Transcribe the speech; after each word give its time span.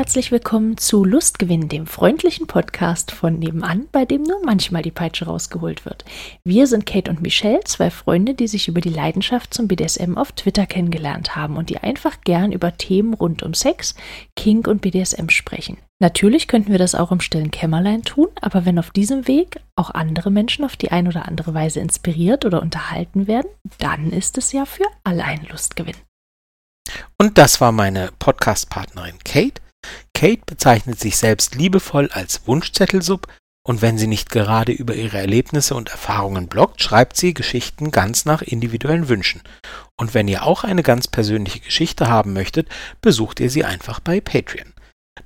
Herzlich 0.00 0.32
willkommen 0.32 0.78
zu 0.78 1.04
Lustgewinn, 1.04 1.68
dem 1.68 1.86
freundlichen 1.86 2.46
Podcast 2.46 3.10
von 3.10 3.38
nebenan, 3.38 3.86
bei 3.92 4.06
dem 4.06 4.22
nur 4.22 4.40
manchmal 4.42 4.80
die 4.80 4.90
Peitsche 4.90 5.26
rausgeholt 5.26 5.84
wird. 5.84 6.06
Wir 6.42 6.66
sind 6.66 6.86
Kate 6.86 7.10
und 7.10 7.20
Michelle, 7.20 7.60
zwei 7.64 7.90
Freunde, 7.90 8.32
die 8.32 8.48
sich 8.48 8.66
über 8.66 8.80
die 8.80 8.88
Leidenschaft 8.88 9.52
zum 9.52 9.68
BDSM 9.68 10.16
auf 10.16 10.32
Twitter 10.32 10.64
kennengelernt 10.64 11.36
haben 11.36 11.58
und 11.58 11.68
die 11.68 11.76
einfach 11.76 12.22
gern 12.22 12.50
über 12.50 12.78
Themen 12.78 13.12
rund 13.12 13.42
um 13.42 13.52
Sex, 13.52 13.94
Kink 14.36 14.68
und 14.68 14.80
BDSM 14.80 15.28
sprechen. 15.28 15.76
Natürlich 15.98 16.48
könnten 16.48 16.72
wir 16.72 16.78
das 16.78 16.94
auch 16.94 17.12
im 17.12 17.20
stillen 17.20 17.50
Kämmerlein 17.50 18.00
tun, 18.00 18.28
aber 18.40 18.64
wenn 18.64 18.78
auf 18.78 18.92
diesem 18.92 19.28
Weg 19.28 19.60
auch 19.76 19.90
andere 19.90 20.30
Menschen 20.30 20.64
auf 20.64 20.76
die 20.76 20.90
ein 20.90 21.08
oder 21.08 21.28
andere 21.28 21.52
Weise 21.52 21.80
inspiriert 21.80 22.46
oder 22.46 22.62
unterhalten 22.62 23.26
werden, 23.26 23.50
dann 23.76 24.12
ist 24.12 24.38
es 24.38 24.52
ja 24.52 24.64
für 24.64 24.86
alle 25.04 25.24
ein 25.24 25.46
Lustgewinn. 25.50 25.96
Und 27.18 27.36
das 27.36 27.60
war 27.60 27.70
meine 27.70 28.08
Podcast-Partnerin 28.18 29.18
Kate. 29.26 29.60
Kate 30.14 30.42
bezeichnet 30.46 31.00
sich 31.00 31.16
selbst 31.16 31.54
liebevoll 31.54 32.10
als 32.12 32.46
Wunschzettelsub 32.46 33.26
und 33.66 33.82
wenn 33.82 33.98
sie 33.98 34.06
nicht 34.06 34.30
gerade 34.30 34.72
über 34.72 34.94
ihre 34.94 35.18
Erlebnisse 35.18 35.74
und 35.74 35.90
Erfahrungen 35.90 36.48
bloggt, 36.48 36.82
schreibt 36.82 37.16
sie 37.16 37.34
Geschichten 37.34 37.90
ganz 37.90 38.24
nach 38.24 38.42
individuellen 38.42 39.08
Wünschen. 39.08 39.42
Und 39.96 40.14
wenn 40.14 40.28
ihr 40.28 40.44
auch 40.44 40.64
eine 40.64 40.82
ganz 40.82 41.08
persönliche 41.08 41.60
Geschichte 41.60 42.08
haben 42.08 42.32
möchtet, 42.32 42.68
besucht 43.02 43.38
ihr 43.40 43.50
sie 43.50 43.64
einfach 43.64 44.00
bei 44.00 44.20
Patreon. 44.20 44.72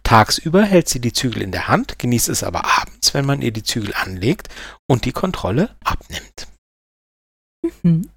Tagsüber 0.03 0.65
hält 0.65 0.89
sie 0.89 1.01
die 1.01 1.13
Zügel 1.13 1.43
in 1.43 1.53
der 1.53 1.69
Hand, 1.69 1.99
genießt 1.99 2.29
es 2.29 2.43
aber 2.43 2.65
abends, 2.79 3.15
wenn 3.15 3.25
man 3.25 3.41
ihr 3.41 3.53
die 3.53 3.63
Zügel 3.63 3.95
anlegt 3.95 4.49
und 4.89 5.05
die 5.05 5.13
Kontrolle 5.13 5.77
abnimmt. 5.85 6.49
Mhm. 7.83 8.11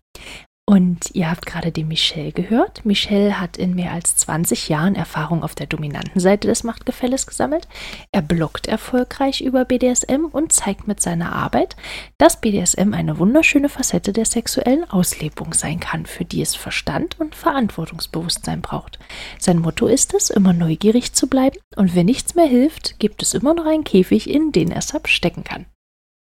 Und 0.70 1.12
ihr 1.14 1.32
habt 1.32 1.46
gerade 1.46 1.72
die 1.72 1.86
Michelle 1.86 2.34
gehört. 2.34 2.86
Michelle 2.86 3.40
hat 3.40 3.56
in 3.56 3.74
mehr 3.74 3.94
als 3.94 4.18
20 4.18 4.68
Jahren 4.68 4.96
Erfahrung 4.96 5.42
auf 5.42 5.56
der 5.56 5.66
dominanten 5.66 6.20
Seite 6.20 6.50
des 6.50 6.66
Machtgefälles 6.66 7.26
gesammelt. 7.26 7.70
Er 8.12 8.22
bloggt 8.22 8.68
erfolgreich 8.68 9.40
über 9.40 9.64
BDSM 9.64 10.26
und 10.30 10.52
zeigt 10.52 10.86
mit 10.86 11.02
seiner 11.02 11.32
Arbeit, 11.32 11.78
dass 12.18 12.42
BDSM 12.42 12.94
eine 12.94 13.18
wunderschöne 13.18 13.70
Facette 13.70 14.12
der 14.12 14.26
sexuellen 14.26 14.84
Auslebung 14.90 15.54
sein 15.54 15.80
kann, 15.80 16.06
für 16.06 16.26
die 16.26 16.42
es 16.42 16.54
Verstand 16.54 17.18
und 17.18 17.34
Verantwortungsbewusstsein 17.34 18.62
braucht. 18.62 19.00
Sein 19.40 19.60
Motto 19.60 19.88
ist 19.88 20.14
es, 20.14 20.30
immer 20.30 20.52
neugierig 20.52 21.14
zu 21.14 21.28
bleiben 21.28 21.60
und 21.78 21.96
wenn 21.96 22.08
nichts 22.08 22.36
mehr 22.36 22.48
hilft, 22.48 23.00
gibt 23.00 23.22
es 23.22 23.34
immer 23.34 23.54
noch 23.54 23.66
einen 23.66 23.86
Käfig, 23.86 24.30
in 24.30 24.52
den 24.52 24.72
er 24.72 24.82
Sub 24.82 25.08
stecken 25.08 25.46
kann. 25.46 25.66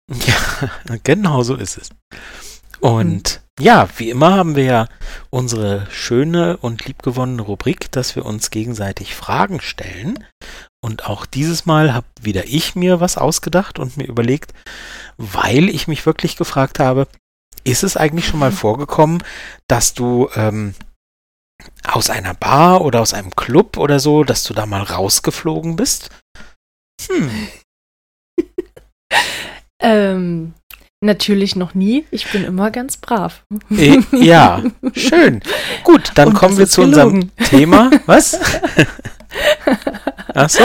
Ja, 0.09 0.95
genau 1.03 1.43
so 1.43 1.55
ist 1.55 1.77
es. 1.77 1.89
Und 2.79 3.41
mhm. 3.41 3.46
Ja, 3.59 3.87
wie 3.97 4.09
immer 4.09 4.35
haben 4.35 4.55
wir 4.55 4.63
ja 4.63 4.87
unsere 5.29 5.87
schöne 5.89 6.57
und 6.57 6.85
liebgewonnene 6.85 7.41
Rubrik, 7.41 7.91
dass 7.91 8.15
wir 8.15 8.25
uns 8.25 8.51
gegenseitig 8.51 9.15
Fragen 9.15 9.61
stellen. 9.61 10.23
Und 10.83 11.05
auch 11.05 11.25
dieses 11.25 11.65
Mal 11.65 11.93
habe 11.93 12.07
wieder 12.21 12.45
ich 12.45 12.75
mir 12.75 12.99
was 12.99 13.17
ausgedacht 13.17 13.79
und 13.79 13.97
mir 13.97 14.05
überlegt, 14.07 14.53
weil 15.17 15.69
ich 15.69 15.87
mich 15.87 16.05
wirklich 16.05 16.37
gefragt 16.37 16.79
habe, 16.79 17.07
ist 17.63 17.83
es 17.83 17.97
eigentlich 17.97 18.27
schon 18.27 18.39
mal 18.39 18.51
vorgekommen, 18.51 19.23
dass 19.67 19.93
du 19.93 20.29
ähm, 20.35 20.75
aus 21.83 22.09
einer 22.09 22.35
Bar 22.35 22.81
oder 22.81 23.01
aus 23.01 23.13
einem 23.13 23.35
Club 23.35 23.77
oder 23.77 23.99
so, 23.99 24.23
dass 24.23 24.43
du 24.43 24.53
da 24.53 24.65
mal 24.65 24.83
rausgeflogen 24.83 25.75
bist? 25.75 26.09
Hm. 27.09 27.47
ähm, 29.81 30.53
Natürlich 30.99 31.55
noch 31.55 31.75
nie. 31.75 32.05
Ich 32.09 32.31
bin 32.31 32.43
immer 32.43 32.71
ganz 32.71 32.97
brav. 32.97 33.43
Äh, 33.69 33.99
ja, 34.13 34.63
schön. 34.95 35.41
Gut, 35.83 36.11
dann 36.15 36.29
Und 36.29 36.33
kommen 36.33 36.57
wir 36.57 36.67
zu 36.67 36.81
gelogen. 36.81 37.05
unserem 37.05 37.31
Thema. 37.49 37.91
Was? 38.07 38.39
Ach 40.33 40.49
so. 40.49 40.63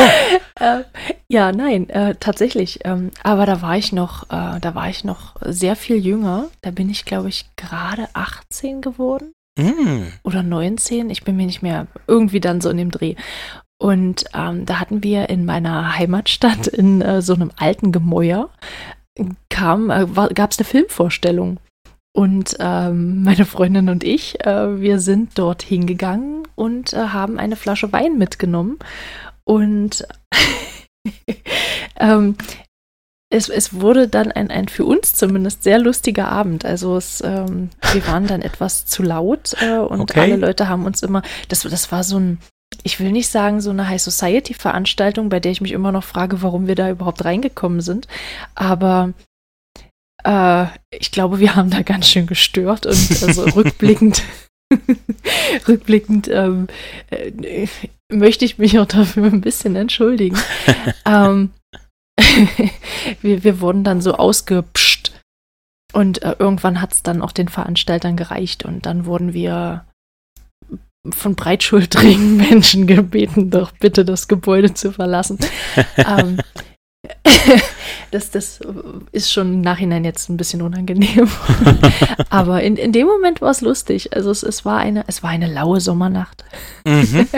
Äh, 0.58 0.84
ja, 1.28 1.52
nein, 1.52 1.88
äh, 1.90 2.14
tatsächlich. 2.18 2.80
Ähm, 2.84 3.10
aber 3.22 3.44
da 3.44 3.60
war 3.60 3.76
ich 3.76 3.92
noch, 3.92 4.24
äh, 4.24 4.58
da 4.60 4.74
war 4.74 4.88
ich 4.88 5.04
noch 5.04 5.36
sehr 5.42 5.76
viel 5.76 5.96
jünger. 5.96 6.48
Da 6.62 6.70
bin 6.70 6.88
ich, 6.88 7.04
glaube 7.04 7.28
ich, 7.28 7.46
gerade 7.56 8.08
18 8.14 8.80
geworden. 8.80 9.32
Mm. 9.58 10.04
Oder 10.22 10.42
19. 10.42 11.10
Ich 11.10 11.24
bin 11.24 11.36
mir 11.36 11.46
nicht 11.46 11.62
mehr 11.62 11.88
irgendwie 12.06 12.40
dann 12.40 12.62
so 12.62 12.70
in 12.70 12.78
dem 12.78 12.90
Dreh. 12.90 13.16
Und 13.78 14.24
ähm, 14.32 14.64
da 14.64 14.78
hatten 14.78 15.02
wir 15.02 15.28
in 15.28 15.44
meiner 15.44 15.98
Heimatstadt 15.98 16.68
in 16.68 17.02
äh, 17.02 17.20
so 17.20 17.34
einem 17.34 17.50
alten 17.56 17.92
Gemäuer 17.92 18.48
kam, 19.48 19.90
äh, 19.90 20.06
gab 20.34 20.50
es 20.50 20.58
eine 20.58 20.66
Filmvorstellung. 20.66 21.58
Und 22.14 22.56
ähm, 22.60 23.22
meine 23.24 23.44
Freundin 23.44 23.88
und 23.88 24.04
ich, 24.04 24.44
äh, 24.44 24.80
wir 24.80 24.98
sind 24.98 25.38
dort 25.38 25.62
hingegangen 25.62 26.46
und 26.54 26.92
äh, 26.92 27.08
haben 27.08 27.38
eine 27.38 27.56
Flasche 27.56 27.92
Wein 27.92 28.18
mitgenommen. 28.18 28.78
Und 29.44 30.06
ähm, 31.98 32.36
es, 33.30 33.48
es, 33.48 33.80
wurde 33.80 34.08
dann 34.08 34.30
ein, 34.30 34.50
ein 34.50 34.68
für 34.68 34.84
uns 34.84 35.14
zumindest 35.14 35.62
sehr 35.62 35.78
lustiger 35.78 36.28
Abend. 36.28 36.64
Also 36.64 36.96
es, 36.96 37.22
ähm, 37.22 37.70
wir 37.92 38.06
waren 38.06 38.26
dann 38.26 38.42
etwas 38.42 38.84
zu 38.84 39.02
laut 39.02 39.54
äh, 39.60 39.78
und 39.78 40.02
okay. 40.02 40.20
alle 40.20 40.36
Leute 40.36 40.68
haben 40.68 40.84
uns 40.84 41.02
immer, 41.02 41.22
das, 41.48 41.62
das 41.62 41.90
war 41.90 42.04
so 42.04 42.18
ein, 42.18 42.38
ich 42.82 43.00
will 43.00 43.12
nicht 43.12 43.28
sagen, 43.28 43.60
so 43.60 43.70
eine 43.70 43.88
High 43.88 44.00
Society-Veranstaltung, 44.02 45.28
bei 45.28 45.40
der 45.40 45.52
ich 45.52 45.60
mich 45.60 45.72
immer 45.72 45.92
noch 45.92 46.04
frage, 46.04 46.42
warum 46.42 46.66
wir 46.66 46.74
da 46.74 46.90
überhaupt 46.90 47.24
reingekommen 47.24 47.80
sind. 47.80 48.08
Aber 48.54 49.12
äh, 50.24 50.66
ich 50.90 51.10
glaube, 51.10 51.40
wir 51.40 51.56
haben 51.56 51.70
da 51.70 51.82
ganz 51.82 52.08
schön 52.08 52.26
gestört 52.26 52.86
und 52.86 53.22
also 53.22 53.42
rückblickend, 53.56 54.22
rückblickend 55.68 56.28
ähm, 56.28 56.68
äh, 57.10 57.66
möchte 58.10 58.44
ich 58.44 58.58
mich 58.58 58.78
auch 58.78 58.86
dafür 58.86 59.26
ein 59.26 59.40
bisschen 59.40 59.76
entschuldigen. 59.76 60.38
ähm, 61.06 61.50
wir, 63.20 63.44
wir 63.44 63.60
wurden 63.60 63.84
dann 63.84 64.00
so 64.00 64.14
ausgepscht 64.14 65.12
und 65.92 66.22
äh, 66.22 66.36
irgendwann 66.38 66.80
hat 66.80 66.92
es 66.92 67.02
dann 67.02 67.22
auch 67.22 67.32
den 67.32 67.48
Veranstaltern 67.48 68.16
gereicht 68.16 68.64
und 68.64 68.86
dann 68.86 69.06
wurden 69.06 69.34
wir 69.34 69.84
von 71.10 71.34
breitschultrigen 71.34 72.36
Menschen 72.36 72.86
gebeten, 72.88 73.50
doch 73.50 73.72
bitte 73.72 74.04
das 74.04 74.28
Gebäude 74.28 74.74
zu 74.74 74.92
verlassen. 74.92 75.38
ähm, 75.96 76.38
das, 78.12 78.30
das 78.30 78.60
ist 79.10 79.32
schon 79.32 79.54
im 79.54 79.60
Nachhinein 79.60 80.04
jetzt 80.04 80.28
ein 80.28 80.36
bisschen 80.36 80.62
unangenehm. 80.62 81.28
Aber 82.30 82.62
in, 82.62 82.76
in 82.76 82.92
dem 82.92 83.08
Moment 83.08 83.40
war 83.40 83.50
es 83.50 83.60
lustig. 83.60 84.14
Also 84.14 84.30
es, 84.30 84.44
es, 84.44 84.64
war 84.64 84.78
eine, 84.78 85.04
es 85.08 85.22
war 85.22 85.30
eine 85.30 85.52
laue 85.52 85.80
Sommernacht. 85.80 86.44
Mhm. 86.86 87.28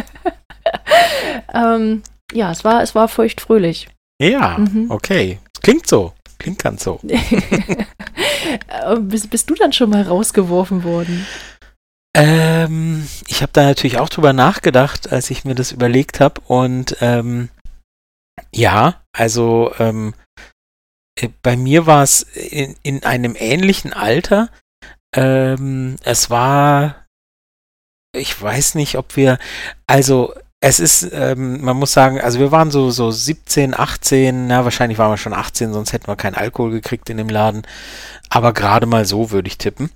ähm, 1.54 2.02
ja, 2.32 2.50
es 2.50 2.64
war, 2.64 2.82
es 2.82 2.94
war 2.94 3.08
feuchtfröhlich. 3.08 3.88
Ja, 4.20 4.58
mhm. 4.58 4.90
okay. 4.90 5.38
Klingt 5.62 5.86
so. 5.86 6.12
Klingt 6.38 6.58
ganz 6.58 6.84
so. 6.84 7.00
bist, 9.00 9.30
bist 9.30 9.48
du 9.48 9.54
dann 9.54 9.72
schon 9.72 9.88
mal 9.88 10.02
rausgeworfen 10.02 10.84
worden? 10.84 11.26
Ähm, 12.16 13.08
ich 13.26 13.42
habe 13.42 13.52
da 13.52 13.64
natürlich 13.64 13.98
auch 13.98 14.08
drüber 14.08 14.32
nachgedacht, 14.32 15.10
als 15.10 15.30
ich 15.30 15.44
mir 15.44 15.54
das 15.54 15.72
überlegt 15.72 16.20
habe. 16.20 16.40
Und 16.46 16.96
ähm, 17.00 17.48
ja, 18.52 19.02
also 19.12 19.72
ähm, 19.78 20.14
äh, 21.20 21.28
bei 21.42 21.56
mir 21.56 21.86
war 21.86 22.02
es 22.02 22.22
in, 22.22 22.76
in 22.82 23.04
einem 23.04 23.34
ähnlichen 23.36 23.92
Alter. 23.92 24.48
Ähm, 25.14 25.96
es 26.04 26.30
war, 26.30 27.06
ich 28.16 28.40
weiß 28.40 28.76
nicht, 28.76 28.96
ob 28.96 29.16
wir, 29.16 29.38
also 29.86 30.34
es 30.60 30.80
ist, 30.80 31.10
ähm, 31.12 31.62
man 31.62 31.76
muss 31.76 31.92
sagen, 31.92 32.20
also 32.20 32.38
wir 32.38 32.50
waren 32.50 32.70
so, 32.70 32.90
so 32.90 33.10
17, 33.10 33.74
18, 33.78 34.46
na, 34.46 34.64
wahrscheinlich 34.64 34.98
waren 34.98 35.10
wir 35.10 35.18
schon 35.18 35.34
18, 35.34 35.72
sonst 35.72 35.92
hätten 35.92 36.06
wir 36.06 36.16
keinen 36.16 36.36
Alkohol 36.36 36.70
gekriegt 36.70 37.10
in 37.10 37.18
dem 37.18 37.28
Laden. 37.28 37.66
Aber 38.30 38.52
gerade 38.52 38.86
mal 38.86 39.04
so 39.04 39.30
würde 39.30 39.48
ich 39.48 39.58
tippen. 39.58 39.90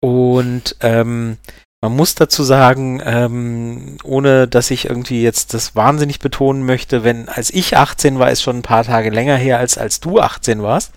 Und 0.00 0.76
ähm, 0.80 1.36
man 1.82 1.96
muss 1.96 2.14
dazu 2.14 2.42
sagen, 2.42 3.00
ähm, 3.04 3.96
ohne 4.04 4.46
dass 4.46 4.70
ich 4.70 4.86
irgendwie 4.86 5.22
jetzt 5.22 5.54
das 5.54 5.74
wahnsinnig 5.74 6.18
betonen 6.18 6.66
möchte, 6.66 7.04
wenn 7.04 7.28
als 7.28 7.50
ich 7.50 7.76
18 7.76 8.18
war, 8.18 8.30
ist 8.30 8.42
schon 8.42 8.58
ein 8.58 8.62
paar 8.62 8.84
Tage 8.84 9.08
länger 9.10 9.36
her, 9.36 9.58
als 9.58 9.78
als 9.78 10.00
du 10.00 10.20
18 10.20 10.62
warst. 10.62 10.92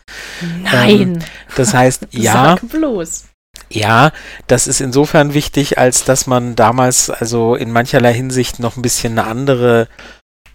Nein. 0.63 0.99
Ähm, 0.99 1.19
das 1.55 1.73
heißt, 1.73 2.07
ja. 2.11 2.33
Sag 2.33 2.69
bloß. 2.69 3.25
Ja, 3.69 4.11
das 4.47 4.67
ist 4.67 4.81
insofern 4.81 5.33
wichtig, 5.33 5.77
als 5.77 6.03
dass 6.03 6.27
man 6.27 6.55
damals 6.55 7.09
also 7.09 7.55
in 7.55 7.71
mancherlei 7.71 8.13
Hinsicht 8.13 8.59
noch 8.59 8.75
ein 8.75 8.81
bisschen 8.81 9.17
eine 9.17 9.27
andere 9.27 9.87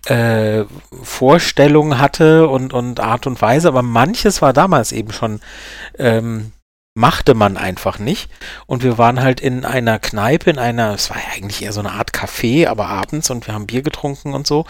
äh, 0.07 0.65
Vorstellung 1.03 1.99
hatte 1.99 2.49
und, 2.49 2.73
und 2.73 3.01
Art 3.01 3.27
und 3.27 3.41
Weise, 3.41 3.69
aber 3.69 3.83
manches 3.83 4.43
war 4.43 4.53
damals 4.53 4.93
eben 4.93 5.13
schon 5.13 5.41
ähm, 5.99 6.53
machte 6.99 7.35
man 7.35 7.57
einfach 7.57 8.01
nicht. 8.01 8.29
Und 8.67 8.83
wir 8.83 8.99
waren 8.99 9.21
halt 9.21 9.41
in 9.41 9.65
einer 9.65 10.01
Kneipe, 10.01 10.51
in 10.51 10.59
einer, 10.59 10.95
es 10.95 11.11
war 11.11 11.17
ja 11.17 11.37
eigentlich 11.37 11.63
eher 11.63 11.73
so 11.73 11.79
eine 11.79 11.93
Art 11.93 12.11
Café, 12.11 12.67
aber 12.67 12.89
abends 12.89 13.31
und 13.31 13.47
wir 13.47 13.55
haben 13.55 13.69
Bier 13.69 13.83
getrunken 13.83 14.35
und 14.35 14.49
so 14.49 14.67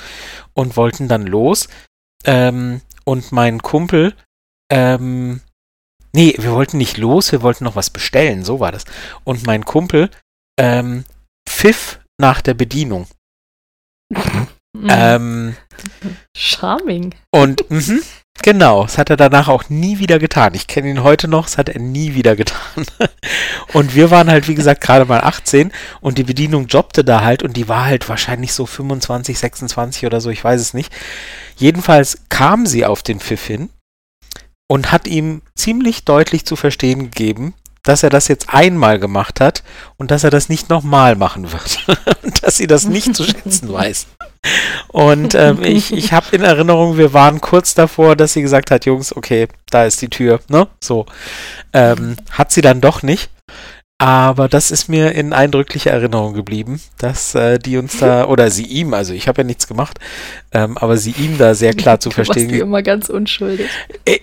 und 0.53 0.77
wollten 0.77 1.09
dann 1.09 1.27
los. 1.27 1.69
Ähm, 2.25 2.83
und 3.05 3.33
mein 3.33 3.63
Kumpel, 3.63 4.15
ähm, 4.71 5.41
nee, 6.13 6.35
wir 6.37 6.53
wollten 6.53 6.77
nicht 6.77 6.99
los, 6.99 7.33
wir 7.33 7.41
wollten 7.41 7.65
noch 7.65 7.77
was 7.77 7.89
bestellen, 7.89 8.45
so 8.45 8.61
war 8.61 8.73
das. 8.73 8.85
Und 9.25 9.47
mein 9.47 9.65
Kumpel, 9.65 10.11
ähm, 10.61 11.05
pfiff 11.49 11.99
nach 12.21 12.43
der 12.43 12.55
Bedienung. 12.55 13.07
Mhm. 14.11 14.49
Ähm, 14.91 15.57
Charming. 16.37 17.15
Und 17.31 17.71
mh, 17.71 18.01
genau, 18.43 18.83
das 18.83 18.99
hat 18.99 19.11
er 19.11 19.17
danach 19.17 19.49
auch 19.49 19.69
nie 19.69 19.99
wieder 19.99 20.19
getan. 20.19 20.55
Ich 20.55 20.67
kenne 20.67 20.91
ihn 20.91 21.03
heute 21.03 21.29
noch, 21.29 21.47
das 21.47 21.59
hat 21.59 21.69
er 21.69 21.81
nie 21.81 22.15
wieder 22.15 22.37
getan. 22.37 22.87
und 23.73 23.95
wir 23.95 24.11
waren 24.11 24.31
halt, 24.31 24.49
wie 24.49 24.55
gesagt, 24.55 24.81
gerade 24.81 25.05
mal 25.05 25.21
18 25.21 25.73
und 26.01 26.19
die 26.19 26.25
Bedienung 26.25 26.67
jobbte 26.67 27.05
da 27.05 27.23
halt 27.23 27.43
und 27.43 27.57
die 27.57 27.69
war 27.69 27.85
halt 27.85 28.09
wahrscheinlich 28.09 28.53
so 28.53 28.67
25, 28.67 29.39
26 29.39 30.07
oder 30.07 30.21
so, 30.21 30.31
ich 30.31 30.43
weiß 30.43 30.61
es 30.61 30.75
nicht. 30.75 30.93
Jedenfalls 31.57 32.23
kam 32.29 32.67
sie 32.67 32.85
auf 32.85 33.03
den 33.03 33.21
Pfiff 33.21 33.47
hin 33.47 33.71
und 34.69 34.93
hat 34.93 35.09
ihm 35.09 35.43
ziemlich 35.55 36.05
deutlich 36.05 36.45
zu 36.45 36.57
verstehen 36.57 37.11
gegeben, 37.11 37.55
dass 37.83 38.03
er 38.03 38.11
das 38.11 38.29
jetzt 38.29 38.53
einmal 38.53 38.99
gemacht 38.99 39.41
hat 39.41 39.63
und 39.97 40.11
dass 40.11 40.25
er 40.25 40.31
das 40.31 40.49
nicht 40.49 40.69
nochmal 40.69 41.17
machen 41.17 41.53
wird. 41.53 41.87
dass 42.43 42.57
sie 42.57 42.67
das 42.67 42.85
nicht 42.85 43.15
zu 43.15 43.25
schätzen 43.25 43.73
weiß. 43.73 44.07
Und 44.89 45.35
ähm, 45.35 45.63
ich, 45.63 45.93
ich 45.93 46.13
habe 46.13 46.37
in 46.37 46.43
Erinnerung, 46.43 46.97
wir 46.97 47.13
waren 47.13 47.41
kurz 47.41 47.75
davor, 47.75 48.17
dass 48.17 48.33
sie 48.33 48.43
gesagt 48.43 48.71
hat, 48.71 48.87
Jungs, 48.87 49.15
okay, 49.15 49.49
da 49.71 49.85
ist 49.85 50.01
die 50.01 50.09
Tür, 50.09 50.41
ne? 50.49 50.69
So. 50.81 51.07
Ähm, 51.73 52.17
hat 52.31 52.53
sie 52.53 52.61
dann 52.61 52.81
doch 52.81 53.03
nicht. 53.03 53.31
Aber 54.01 54.49
das 54.49 54.71
ist 54.71 54.89
mir 54.89 55.13
in 55.13 55.33
eindrücklicher 55.33 55.91
Erinnerung 55.91 56.33
geblieben, 56.33 56.81
dass 56.99 57.35
äh, 57.35 57.59
die 57.59 57.77
uns 57.79 57.99
da, 57.99 58.27
oder 58.29 58.51
sie 58.51 58.65
ihm, 58.65 58.95
also 58.95 59.13
ich 59.13 59.27
habe 59.27 59.43
ja 59.43 59.45
nichts 59.45 59.67
gemacht, 59.67 59.99
ähm, 60.53 60.79
aber 60.79 60.97
sie 60.97 61.11
ihm 61.11 61.37
da 61.37 61.55
sehr 61.55 61.75
klar 61.75 61.99
zu 61.99 62.11
du 62.11 62.15
verstehen. 62.15 62.49
Du 62.49 62.59
immer 62.61 62.83
ganz 62.83 63.09
unschuldig. 63.09 63.69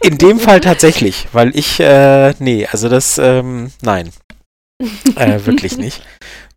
In 0.01 0.17
dem 0.17 0.39
Fall 0.39 0.61
tatsächlich, 0.61 1.27
weil 1.33 1.53
ich, 1.57 1.81
äh, 1.81 2.33
nee, 2.39 2.65
also 2.71 2.87
das, 2.87 3.17
ähm, 3.17 3.71
nein, 3.81 4.11
äh, 5.17 5.45
wirklich 5.45 5.77
nicht. 5.77 6.01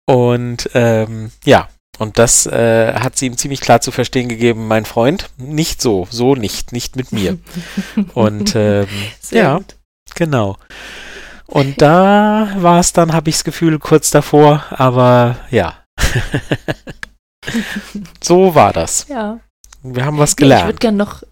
Und 0.06 0.70
ähm, 0.74 1.32
ja, 1.44 1.68
und 1.98 2.18
das 2.18 2.46
äh, 2.46 2.94
hat 2.94 3.18
sie 3.18 3.26
ihm 3.26 3.36
ziemlich 3.36 3.60
klar 3.60 3.80
zu 3.80 3.90
verstehen 3.90 4.28
gegeben, 4.28 4.68
mein 4.68 4.84
Freund, 4.84 5.28
nicht 5.36 5.82
so, 5.82 6.06
so 6.10 6.36
nicht, 6.36 6.72
nicht 6.72 6.94
mit 6.94 7.10
mir. 7.10 7.38
Und 8.14 8.54
ähm, 8.54 8.86
ja, 9.30 9.60
genau. 10.14 10.56
Und 11.50 11.80
da 11.80 12.52
war 12.58 12.78
es 12.78 12.92
dann, 12.92 13.14
habe 13.14 13.30
ich 13.30 13.36
das 13.36 13.44
Gefühl, 13.44 13.78
kurz 13.78 14.10
davor, 14.10 14.64
aber 14.70 15.36
ja. 15.50 15.82
so 18.22 18.54
war 18.54 18.72
das. 18.72 19.08
Ja. 19.08 19.40
Wir 19.82 20.04
haben 20.04 20.18
was 20.18 20.36
gelernt. 20.36 20.62
ich 20.62 20.68
würde 20.68 20.78
gerne 20.78 20.98
noch, 20.98 21.22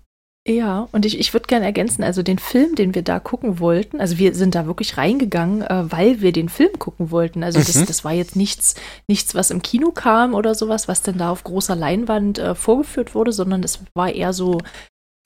ja, 0.49 0.89
und 0.93 1.05
ich, 1.05 1.19
ich 1.19 1.35
würde 1.35 1.47
gerne 1.47 1.67
ergänzen, 1.67 2.03
also 2.03 2.23
den 2.23 2.39
Film, 2.39 2.77
den 2.77 2.95
wir 2.95 3.03
da 3.03 3.21
gucken 3.21 3.59
wollten, 3.61 4.01
also 4.01 4.17
wir 4.17 4.35
sind 4.35 4.55
da 4.55 4.67
wirklich 4.67 4.97
reingegangen, 4.97 5.63
äh, 5.63 5.93
weil 5.93 6.23
wir 6.23 6.33
den 6.33 6.49
Film 6.49 6.79
gucken 6.79 7.11
wollten. 7.11 7.43
Also 7.43 7.59
das, 7.59 7.75
mhm. 7.75 7.87
das 7.87 8.05
war 8.05 8.13
jetzt 8.13 8.37
nichts, 8.37 8.75
nichts, 9.09 9.35
was 9.35 9.51
im 9.51 9.61
Kino 9.61 9.91
kam 9.91 10.35
oder 10.35 10.55
sowas, 10.55 10.89
was 10.89 11.03
dann 11.03 11.19
da 11.19 11.31
auf 11.31 11.45
großer 11.45 11.77
Leinwand 11.77 12.39
äh, 12.39 12.55
vorgeführt 12.55 13.15
wurde, 13.15 13.33
sondern 13.33 13.61
das 13.61 13.81
war 13.95 14.11
eher 14.11 14.33
so, 14.33 14.61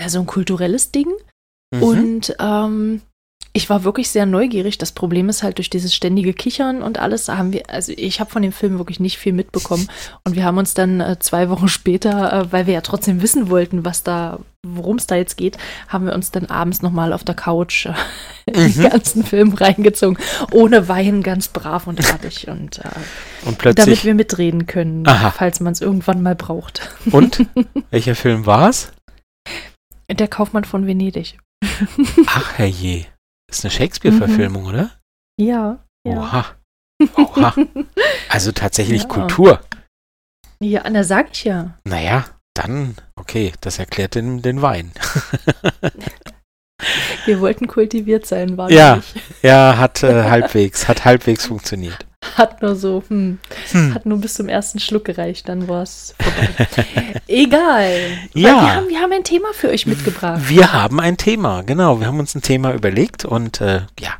eher 0.00 0.10
so 0.10 0.18
ein 0.18 0.26
kulturelles 0.26 0.90
Ding. 0.90 1.12
Mhm. 1.72 1.82
Und 1.82 2.36
ähm, 2.40 3.02
ich 3.52 3.68
war 3.68 3.82
wirklich 3.82 4.10
sehr 4.10 4.26
neugierig. 4.26 4.78
Das 4.78 4.92
Problem 4.92 5.28
ist 5.28 5.42
halt 5.42 5.58
durch 5.58 5.70
dieses 5.70 5.94
ständige 5.94 6.32
Kichern 6.32 6.82
und 6.82 6.98
alles 7.00 7.28
haben 7.28 7.52
wir, 7.52 7.68
also 7.68 7.92
ich 7.96 8.20
habe 8.20 8.30
von 8.30 8.42
dem 8.42 8.52
Film 8.52 8.78
wirklich 8.78 9.00
nicht 9.00 9.18
viel 9.18 9.32
mitbekommen. 9.32 9.88
Und 10.24 10.36
wir 10.36 10.44
haben 10.44 10.58
uns 10.58 10.74
dann 10.74 11.00
äh, 11.00 11.18
zwei 11.18 11.48
Wochen 11.48 11.68
später, 11.68 12.32
äh, 12.32 12.52
weil 12.52 12.66
wir 12.66 12.74
ja 12.74 12.80
trotzdem 12.80 13.22
wissen 13.22 13.50
wollten, 13.50 13.84
was 13.84 14.02
da, 14.02 14.38
worum 14.64 14.96
es 14.96 15.06
da 15.06 15.16
jetzt 15.16 15.36
geht, 15.36 15.56
haben 15.88 16.06
wir 16.06 16.14
uns 16.14 16.30
dann 16.30 16.46
abends 16.46 16.82
nochmal 16.82 17.12
auf 17.12 17.24
der 17.24 17.34
Couch 17.34 17.86
äh, 17.86 17.92
mhm. 18.46 18.74
den 18.74 18.90
ganzen 18.90 19.24
Film 19.24 19.52
reingezogen. 19.52 20.18
Ohne 20.52 20.88
Wein, 20.88 21.22
ganz 21.22 21.48
brav 21.48 21.86
und 21.86 22.04
fertig. 22.04 22.46
Und, 22.48 22.78
äh, 22.78 22.90
und 23.46 23.58
plötzlich, 23.58 23.84
damit 23.84 24.04
wir 24.04 24.14
mitreden 24.14 24.66
können, 24.66 25.06
aha. 25.08 25.30
falls 25.30 25.60
man 25.60 25.72
es 25.72 25.80
irgendwann 25.80 26.22
mal 26.22 26.36
braucht. 26.36 26.88
Und? 27.10 27.46
Welcher 27.90 28.14
Film 28.14 28.46
war 28.46 28.68
es? 28.68 28.92
Der 30.08 30.28
Kaufmann 30.28 30.64
von 30.64 30.86
Venedig. 30.86 31.38
Ach 32.26 32.58
herrje. 32.58 33.06
Ist 33.50 33.64
eine 33.64 33.72
Shakespeare-Verfilmung, 33.72 34.62
mhm. 34.62 34.68
oder? 34.68 34.90
Ja. 35.38 35.84
Oha. 36.06 36.46
Oha. 37.16 37.54
Also 38.28 38.52
tatsächlich 38.52 39.02
ja. 39.08 39.08
Kultur. 39.08 39.60
Ja, 40.62 40.88
da 40.88 41.04
sag 41.04 41.32
ich 41.32 41.44
ja. 41.44 41.78
Naja, 41.84 42.26
dann, 42.54 42.94
okay, 43.16 43.52
das 43.60 43.78
erklärt 43.78 44.14
den, 44.14 44.42
den 44.42 44.62
Wein. 44.62 44.92
Wir 47.26 47.40
wollten 47.40 47.66
kultiviert 47.66 48.26
sein, 48.26 48.56
war 48.56 48.70
Ja, 48.70 48.96
nicht. 48.96 49.14
ja, 49.42 49.76
hat 49.76 50.02
äh, 50.02 50.24
halbwegs, 50.24 50.88
hat 50.88 51.04
halbwegs 51.04 51.46
funktioniert. 51.46 52.06
Hat 52.40 52.62
nur 52.62 52.74
so, 52.74 53.02
hm, 53.06 53.38
hm. 53.72 53.94
hat 53.94 54.06
nur 54.06 54.16
bis 54.16 54.32
zum 54.32 54.48
ersten 54.48 54.78
Schluck 54.78 55.04
gereicht, 55.04 55.46
dann 55.46 55.68
war 55.68 55.82
es 55.82 56.14
vorbei. 56.18 57.20
Egal. 57.28 57.90
Ja. 58.32 58.62
Wir 58.62 58.74
haben, 58.74 58.88
wir 58.88 58.98
haben 58.98 59.12
ein 59.12 59.24
Thema 59.24 59.48
für 59.52 59.68
euch 59.68 59.84
mitgebracht. 59.84 60.40
Wir 60.46 60.72
haben 60.72 61.00
ein 61.00 61.18
Thema, 61.18 61.60
genau. 61.64 62.00
Wir 62.00 62.06
haben 62.06 62.18
uns 62.18 62.34
ein 62.34 62.40
Thema 62.40 62.72
überlegt 62.72 63.26
und 63.26 63.60
äh, 63.60 63.82
ja, 63.98 64.14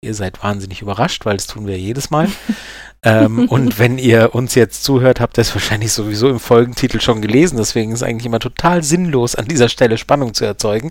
ihr 0.00 0.14
seid 0.14 0.42
wahnsinnig 0.42 0.80
überrascht, 0.80 1.26
weil 1.26 1.36
das 1.36 1.46
tun 1.46 1.66
wir 1.66 1.78
jedes 1.78 2.08
Mal. 2.08 2.26
ähm, 3.02 3.50
und 3.50 3.78
wenn 3.78 3.98
ihr 3.98 4.34
uns 4.34 4.54
jetzt 4.54 4.82
zuhört, 4.82 5.20
habt 5.20 5.36
ihr 5.36 5.42
es 5.42 5.54
wahrscheinlich 5.54 5.92
sowieso 5.92 6.30
im 6.30 6.40
Folgentitel 6.40 7.02
schon 7.02 7.20
gelesen. 7.20 7.58
Deswegen 7.58 7.92
ist 7.92 7.98
es 7.98 8.02
eigentlich 8.02 8.24
immer 8.24 8.38
total 8.38 8.82
sinnlos, 8.82 9.34
an 9.34 9.44
dieser 9.44 9.68
Stelle 9.68 9.98
Spannung 9.98 10.32
zu 10.32 10.46
erzeugen. 10.46 10.90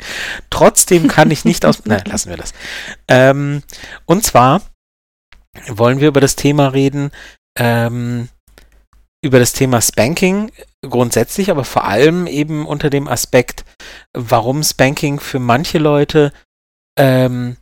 Trotzdem 0.52 1.08
kann 1.08 1.32
ich 1.32 1.44
nicht 1.44 1.66
aus. 1.66 1.82
Nein, 1.86 2.04
lassen 2.06 2.30
wir 2.30 2.38
das. 2.38 2.54
Ähm, 3.08 3.64
und 4.06 4.24
zwar 4.24 4.62
wollen 5.68 6.00
wir 6.00 6.08
über 6.08 6.22
das 6.22 6.36
Thema 6.36 6.68
reden, 6.70 7.12
ähm, 7.58 8.30
über 9.24 9.40
das 9.40 9.54
Thema 9.54 9.82
Spanking 9.82 10.52
grundsätzlich, 10.82 11.52
aber 11.52 11.64
vor 11.64 11.86
allem 11.86 12.26
eben 12.28 12.66
unter 12.66 12.90
dem 12.90 13.08
Aspekt, 13.08 13.66
warum 14.14 14.64
Spanking 14.64 15.20
für 15.20 15.40
manche 15.40 15.78
Leute 15.78 16.34
ähm, 16.98 17.58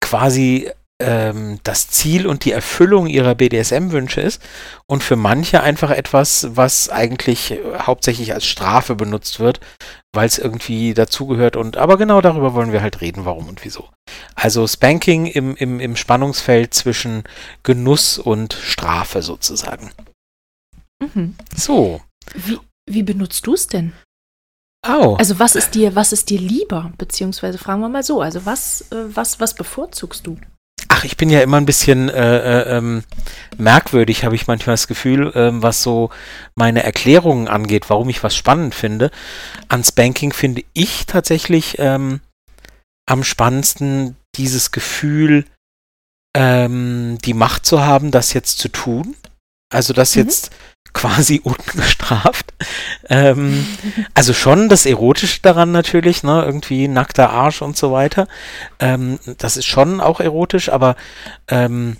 quasi 0.00 0.70
ähm, 1.00 1.60
das 1.62 1.88
Ziel 1.88 2.26
und 2.26 2.44
die 2.44 2.52
Erfüllung 2.52 3.06
ihrer 3.06 3.36
BDSM-Wünsche 3.36 4.20
ist 4.20 4.42
und 4.86 5.04
für 5.04 5.16
manche 5.16 5.62
einfach 5.62 5.90
etwas, 5.90 6.48
was 6.56 6.88
eigentlich 6.88 7.54
hauptsächlich 7.78 8.34
als 8.34 8.46
Strafe 8.46 8.96
benutzt 8.96 9.38
wird, 9.38 9.60
weil 10.14 10.26
es 10.26 10.38
irgendwie 10.38 10.94
dazugehört 10.94 11.56
und 11.56 11.76
aber 11.76 11.98
genau 11.98 12.20
darüber 12.20 12.54
wollen 12.54 12.72
wir 12.72 12.82
halt 12.82 13.00
reden, 13.00 13.24
warum 13.24 13.48
und 13.48 13.64
wieso. 13.64 13.88
Also 14.34 14.66
Spanking 14.66 15.26
im, 15.26 15.54
im, 15.56 15.80
im 15.80 15.96
Spannungsfeld 15.96 16.72
zwischen 16.74 17.24
Genuss 17.62 18.18
und 18.18 18.54
Strafe 18.54 19.22
sozusagen. 19.22 19.90
Mhm. 21.00 21.36
So. 21.54 22.00
Wie, 22.34 22.58
wie 22.88 23.02
benutzt 23.02 23.46
du 23.46 23.54
es 23.54 23.66
denn? 23.66 23.92
Oh. 24.86 25.16
Also 25.18 25.38
was 25.38 25.56
ist 25.56 25.74
dir, 25.74 25.94
was 25.94 26.12
ist 26.12 26.30
dir 26.30 26.40
lieber? 26.40 26.92
Beziehungsweise 26.98 27.58
fragen 27.58 27.80
wir 27.80 27.88
mal 27.88 28.02
so, 28.02 28.22
also 28.22 28.46
was, 28.46 28.90
äh, 28.92 29.14
was, 29.14 29.40
was 29.40 29.54
bevorzugst 29.54 30.26
du? 30.26 30.38
Ach, 30.88 31.04
ich 31.04 31.16
bin 31.16 31.28
ja 31.30 31.40
immer 31.42 31.58
ein 31.58 31.66
bisschen 31.66 32.08
äh, 32.08 32.38
äh, 32.38 32.76
ähm, 32.78 33.04
merkwürdig, 33.58 34.24
habe 34.24 34.34
ich 34.34 34.46
manchmal 34.46 34.74
das 34.74 34.88
Gefühl, 34.88 35.32
ähm, 35.34 35.62
was 35.62 35.82
so 35.82 36.10
meine 36.54 36.82
Erklärungen 36.82 37.46
angeht, 37.46 37.90
warum 37.90 38.08
ich 38.08 38.22
was 38.22 38.34
spannend 38.34 38.74
finde. 38.74 39.10
An 39.68 39.84
Spanking 39.84 40.32
finde 40.32 40.64
ich 40.72 41.06
tatsächlich 41.06 41.76
ähm, 41.78 42.20
am 43.06 43.22
spannendsten 43.22 44.16
dieses 44.34 44.70
Gefühl, 44.70 45.44
ähm, 46.34 47.18
die 47.24 47.34
Macht 47.34 47.66
zu 47.66 47.84
haben, 47.84 48.10
das 48.10 48.32
jetzt 48.32 48.58
zu 48.58 48.68
tun. 48.68 49.14
Also 49.70 49.92
das 49.92 50.16
mhm. 50.16 50.22
jetzt 50.22 50.50
quasi 50.92 51.40
ungestraft. 51.44 52.52
Ähm, 53.08 53.66
also 54.14 54.32
schon 54.32 54.68
das 54.68 54.86
Erotische 54.86 55.40
daran 55.42 55.72
natürlich, 55.72 56.22
ne, 56.22 56.42
irgendwie 56.44 56.88
nackter 56.88 57.30
Arsch 57.30 57.62
und 57.62 57.76
so 57.76 57.92
weiter. 57.92 58.26
Ähm, 58.78 59.18
das 59.38 59.56
ist 59.56 59.66
schon 59.66 60.00
auch 60.00 60.20
erotisch, 60.20 60.68
aber 60.68 60.96
ähm, 61.48 61.96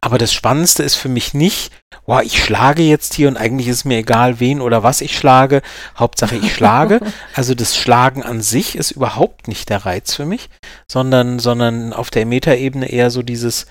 aber 0.00 0.18
das 0.18 0.32
Spannendste 0.32 0.84
ist 0.84 0.94
für 0.94 1.08
mich 1.08 1.34
nicht, 1.34 1.72
boah, 2.06 2.22
ich 2.22 2.42
schlage 2.42 2.82
jetzt 2.82 3.14
hier 3.14 3.26
und 3.26 3.36
eigentlich 3.36 3.66
ist 3.66 3.84
mir 3.84 3.98
egal, 3.98 4.38
wen 4.38 4.60
oder 4.60 4.84
was 4.84 5.00
ich 5.00 5.18
schlage. 5.18 5.60
Hauptsache 5.96 6.36
ich 6.36 6.54
schlage. 6.54 7.00
Also 7.34 7.54
das 7.54 7.76
Schlagen 7.76 8.22
an 8.22 8.40
sich 8.40 8.76
ist 8.76 8.90
überhaupt 8.90 9.48
nicht 9.48 9.68
der 9.68 9.84
Reiz 9.86 10.14
für 10.14 10.24
mich, 10.24 10.50
sondern, 10.90 11.38
sondern 11.38 11.92
auf 11.92 12.10
der 12.10 12.26
Metaebene 12.26 12.90
eher 12.90 13.10
so 13.10 13.22
dieses, 13.22 13.66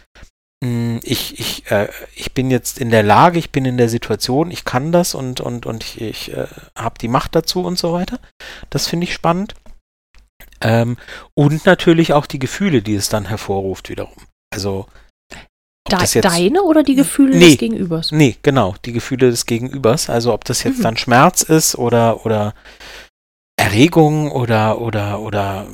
ich, 0.60 1.40
ich, 1.40 1.72
äh, 1.72 1.88
ich 2.16 2.34
bin 2.34 2.50
jetzt 2.50 2.80
in 2.80 2.90
der 2.90 3.04
Lage, 3.04 3.38
ich 3.38 3.52
bin 3.52 3.66
in 3.66 3.78
der 3.78 3.90
Situation, 3.90 4.52
ich 4.52 4.66
kann 4.66 4.92
das 4.92 5.14
und, 5.14 5.40
und, 5.40 5.66
und 5.66 5.84
ich, 5.84 6.02
ich 6.02 6.34
äh, 6.34 6.48
habe 6.76 6.98
die 7.00 7.08
Macht 7.08 7.36
dazu 7.36 7.62
und 7.64 7.78
so 7.78 7.94
weiter. 7.94 8.20
Das 8.70 8.88
finde 8.88 9.06
ich 9.06 9.14
spannend. 9.14 9.56
Ähm, 10.62 10.98
und 11.36 11.66
natürlich 11.66 12.14
auch 12.14 12.26
die 12.26 12.40
Gefühle, 12.40 12.82
die 12.82 12.96
es 12.96 13.10
dann 13.10 13.26
hervorruft 13.26 13.90
wiederum. 13.90 14.18
Also 14.52 14.88
De 15.90 16.22
deine 16.22 16.64
oder 16.64 16.84
die 16.84 16.96
Gefühle 16.96 17.38
nee, 17.38 17.50
des 17.52 17.58
Gegenübers? 17.60 18.12
Nee, 18.12 18.36
genau, 18.42 18.76
die 18.84 18.92
Gefühle 18.92 19.30
des 19.30 19.46
Gegenübers. 19.46 20.10
Also 20.10 20.34
ob 20.34 20.44
das 20.44 20.64
jetzt 20.64 20.80
mhm. 20.80 20.84
dann 20.84 20.98
Schmerz 20.98 21.44
ist 21.44 21.78
oder, 21.78 22.26
oder 22.26 22.54
Erregung 23.58 24.30
oder, 24.32 24.82
oder, 24.82 25.22
oder 25.22 25.68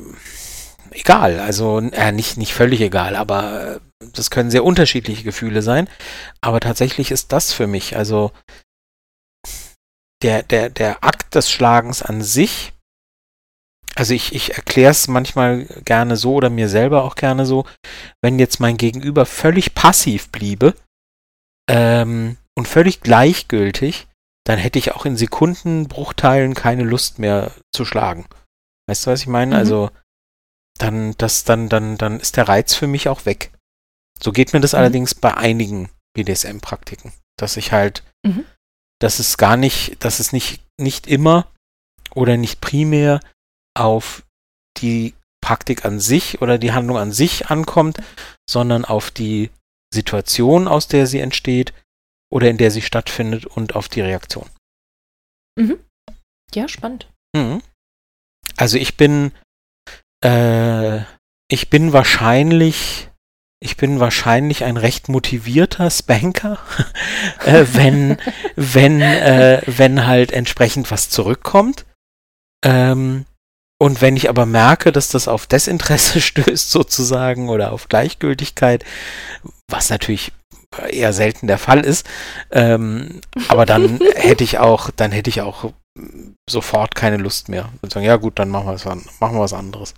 egal. 0.92 1.40
Also 1.40 1.78
äh, 1.78 2.12
nicht, 2.12 2.36
nicht 2.36 2.54
völlig 2.54 2.80
egal, 2.80 3.16
aber 3.16 3.76
äh, 3.76 3.80
das 4.12 4.30
können 4.30 4.50
sehr 4.50 4.64
unterschiedliche 4.64 5.24
Gefühle 5.24 5.62
sein. 5.62 5.88
Aber 6.40 6.60
tatsächlich 6.60 7.10
ist 7.10 7.32
das 7.32 7.52
für 7.52 7.66
mich, 7.66 7.96
also 7.96 8.32
der, 10.22 10.42
der, 10.42 10.70
der 10.70 11.04
Akt 11.04 11.34
des 11.34 11.50
Schlagens 11.50 12.02
an 12.02 12.22
sich, 12.22 12.72
also 13.94 14.14
ich, 14.14 14.34
ich 14.34 14.54
erkläre 14.56 14.90
es 14.90 15.06
manchmal 15.06 15.66
gerne 15.84 16.16
so 16.16 16.34
oder 16.34 16.50
mir 16.50 16.68
selber 16.68 17.04
auch 17.04 17.14
gerne 17.14 17.46
so, 17.46 17.64
wenn 18.22 18.38
jetzt 18.38 18.58
mein 18.58 18.76
Gegenüber 18.76 19.24
völlig 19.26 19.74
passiv 19.74 20.30
bliebe 20.30 20.74
ähm, 21.70 22.36
und 22.56 22.66
völlig 22.66 23.00
gleichgültig, 23.00 24.08
dann 24.44 24.58
hätte 24.58 24.78
ich 24.78 24.92
auch 24.92 25.06
in 25.06 25.16
Sekundenbruchteilen 25.16 26.54
keine 26.54 26.82
Lust 26.82 27.18
mehr 27.18 27.52
zu 27.72 27.84
schlagen. 27.84 28.26
Weißt 28.88 29.06
du, 29.06 29.10
was 29.10 29.20
ich 29.20 29.26
meine? 29.26 29.54
Mhm. 29.54 29.58
Also 29.58 29.90
dann, 30.78 31.14
das, 31.18 31.44
dann, 31.44 31.68
dann, 31.68 31.96
dann 31.96 32.20
ist 32.20 32.36
der 32.36 32.48
Reiz 32.48 32.74
für 32.74 32.86
mich 32.86 33.08
auch 33.08 33.26
weg. 33.26 33.52
So 34.24 34.32
geht 34.32 34.52
mir 34.52 34.60
das 34.60 34.72
mhm. 34.72 34.78
allerdings 34.78 35.14
bei 35.14 35.36
einigen 35.36 35.90
BDSM-Praktiken, 36.14 37.12
dass 37.36 37.56
ich 37.56 37.72
halt, 37.72 38.02
mhm. 38.24 38.46
dass 39.00 39.18
es 39.18 39.36
gar 39.36 39.56
nicht, 39.56 40.02
dass 40.02 40.18
es 40.18 40.32
nicht, 40.32 40.62
nicht 40.80 41.06
immer 41.06 41.52
oder 42.14 42.36
nicht 42.36 42.60
primär 42.60 43.20
auf 43.76 44.24
die 44.78 45.14
Praktik 45.42 45.84
an 45.84 46.00
sich 46.00 46.40
oder 46.40 46.56
die 46.56 46.72
Handlung 46.72 46.96
an 46.96 47.12
sich 47.12 47.48
ankommt, 47.50 47.98
sondern 48.48 48.86
auf 48.86 49.10
die 49.10 49.50
Situation, 49.92 50.68
aus 50.68 50.88
der 50.88 51.06
sie 51.06 51.20
entsteht 51.20 51.74
oder 52.32 52.48
in 52.48 52.56
der 52.56 52.70
sie 52.70 52.82
stattfindet 52.82 53.44
und 53.44 53.76
auf 53.76 53.88
die 53.88 54.00
Reaktion. 54.00 54.48
Mhm. 55.58 55.78
Ja, 56.54 56.66
spannend. 56.66 57.08
Mhm. 57.36 57.62
Also 58.56 58.78
ich 58.78 58.96
bin, 58.96 59.32
äh, 60.24 61.00
ich 61.48 61.68
bin 61.68 61.92
wahrscheinlich, 61.92 63.10
ich 63.64 63.78
bin 63.78 63.98
wahrscheinlich 63.98 64.62
ein 64.64 64.76
recht 64.76 65.08
motivierter 65.08 65.90
Spanker, 65.90 66.58
äh, 67.46 67.64
wenn, 67.72 68.18
wenn, 68.56 69.00
äh, 69.00 69.62
wenn 69.64 70.06
halt 70.06 70.32
entsprechend 70.32 70.90
was 70.90 71.08
zurückkommt. 71.08 71.86
Ähm, 72.62 73.24
und 73.80 74.02
wenn 74.02 74.16
ich 74.16 74.28
aber 74.28 74.44
merke, 74.44 74.92
dass 74.92 75.08
das 75.08 75.28
auf 75.28 75.46
Desinteresse 75.46 76.20
stößt 76.20 76.70
sozusagen 76.70 77.48
oder 77.48 77.72
auf 77.72 77.88
Gleichgültigkeit, 77.88 78.84
was 79.70 79.88
natürlich 79.88 80.32
eher 80.90 81.14
selten 81.14 81.46
der 81.46 81.58
Fall 81.58 81.80
ist, 81.80 82.06
ähm, 82.50 83.22
aber 83.48 83.64
dann 83.64 83.98
hätte 84.14 84.44
ich 84.44 84.58
auch, 84.58 84.90
dann 84.90 85.10
hätte 85.10 85.30
ich 85.30 85.40
auch 85.40 85.72
sofort 86.48 86.94
keine 86.94 87.16
Lust 87.16 87.48
mehr. 87.48 87.70
Und 87.80 87.94
sagen, 87.94 88.04
ja 88.04 88.16
gut, 88.16 88.38
dann 88.38 88.50
machen 88.50 88.66
wir 88.66 88.74
was, 88.74 88.84
machen 88.84 89.36
wir 89.36 89.40
was 89.40 89.54
anderes. 89.54 89.94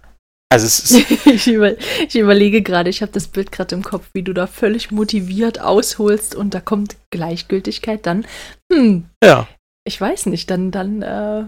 Also 0.48 0.66
es 0.66 0.90
ist 0.90 1.10
ich, 1.26 1.48
über, 1.48 1.76
ich 1.78 2.16
überlege 2.16 2.62
gerade, 2.62 2.88
ich 2.88 3.02
habe 3.02 3.12
das 3.12 3.28
Bild 3.28 3.50
gerade 3.52 3.74
im 3.74 3.82
Kopf, 3.82 4.08
wie 4.14 4.22
du 4.22 4.32
da 4.32 4.46
völlig 4.46 4.90
motiviert 4.90 5.60
ausholst 5.60 6.34
und 6.34 6.54
da 6.54 6.60
kommt 6.60 6.96
Gleichgültigkeit 7.10 8.06
dann. 8.06 8.26
Hm. 8.72 9.06
Ja. 9.22 9.48
Ich 9.84 10.00
weiß 10.00 10.26
nicht, 10.26 10.50
dann, 10.50 10.70
dann 10.70 11.02
äh, 11.02 11.44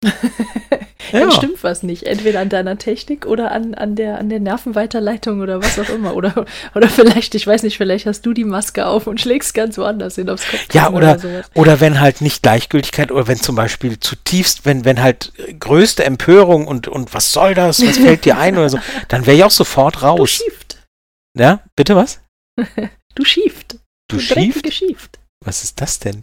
ja. 1.12 1.20
Dann 1.20 1.32
stimmt 1.32 1.64
was 1.64 1.82
nicht. 1.82 2.04
Entweder 2.04 2.40
an 2.40 2.48
deiner 2.48 2.78
Technik 2.78 3.26
oder 3.26 3.50
an, 3.50 3.74
an, 3.74 3.96
der, 3.96 4.18
an 4.18 4.28
der 4.28 4.38
Nervenweiterleitung 4.38 5.40
oder 5.40 5.60
was 5.62 5.78
auch 5.78 5.88
immer. 5.88 6.14
Oder, 6.14 6.46
oder 6.74 6.88
vielleicht, 6.88 7.34
ich 7.34 7.46
weiß 7.46 7.64
nicht, 7.64 7.78
vielleicht 7.78 8.06
hast 8.06 8.24
du 8.24 8.32
die 8.32 8.44
Maske 8.44 8.86
auf 8.86 9.06
und 9.06 9.20
schlägst 9.20 9.54
ganz 9.54 9.76
woanders 9.76 10.14
hin 10.14 10.30
aufs 10.30 10.48
Kopf. 10.48 10.72
Ja, 10.72 10.90
oder, 10.90 11.16
oder, 11.16 11.44
oder, 11.54 11.80
wenn 11.80 12.00
halt 12.00 12.20
nicht 12.20 12.42
Gleichgültigkeit 12.42 13.10
oder 13.10 13.26
wenn 13.26 13.38
zum 13.38 13.56
Beispiel 13.56 13.98
zutiefst, 13.98 14.64
wenn, 14.64 14.84
wenn 14.84 15.02
halt 15.02 15.32
größte 15.58 16.04
Empörung 16.04 16.66
und, 16.66 16.86
und 16.86 17.12
was 17.12 17.32
soll 17.32 17.54
das, 17.54 17.84
was 17.84 17.98
fällt 17.98 18.24
dir 18.24 18.38
ein 18.38 18.56
oder 18.56 18.68
so, 18.68 18.78
dann 19.08 19.26
wäre 19.26 19.36
ich 19.36 19.44
auch 19.44 19.50
sofort 19.50 20.02
raus. 20.02 20.18
Du 20.18 20.26
schieft. 20.26 20.86
Ja, 21.36 21.60
bitte 21.74 21.96
was? 21.96 22.20
du 23.14 23.24
schieft. 23.24 23.78
Du, 24.10 24.16
du 24.16 24.20
schieft? 24.20 24.72
schieft. 24.72 25.18
Was 25.44 25.64
ist 25.64 25.80
das 25.80 25.98
denn? 25.98 26.22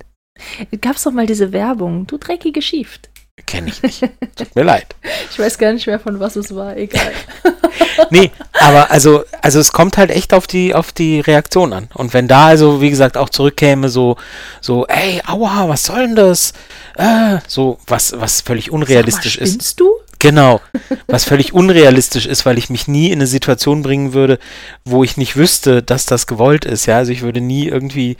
Gab's 0.81 1.03
doch 1.03 1.11
mal 1.11 1.25
diese 1.25 1.53
Werbung. 1.53 2.07
Du 2.07 2.17
dreckige 2.17 2.61
schieft. 2.61 3.09
Kenne 3.45 3.69
ich 3.69 3.81
nicht. 3.83 4.01
Tut 4.35 4.55
mir 4.55 4.63
leid. 4.63 4.95
Ich 5.31 5.39
weiß 5.39 5.57
gar 5.57 5.73
nicht 5.73 5.85
mehr, 5.85 5.99
von 5.99 6.19
was 6.21 6.37
es 6.37 6.55
war, 6.55 6.77
egal. 6.77 7.11
nee, 8.09 8.31
aber 8.53 8.89
also, 8.89 9.25
also 9.41 9.59
es 9.59 9.73
kommt 9.73 9.97
halt 9.97 10.09
echt 10.09 10.33
auf 10.33 10.47
die, 10.47 10.73
auf 10.73 10.93
die 10.93 11.19
Reaktion 11.19 11.73
an. 11.73 11.89
Und 11.93 12.13
wenn 12.13 12.29
da 12.29 12.47
also, 12.47 12.79
wie 12.79 12.89
gesagt, 12.89 13.17
auch 13.17 13.29
zurückkäme, 13.29 13.89
so, 13.89 14.15
so, 14.61 14.85
ey, 14.87 15.21
aua, 15.27 15.67
was 15.67 15.83
soll 15.83 16.07
denn 16.07 16.15
das? 16.15 16.53
Äh, 16.97 17.39
so, 17.47 17.79
was, 17.87 18.13
was 18.17 18.41
völlig 18.41 18.71
unrealistisch 18.71 19.39
mal, 19.39 19.43
ist. 19.43 19.79
du? 19.79 19.91
Genau, 20.19 20.61
was 21.07 21.25
völlig 21.25 21.53
unrealistisch 21.53 22.25
ist, 22.25 22.45
weil 22.45 22.57
ich 22.57 22.69
mich 22.69 22.87
nie 22.87 23.07
in 23.07 23.19
eine 23.19 23.27
Situation 23.27 23.81
bringen 23.81 24.13
würde, 24.13 24.39
wo 24.85 25.03
ich 25.03 25.17
nicht 25.17 25.35
wüsste, 25.35 25.83
dass 25.83 26.05
das 26.05 26.27
gewollt 26.27 26.63
ist. 26.65 26.85
Ja, 26.85 26.97
also 26.97 27.11
ich 27.11 27.21
würde 27.21 27.41
nie 27.41 27.67
irgendwie 27.67 28.15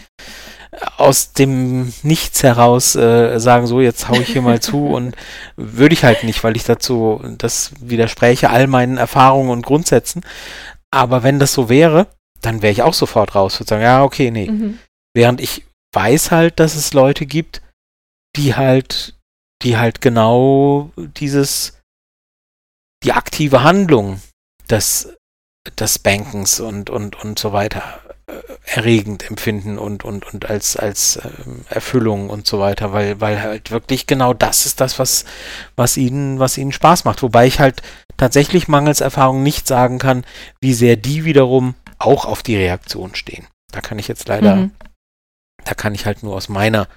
aus 0.97 1.33
dem 1.33 1.93
Nichts 2.03 2.43
heraus 2.43 2.95
äh, 2.95 3.39
sagen, 3.39 3.67
so 3.67 3.81
jetzt 3.81 4.09
hau 4.09 4.15
ich 4.15 4.27
hier 4.27 4.41
mal 4.41 4.59
zu 4.59 4.87
und 4.87 5.15
würde 5.55 5.93
ich 5.93 6.03
halt 6.03 6.23
nicht, 6.23 6.43
weil 6.43 6.55
ich 6.55 6.63
dazu 6.63 7.21
das 7.37 7.71
widerspräche 7.79 8.49
all 8.49 8.67
meinen 8.67 8.97
Erfahrungen 8.97 9.49
und 9.49 9.65
Grundsätzen. 9.65 10.21
Aber 10.91 11.23
wenn 11.23 11.39
das 11.39 11.53
so 11.53 11.69
wäre, 11.69 12.07
dann 12.41 12.61
wäre 12.61 12.71
ich 12.71 12.81
auch 12.81 12.93
sofort 12.93 13.35
raus 13.35 13.59
und 13.59 13.67
sagen, 13.67 13.83
ja, 13.83 14.03
okay, 14.03 14.31
nee. 14.31 14.49
Mhm. 14.49 14.79
Während 15.13 15.41
ich 15.41 15.65
weiß 15.93 16.31
halt, 16.31 16.59
dass 16.59 16.75
es 16.75 16.93
Leute 16.93 17.25
gibt, 17.25 17.61
die 18.35 18.55
halt, 18.55 19.15
die 19.63 19.77
halt 19.77 20.01
genau 20.01 20.91
dieses, 20.97 21.79
die 23.03 23.13
aktive 23.13 23.63
Handlung 23.63 24.21
des, 24.69 25.15
des 25.79 25.99
Bankens 25.99 26.59
und, 26.59 26.89
und, 26.89 27.15
und 27.15 27.39
so 27.39 27.53
weiter 27.53 28.04
erregend 28.65 29.29
empfinden 29.29 29.77
und, 29.77 30.03
und, 30.03 30.25
und 30.33 30.49
als, 30.49 30.75
als 30.75 31.19
ähm, 31.23 31.61
Erfüllung 31.69 32.29
und 32.29 32.47
so 32.47 32.59
weiter, 32.59 32.91
weil, 32.91 33.21
weil 33.21 33.41
halt 33.41 33.71
wirklich 33.71 34.07
genau 34.07 34.33
das 34.33 34.65
ist 34.65 34.81
das, 34.81 34.97
was, 34.97 35.25
was 35.75 35.97
ihnen, 35.97 36.39
was 36.39 36.57
ihnen 36.57 36.71
Spaß 36.71 37.05
macht. 37.05 37.21
Wobei 37.21 37.45
ich 37.45 37.59
halt 37.59 37.81
tatsächlich 38.17 38.67
mangels 38.67 39.01
Erfahrung 39.01 39.43
nicht 39.43 39.67
sagen 39.67 39.99
kann, 39.99 40.25
wie 40.59 40.73
sehr 40.73 40.95
die 40.95 41.23
wiederum 41.23 41.75
auch 41.99 42.25
auf 42.25 42.41
die 42.41 42.57
Reaktion 42.57 43.15
stehen. 43.15 43.47
Da 43.71 43.81
kann 43.81 43.99
ich 43.99 44.07
jetzt 44.07 44.27
leider, 44.27 44.55
mhm. 44.55 44.71
da 45.63 45.73
kann 45.73 45.93
ich 45.93 46.05
halt 46.05 46.23
nur 46.23 46.35
aus 46.35 46.49
meiner 46.49 46.87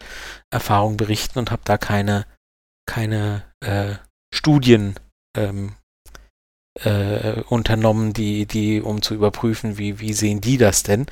Erfahrung 0.51 0.97
berichten 0.97 1.39
und 1.39 1.51
habe 1.51 1.63
da 1.65 1.77
keine, 1.77 2.27
keine 2.87 3.43
äh, 3.61 3.95
Studien 4.33 4.95
ähm, 5.37 5.75
äh, 6.85 7.43
unternommen, 7.49 8.13
die, 8.13 8.47
die, 8.47 8.81
um 8.81 9.03
zu 9.03 9.15
überprüfen, 9.15 9.79
wie, 9.79 10.01
wie 10.01 10.13
sehen 10.13 10.41
die 10.41 10.59
das 10.59 10.83
denn? 10.83 11.07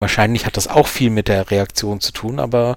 Wahrscheinlich 0.00 0.46
hat 0.46 0.56
das 0.56 0.68
auch 0.68 0.86
viel 0.86 1.10
mit 1.10 1.28
der 1.28 1.50
Reaktion 1.50 2.00
zu 2.00 2.12
tun, 2.12 2.38
aber 2.38 2.76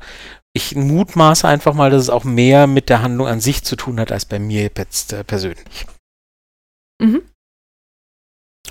ich 0.54 0.76
mutmaße 0.76 1.48
einfach 1.48 1.74
mal, 1.74 1.90
dass 1.90 2.04
es 2.04 2.10
auch 2.10 2.24
mehr 2.24 2.68
mit 2.68 2.90
der 2.90 3.02
Handlung 3.02 3.28
an 3.28 3.42
sich 3.42 3.64
zu 3.64 3.76
tun 3.76 4.00
hat, 4.00 4.12
als 4.12 4.26
bei 4.26 4.40
mir 4.40 4.70
jetzt 4.78 5.14
äh, 5.14 5.24
persönlich. 5.24 5.86
Mhm. 7.02 7.24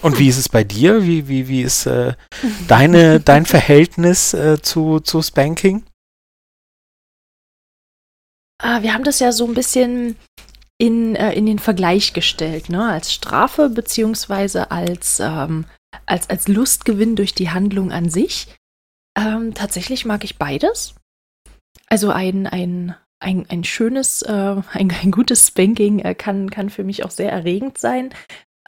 Und 0.00 0.18
wie 0.18 0.28
ist 0.28 0.38
es 0.38 0.49
bei 0.49 0.64
dir? 0.64 1.04
Wie, 1.04 1.28
wie, 1.28 1.49
wie 1.49 1.62
ist 1.62 1.87
äh, 1.87 2.14
deine, 2.68 3.21
dein 3.21 3.47
Verhältnis 3.47 4.35
äh, 4.35 4.61
zu, 4.61 5.00
zu 5.00 5.23
Spanking? 5.23 5.85
Ah, 8.59 8.83
wir 8.83 8.94
haben 8.94 9.04
das 9.04 9.18
ja 9.18 9.33
so 9.33 9.47
ein 9.47 9.54
bisschen 9.54 10.16
in, 10.78 11.14
äh, 11.14 11.33
in 11.33 11.47
den 11.47 11.59
Vergleich 11.59 12.12
gestellt, 12.12 12.69
ne? 12.69 12.90
als 12.90 13.12
Strafe 13.12 13.69
beziehungsweise 13.69 14.71
als, 14.71 15.21
ähm, 15.21 15.66
als, 16.07 16.28
als 16.28 16.49
Lustgewinn 16.49 17.16
durch 17.16 17.35
die 17.35 17.50
Handlung 17.50 17.93
an 17.93 18.09
sich. 18.09 18.49
Ähm, 19.16 19.54
tatsächlich 19.54 20.04
mag 20.04 20.25
ich 20.25 20.38
beides. 20.38 20.95
Also 21.87 22.11
ein, 22.11 22.47
ein, 22.47 22.97
ein, 23.21 23.47
ein 23.49 23.64
schönes, 23.64 24.23
äh, 24.23 24.62
ein, 24.73 24.93
ein 25.02 25.11
gutes 25.12 25.49
Spanking 25.49 26.00
äh, 26.00 26.14
kann, 26.14 26.50
kann 26.50 26.71
für 26.71 26.85
mich 26.85 27.04
auch 27.04 27.11
sehr 27.11 27.31
erregend 27.31 27.78
sein. 27.78 28.12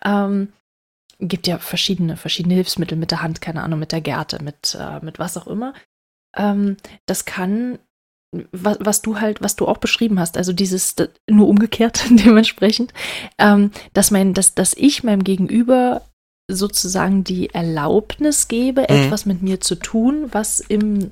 Ähm, 0.04 0.52
gibt 1.18 1.46
ja 1.46 1.58
verschiedene, 1.58 2.16
verschiedene 2.16 2.54
Hilfsmittel 2.54 2.96
mit 2.96 3.10
der 3.10 3.22
Hand, 3.22 3.40
keine 3.40 3.62
Ahnung, 3.62 3.80
mit 3.80 3.92
der 3.92 4.00
Gerte, 4.00 4.42
mit, 4.42 4.76
äh, 4.78 5.00
mit 5.00 5.18
was 5.18 5.36
auch 5.36 5.46
immer. 5.46 5.74
Ähm, 6.36 6.76
das 7.06 7.24
kann 7.24 7.78
was, 8.52 8.78
was, 8.80 9.02
du 9.02 9.20
halt, 9.20 9.42
was 9.42 9.56
du 9.56 9.66
auch 9.66 9.78
beschrieben 9.78 10.18
hast, 10.20 10.36
also 10.36 10.52
dieses 10.52 10.94
nur 11.28 11.48
umgekehrt 11.48 12.04
dementsprechend, 12.10 12.92
ähm, 13.38 13.70
dass 13.94 14.10
mein, 14.10 14.34
dass, 14.34 14.54
dass 14.54 14.74
ich 14.74 15.04
meinem 15.04 15.24
Gegenüber 15.24 16.02
sozusagen 16.48 17.24
die 17.24 17.50
Erlaubnis 17.52 18.48
gebe, 18.48 18.82
mhm. 18.82 18.86
etwas 18.86 19.26
mit 19.26 19.42
mir 19.42 19.60
zu 19.60 19.74
tun, 19.74 20.28
was 20.32 20.60
im 20.60 21.10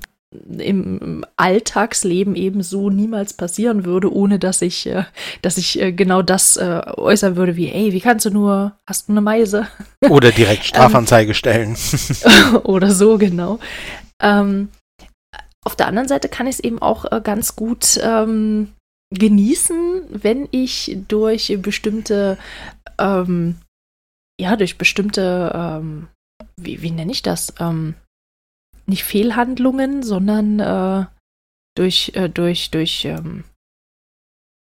im 0.57 1.23
Alltagsleben 1.37 2.35
eben 2.35 2.61
so 2.61 2.89
niemals 2.89 3.33
passieren 3.33 3.85
würde, 3.85 4.13
ohne 4.13 4.39
dass 4.39 4.61
ich, 4.61 4.85
äh, 4.85 5.05
dass 5.41 5.57
ich 5.57 5.81
äh, 5.81 5.91
genau 5.91 6.21
das 6.21 6.57
äh, 6.57 6.81
äußern 6.97 7.35
würde, 7.35 7.55
wie, 7.55 7.69
ey, 7.69 7.93
wie 7.93 8.01
kannst 8.01 8.25
du 8.25 8.31
nur, 8.31 8.73
hast 8.85 9.07
du 9.07 9.13
eine 9.13 9.21
Meise? 9.21 9.67
Oder 10.09 10.31
direkt 10.31 10.65
Strafanzeige 10.65 11.33
stellen. 11.33 11.77
oder 12.63 12.91
so, 12.91 13.17
genau. 13.17 13.59
Ähm, 14.21 14.69
auf 15.65 15.75
der 15.75 15.87
anderen 15.87 16.07
Seite 16.07 16.29
kann 16.29 16.47
ich 16.47 16.55
es 16.55 16.59
eben 16.59 16.79
auch 16.79 17.11
äh, 17.11 17.19
ganz 17.21 17.55
gut 17.55 17.99
ähm, 18.01 18.73
genießen, 19.13 20.03
wenn 20.09 20.47
ich 20.51 20.97
durch 21.07 21.57
bestimmte, 21.61 22.37
ähm, 22.99 23.55
ja, 24.39 24.55
durch 24.55 24.77
bestimmte, 24.77 25.51
ähm, 25.53 26.07
wie, 26.57 26.81
wie 26.81 26.91
nenne 26.91 27.11
ich 27.11 27.23
das? 27.23 27.53
Ähm, 27.59 27.95
nicht 28.85 29.03
Fehlhandlungen, 29.03 30.03
sondern 30.03 30.59
äh, 30.59 31.05
durch, 31.75 32.11
äh, 32.15 32.29
durch, 32.29 32.69
durch, 32.71 33.05
ähm, 33.05 33.43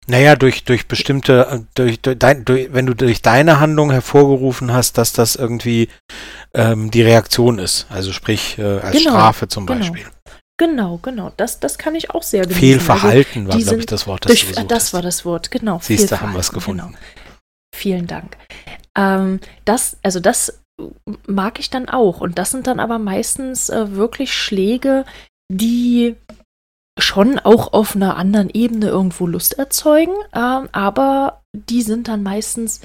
Naja, 0.07 0.37
durch, 0.37 0.65
durch 0.65 0.87
bestimmte, 0.87 1.47
äh, 1.51 1.61
durch, 1.75 2.01
durch, 2.01 2.19
dein, 2.19 2.45
durch, 2.45 2.73
wenn 2.73 2.87
du 2.87 2.95
durch 2.95 3.23
deine 3.23 3.59
Handlung 3.59 3.91
hervorgerufen 3.91 4.73
hast, 4.73 4.99
dass 4.99 5.13
das 5.13 5.35
irgendwie 5.35 5.89
ähm, 6.53 6.91
die 6.91 7.03
Reaktion 7.03 7.59
ist. 7.59 7.87
Also 7.91 8.13
sprich 8.13 8.59
äh, 8.59 8.79
als 8.79 8.99
genau, 8.99 9.11
Strafe 9.11 9.49
zum 9.49 9.67
genau. 9.67 9.81
Beispiel. 9.81 10.03
Genau, 10.05 10.14
genau. 11.03 11.33
Das, 11.37 11.61
das 11.61 11.79
kann 11.79 11.95
ich 11.95 12.11
auch 12.11 12.23
sehr 12.23 12.43
genießen. 12.43 12.61
Fehlverhalten 12.61 13.47
also, 13.47 13.59
war, 13.59 13.59
glaube 13.59 13.81
ich, 13.81 13.87
das 13.87 14.07
Wort. 14.07 14.25
Das, 14.25 14.41
durch, 14.41 14.67
das 14.67 14.95
war 14.95 15.03
das 15.03 15.25
Wort, 15.25 15.51
genau. 15.51 15.81
Siehst 15.83 16.11
du, 16.11 16.21
haben 16.21 16.33
wir 16.33 16.41
es 16.41 16.53
gefunden. 16.53 16.87
Genau. 16.87 16.99
Vielen 17.75 18.07
Dank. 18.07 18.37
Ähm, 18.97 19.41
das, 19.65 19.97
also 20.03 20.21
das 20.21 20.61
mag 21.27 21.59
ich 21.59 21.71
dann 21.71 21.89
auch. 21.89 22.21
Und 22.21 22.39
das 22.39 22.51
sind 22.51 22.67
dann 22.67 22.81
aber 22.81 22.99
meistens 22.99 23.69
äh, 23.69 23.93
wirklich 23.93 24.33
Schläge, 24.33 25.05
die 25.53 26.17
schon 26.99 27.39
auch 27.39 27.73
auf 27.73 27.97
einer 27.97 28.17
anderen 28.17 28.51
Ebene 28.51 28.87
irgendwo 28.87 29.27
Lust 29.27 29.59
erzeugen, 29.59 30.15
ähm, 30.33 30.69
aber 30.71 31.43
die 31.53 31.83
sind 31.83 32.07
dann 32.09 32.23
meistens 32.23 32.81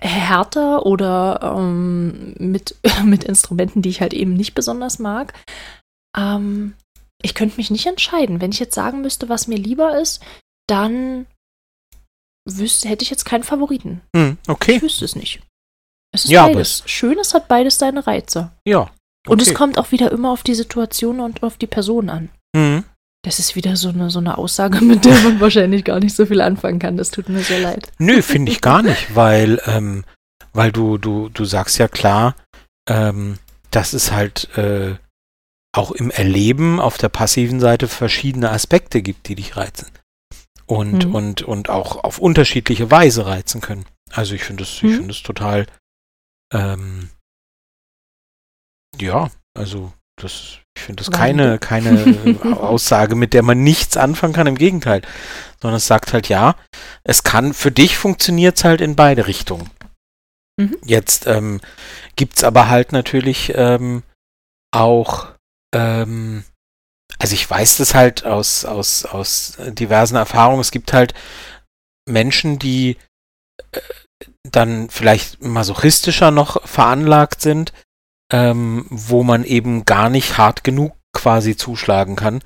härter 0.00 0.86
oder 0.86 1.56
ähm, 1.56 2.34
mit, 2.38 2.76
mit 3.04 3.24
Instrumenten, 3.24 3.82
die 3.82 3.88
ich 3.88 4.00
halt 4.00 4.14
eben 4.14 4.34
nicht 4.34 4.54
besonders 4.54 4.98
mag. 4.98 5.32
Ähm, 6.16 6.74
ich 7.24 7.34
könnte 7.34 7.56
mich 7.56 7.70
nicht 7.70 7.86
entscheiden. 7.86 8.40
Wenn 8.40 8.52
ich 8.52 8.58
jetzt 8.58 8.74
sagen 8.74 9.00
müsste, 9.00 9.30
was 9.30 9.48
mir 9.48 9.56
lieber 9.56 9.98
ist, 9.98 10.22
dann 10.68 11.26
wüsste, 12.46 12.88
hätte 12.88 13.02
ich 13.02 13.10
jetzt 13.10 13.24
keinen 13.24 13.44
Favoriten. 13.44 14.02
Hm, 14.14 14.36
okay. 14.46 14.76
Ich 14.76 14.82
wüsste 14.82 15.06
es 15.06 15.16
nicht. 15.16 15.40
Es 16.12 16.26
ist 16.26 16.30
ja, 16.30 16.46
beides. 16.46 16.82
Schön, 16.84 17.18
es 17.18 17.32
hat 17.32 17.48
beides 17.48 17.78
seine 17.78 18.06
Reize. 18.06 18.52
Ja. 18.66 18.82
Okay. 18.82 18.92
Und 19.32 19.40
es 19.40 19.54
kommt 19.54 19.78
auch 19.78 19.90
wieder 19.90 20.12
immer 20.12 20.30
auf 20.30 20.42
die 20.42 20.54
Situation 20.54 21.20
und 21.20 21.42
auf 21.42 21.56
die 21.56 21.66
Person 21.66 22.10
an. 22.10 22.28
Mhm. 22.54 22.84
Das 23.24 23.38
ist 23.38 23.56
wieder 23.56 23.74
so 23.76 23.88
eine, 23.88 24.10
so 24.10 24.18
eine 24.18 24.36
Aussage, 24.36 24.84
mit 24.84 25.06
der 25.06 25.18
man 25.20 25.40
wahrscheinlich 25.40 25.84
gar 25.84 26.00
nicht 26.00 26.14
so 26.14 26.26
viel 26.26 26.42
anfangen 26.42 26.78
kann. 26.78 26.98
Das 26.98 27.10
tut 27.10 27.30
mir 27.30 27.42
sehr 27.42 27.60
leid. 27.60 27.90
Nö, 27.98 28.20
finde 28.20 28.52
ich 28.52 28.60
gar 28.60 28.82
nicht, 28.82 29.14
weil, 29.16 29.62
ähm, 29.64 30.04
weil 30.52 30.72
du, 30.72 30.98
du, 30.98 31.30
du 31.30 31.46
sagst 31.46 31.78
ja 31.78 31.88
klar, 31.88 32.36
ähm, 32.86 33.38
dass 33.70 33.94
es 33.94 34.12
halt 34.12 34.54
äh, 34.58 34.96
auch 35.74 35.90
im 35.90 36.10
Erleben 36.10 36.80
auf 36.80 36.98
der 36.98 37.08
passiven 37.08 37.58
Seite 37.58 37.88
verschiedene 37.88 38.50
Aspekte 38.50 39.02
gibt, 39.02 39.28
die 39.28 39.34
dich 39.34 39.56
reizen. 39.56 39.90
Und, 40.66 41.08
mhm. 41.08 41.14
und, 41.14 41.42
und 41.42 41.68
auch 41.68 42.04
auf 42.04 42.18
unterschiedliche 42.18 42.90
Weise 42.90 43.26
reizen 43.26 43.60
können. 43.60 43.84
Also 44.10 44.34
ich 44.34 44.44
finde 44.44 44.62
es, 44.62 44.82
mhm. 44.82 44.88
ich 44.88 44.96
finde 44.96 45.10
es 45.10 45.22
total, 45.22 45.66
ähm, 46.52 47.10
ja, 48.98 49.30
also 49.54 49.92
das, 50.16 50.58
ich 50.76 50.82
finde 50.82 51.02
das 51.02 51.10
keine, 51.10 51.58
keine 51.58 52.38
Aussage, 52.60 53.16
mit 53.16 53.34
der 53.34 53.42
man 53.42 53.62
nichts 53.62 53.96
anfangen 53.96 54.32
kann, 54.32 54.46
im 54.46 54.56
Gegenteil. 54.56 55.02
Sondern 55.60 55.78
es 55.78 55.86
sagt 55.86 56.12
halt, 56.12 56.28
ja, 56.28 56.54
es 57.02 57.24
kann, 57.24 57.52
für 57.52 57.72
dich 57.72 57.96
funktioniert 57.98 58.56
es 58.56 58.64
halt 58.64 58.80
in 58.80 58.94
beide 58.94 59.26
Richtungen. 59.26 59.68
Mhm. 60.56 60.76
Jetzt 60.84 61.26
ähm, 61.26 61.60
gibt 62.14 62.36
es 62.36 62.44
aber 62.44 62.68
halt 62.68 62.92
natürlich 62.92 63.52
ähm, 63.56 64.04
auch 64.72 65.33
ähm, 65.74 66.44
also 67.18 67.34
ich 67.34 67.48
weiß 67.48 67.76
das 67.76 67.94
halt 67.94 68.24
aus, 68.24 68.64
aus, 68.64 69.04
aus 69.04 69.58
diversen 69.58 70.16
Erfahrungen. 70.16 70.60
Es 70.60 70.70
gibt 70.70 70.92
halt 70.92 71.14
Menschen, 72.08 72.58
die 72.58 72.96
äh, 73.72 73.80
dann 74.50 74.88
vielleicht 74.90 75.42
masochistischer 75.42 76.30
noch 76.30 76.66
veranlagt 76.66 77.40
sind, 77.40 77.72
ähm, 78.32 78.86
wo 78.90 79.22
man 79.22 79.44
eben 79.44 79.84
gar 79.84 80.10
nicht 80.10 80.38
hart 80.38 80.64
genug 80.64 80.96
quasi 81.12 81.56
zuschlagen 81.56 82.16
kann. 82.16 82.42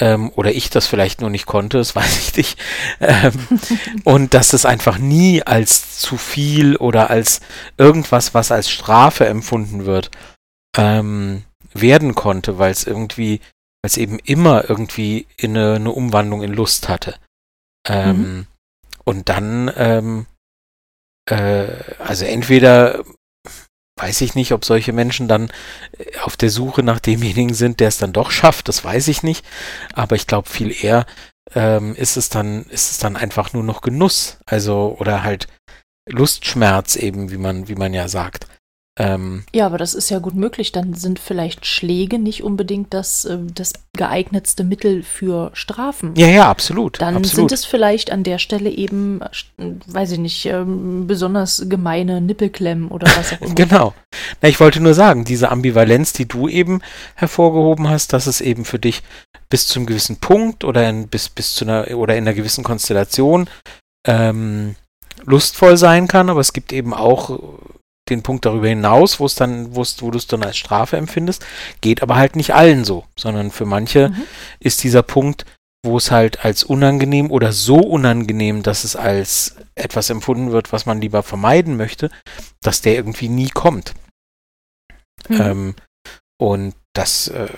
Ähm, 0.00 0.32
oder 0.34 0.52
ich 0.52 0.70
das 0.70 0.88
vielleicht 0.88 1.20
nur 1.20 1.30
nicht 1.30 1.46
konnte, 1.46 1.78
das 1.78 1.94
weiß 1.96 2.18
ich 2.18 2.36
nicht. 2.36 2.58
Ähm, 3.00 3.32
und 4.04 4.34
dass 4.34 4.52
es 4.52 4.64
einfach 4.64 4.98
nie 4.98 5.42
als 5.42 5.98
zu 5.98 6.16
viel 6.16 6.76
oder 6.76 7.10
als 7.10 7.40
irgendwas, 7.78 8.34
was 8.34 8.50
als 8.50 8.70
Strafe 8.70 9.26
empfunden 9.26 9.86
wird, 9.86 10.10
ähm, 10.76 11.44
werden 11.74 12.14
konnte, 12.14 12.58
weil 12.58 12.72
es 12.72 12.86
irgendwie, 12.86 13.40
weil 13.82 13.88
es 13.88 13.96
eben 13.96 14.18
immer 14.18 14.68
irgendwie 14.68 15.26
in 15.36 15.56
eine, 15.56 15.74
eine, 15.74 15.90
Umwandlung 15.90 16.42
in 16.42 16.52
Lust 16.52 16.88
hatte. 16.88 17.16
Ähm, 17.86 18.16
mhm. 18.16 18.46
Und 19.04 19.28
dann, 19.28 19.70
ähm, 19.76 20.26
äh, 21.28 21.66
also 21.98 22.24
entweder 22.24 23.04
weiß 23.96 24.22
ich 24.22 24.34
nicht, 24.34 24.52
ob 24.52 24.64
solche 24.64 24.92
Menschen 24.92 25.28
dann 25.28 25.50
äh, 25.98 26.18
auf 26.22 26.36
der 26.36 26.50
Suche 26.50 26.82
nach 26.82 27.00
demjenigen 27.00 27.54
sind, 27.54 27.80
der 27.80 27.88
es 27.88 27.98
dann 27.98 28.12
doch 28.12 28.30
schafft, 28.30 28.68
das 28.68 28.84
weiß 28.84 29.08
ich 29.08 29.22
nicht. 29.22 29.44
Aber 29.92 30.16
ich 30.16 30.26
glaube 30.26 30.48
viel 30.48 30.74
eher 30.84 31.06
ähm, 31.54 31.94
ist 31.94 32.16
es 32.16 32.28
dann, 32.28 32.64
ist 32.64 32.90
es 32.90 32.98
dann 32.98 33.16
einfach 33.16 33.52
nur 33.52 33.62
noch 33.62 33.82
Genuss, 33.82 34.38
also 34.46 34.96
oder 34.98 35.22
halt 35.22 35.48
Lustschmerz 36.08 36.96
eben, 36.96 37.30
wie 37.30 37.36
man, 37.36 37.68
wie 37.68 37.76
man 37.76 37.94
ja 37.94 38.08
sagt. 38.08 38.46
Ähm, 38.96 39.42
ja, 39.52 39.66
aber 39.66 39.76
das 39.76 39.92
ist 39.92 40.10
ja 40.10 40.20
gut 40.20 40.34
möglich. 40.34 40.70
Dann 40.70 40.94
sind 40.94 41.18
vielleicht 41.18 41.66
Schläge 41.66 42.20
nicht 42.20 42.44
unbedingt 42.44 42.94
das, 42.94 43.24
äh, 43.24 43.38
das 43.52 43.72
geeignetste 43.96 44.62
Mittel 44.62 45.02
für 45.02 45.50
Strafen. 45.54 46.14
Ja, 46.16 46.28
ja, 46.28 46.48
absolut. 46.48 47.00
Dann 47.00 47.16
absolut. 47.16 47.50
sind 47.50 47.52
es 47.52 47.64
vielleicht 47.64 48.12
an 48.12 48.22
der 48.22 48.38
Stelle 48.38 48.70
eben, 48.70 49.20
weiß 49.86 50.12
ich 50.12 50.18
nicht, 50.18 50.46
ähm, 50.46 51.08
besonders 51.08 51.64
gemeine 51.68 52.20
Nippelklemmen 52.20 52.88
oder 52.88 53.08
was 53.16 53.32
auch 53.32 53.40
immer. 53.40 53.54
genau. 53.54 53.94
Na, 54.40 54.48
ich 54.48 54.60
wollte 54.60 54.80
nur 54.80 54.94
sagen, 54.94 55.24
diese 55.24 55.50
Ambivalenz, 55.50 56.12
die 56.12 56.28
du 56.28 56.48
eben 56.48 56.80
hervorgehoben 57.16 57.88
hast, 57.88 58.12
dass 58.12 58.28
es 58.28 58.40
eben 58.40 58.64
für 58.64 58.78
dich 58.78 59.02
bis 59.50 59.66
zu 59.66 59.80
einem 59.80 59.86
gewissen 59.86 60.16
Punkt 60.16 60.62
oder 60.62 60.88
in, 60.88 61.08
bis, 61.08 61.28
bis 61.28 61.56
zu 61.56 61.64
einer 61.64 61.96
oder 61.96 62.16
in 62.16 62.24
einer 62.24 62.34
gewissen 62.34 62.62
Konstellation 62.62 63.48
ähm, 64.06 64.76
lustvoll 65.24 65.76
sein 65.76 66.06
kann, 66.06 66.30
aber 66.30 66.40
es 66.40 66.52
gibt 66.52 66.72
eben 66.72 66.94
auch 66.94 67.40
den 68.08 68.22
Punkt 68.22 68.44
darüber 68.44 68.68
hinaus, 68.68 69.20
wo 69.20 69.26
es 69.26 69.34
dann, 69.34 69.74
wo 69.74 69.84
wo 69.98 70.10
du 70.10 70.18
es 70.18 70.26
dann 70.26 70.42
als 70.42 70.56
Strafe 70.56 70.96
empfindest, 70.96 71.44
geht 71.80 72.02
aber 72.02 72.16
halt 72.16 72.36
nicht 72.36 72.54
allen 72.54 72.84
so, 72.84 73.04
sondern 73.16 73.50
für 73.50 73.64
manche 73.64 74.10
mhm. 74.10 74.22
ist 74.60 74.82
dieser 74.82 75.02
Punkt, 75.02 75.46
wo 75.84 75.96
es 75.98 76.10
halt 76.10 76.44
als 76.44 76.64
unangenehm 76.64 77.30
oder 77.30 77.52
so 77.52 77.76
unangenehm, 77.76 78.62
dass 78.62 78.84
es 78.84 78.96
als 78.96 79.56
etwas 79.74 80.10
empfunden 80.10 80.50
wird, 80.50 80.72
was 80.72 80.86
man 80.86 81.00
lieber 81.00 81.22
vermeiden 81.22 81.76
möchte, 81.76 82.10
dass 82.62 82.80
der 82.80 82.94
irgendwie 82.94 83.28
nie 83.28 83.50
kommt. 83.50 83.94
Mhm. 85.28 85.40
Ähm, 85.40 85.74
und 86.40 86.74
das 86.94 87.28
äh, 87.28 87.48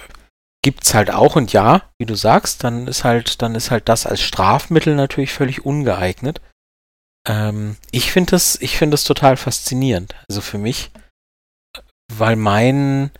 gibt's 0.62 0.94
halt 0.94 1.10
auch 1.10 1.36
und 1.36 1.52
ja, 1.52 1.82
wie 1.98 2.06
du 2.06 2.16
sagst, 2.16 2.64
dann 2.64 2.88
ist 2.88 3.04
halt, 3.04 3.42
dann 3.42 3.54
ist 3.54 3.70
halt 3.70 3.88
das 3.88 4.06
als 4.06 4.20
Strafmittel 4.20 4.96
natürlich 4.96 5.32
völlig 5.32 5.64
ungeeignet. 5.64 6.40
Ähm, 7.26 7.76
ich 7.90 8.12
finde 8.12 8.32
das, 8.32 8.60
ich 8.60 8.76
finde 8.76 8.94
das 8.94 9.04
total 9.04 9.36
faszinierend. 9.36 10.14
Also 10.28 10.40
für 10.40 10.58
mich, 10.58 10.90
weil 12.12 12.36
mein, 12.36 13.10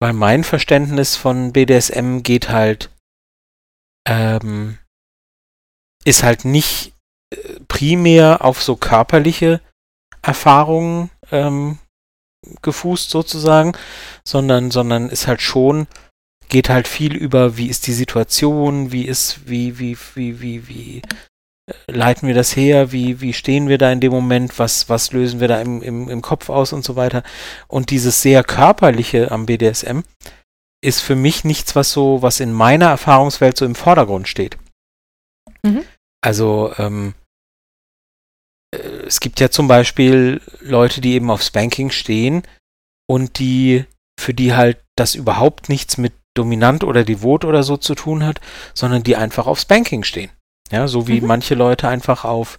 weil 0.00 0.12
mein 0.12 0.44
Verständnis 0.44 1.16
von 1.16 1.52
BDSM 1.52 2.22
geht 2.22 2.48
halt, 2.48 2.90
ähm, 4.08 4.78
ist 6.04 6.22
halt 6.22 6.44
nicht 6.44 6.94
äh, 7.34 7.60
primär 7.68 8.44
auf 8.44 8.62
so 8.62 8.76
körperliche 8.76 9.60
Erfahrungen 10.22 11.10
ähm, 11.30 11.78
gefußt 12.62 13.10
sozusagen, 13.10 13.76
sondern, 14.26 14.70
sondern 14.70 15.10
ist 15.10 15.26
halt 15.26 15.42
schon, 15.42 15.86
geht 16.48 16.70
halt 16.70 16.88
viel 16.88 17.14
über, 17.14 17.56
wie 17.56 17.66
ist 17.66 17.86
die 17.86 17.92
Situation, 17.92 18.90
wie 18.90 19.04
ist, 19.04 19.48
wie, 19.48 19.78
wie, 19.78 19.98
wie, 20.14 20.40
wie, 20.40 20.68
wie 20.68 21.02
leiten 21.86 22.28
wir 22.28 22.34
das 22.34 22.56
her, 22.56 22.92
wie, 22.92 23.20
wie 23.20 23.32
stehen 23.32 23.68
wir 23.68 23.78
da 23.78 23.90
in 23.90 24.00
dem 24.00 24.12
Moment, 24.12 24.58
was, 24.58 24.88
was 24.88 25.12
lösen 25.12 25.40
wir 25.40 25.48
da 25.48 25.60
im, 25.60 25.82
im, 25.82 26.08
im 26.08 26.22
Kopf 26.22 26.48
aus 26.48 26.72
und 26.72 26.84
so 26.84 26.96
weiter. 26.96 27.22
Und 27.66 27.90
dieses 27.90 28.22
sehr 28.22 28.44
körperliche 28.44 29.30
am 29.30 29.46
BDSM 29.46 30.00
ist 30.80 31.00
für 31.00 31.16
mich 31.16 31.44
nichts, 31.44 31.74
was 31.74 31.92
so, 31.92 32.22
was 32.22 32.40
in 32.40 32.52
meiner 32.52 32.86
Erfahrungswelt 32.86 33.56
so 33.56 33.64
im 33.64 33.74
Vordergrund 33.74 34.28
steht. 34.28 34.56
Mhm. 35.62 35.84
Also, 36.20 36.72
ähm, 36.78 37.14
äh, 38.74 38.78
es 39.06 39.20
gibt 39.20 39.40
ja 39.40 39.50
zum 39.50 39.68
Beispiel 39.68 40.40
Leute, 40.60 41.00
die 41.00 41.14
eben 41.14 41.30
auf 41.30 41.42
Spanking 41.42 41.90
stehen 41.90 42.42
und 43.08 43.38
die, 43.38 43.84
für 44.20 44.34
die 44.34 44.54
halt 44.54 44.78
das 44.96 45.14
überhaupt 45.14 45.68
nichts 45.68 45.98
mit 45.98 46.12
dominant 46.36 46.84
oder 46.84 47.04
devot 47.04 47.44
oder 47.44 47.62
so 47.62 47.76
zu 47.76 47.94
tun 47.94 48.24
hat, 48.24 48.40
sondern 48.74 49.02
die 49.02 49.16
einfach 49.16 49.46
auf 49.46 49.58
Spanking 49.58 50.04
stehen. 50.04 50.30
Ja, 50.70 50.88
so 50.88 51.08
wie 51.08 51.20
mhm. 51.20 51.26
manche 51.26 51.54
Leute 51.54 51.88
einfach 51.88 52.24
auf, 52.24 52.58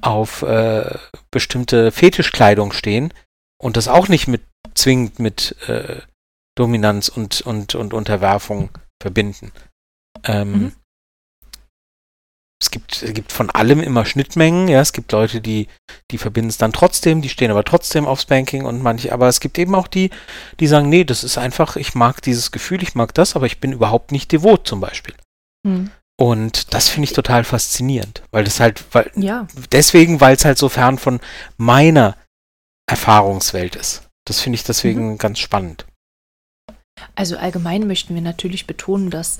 auf 0.00 0.42
äh, 0.42 0.98
bestimmte 1.30 1.92
Fetischkleidung 1.92 2.72
stehen 2.72 3.12
und 3.60 3.76
das 3.76 3.88
auch 3.88 4.08
nicht 4.08 4.28
mit 4.28 4.42
zwingend 4.74 5.18
mit 5.18 5.56
äh, 5.68 6.00
Dominanz 6.56 7.08
und, 7.08 7.40
und, 7.42 7.74
und 7.74 7.94
Unterwerfung 7.94 8.70
verbinden. 9.00 9.52
Ähm, 10.24 10.52
mhm. 10.52 10.72
Es 12.60 12.72
gibt, 12.72 13.04
es 13.04 13.14
gibt 13.14 13.30
von 13.30 13.50
allem 13.50 13.80
immer 13.80 14.04
Schnittmengen, 14.04 14.66
ja, 14.66 14.80
es 14.80 14.92
gibt 14.92 15.12
Leute, 15.12 15.40
die, 15.40 15.68
die 16.10 16.18
verbinden 16.18 16.50
es 16.50 16.58
dann 16.58 16.72
trotzdem, 16.72 17.22
die 17.22 17.28
stehen 17.28 17.52
aber 17.52 17.62
trotzdem 17.62 18.04
aufs 18.04 18.26
Banking 18.26 18.64
und 18.64 18.82
manche, 18.82 19.12
aber 19.12 19.28
es 19.28 19.38
gibt 19.38 19.58
eben 19.58 19.76
auch 19.76 19.86
die, 19.86 20.10
die 20.58 20.66
sagen, 20.66 20.88
nee, 20.88 21.04
das 21.04 21.22
ist 21.22 21.38
einfach, 21.38 21.76
ich 21.76 21.94
mag 21.94 22.20
dieses 22.20 22.50
Gefühl, 22.50 22.82
ich 22.82 22.96
mag 22.96 23.14
das, 23.14 23.36
aber 23.36 23.46
ich 23.46 23.60
bin 23.60 23.70
überhaupt 23.70 24.10
nicht 24.10 24.32
devot 24.32 24.66
zum 24.66 24.80
Beispiel. 24.80 25.14
Mhm. 25.64 25.92
Und 26.20 26.74
das 26.74 26.88
finde 26.88 27.04
ich 27.04 27.12
total 27.12 27.44
faszinierend, 27.44 28.22
weil 28.32 28.44
das 28.44 28.58
halt, 28.58 28.84
weil, 28.92 29.10
ja. 29.14 29.46
deswegen, 29.70 30.20
weil 30.20 30.34
es 30.34 30.44
halt 30.44 30.58
so 30.58 30.68
fern 30.68 30.98
von 30.98 31.20
meiner 31.56 32.16
Erfahrungswelt 32.88 33.76
ist. 33.76 34.08
Das 34.26 34.40
finde 34.40 34.56
ich 34.56 34.64
deswegen 34.64 35.12
mhm. 35.12 35.18
ganz 35.18 35.38
spannend. 35.38 35.86
Also 37.14 37.36
allgemein 37.36 37.86
möchten 37.86 38.14
wir 38.14 38.22
natürlich 38.22 38.66
betonen, 38.66 39.10
dass 39.10 39.38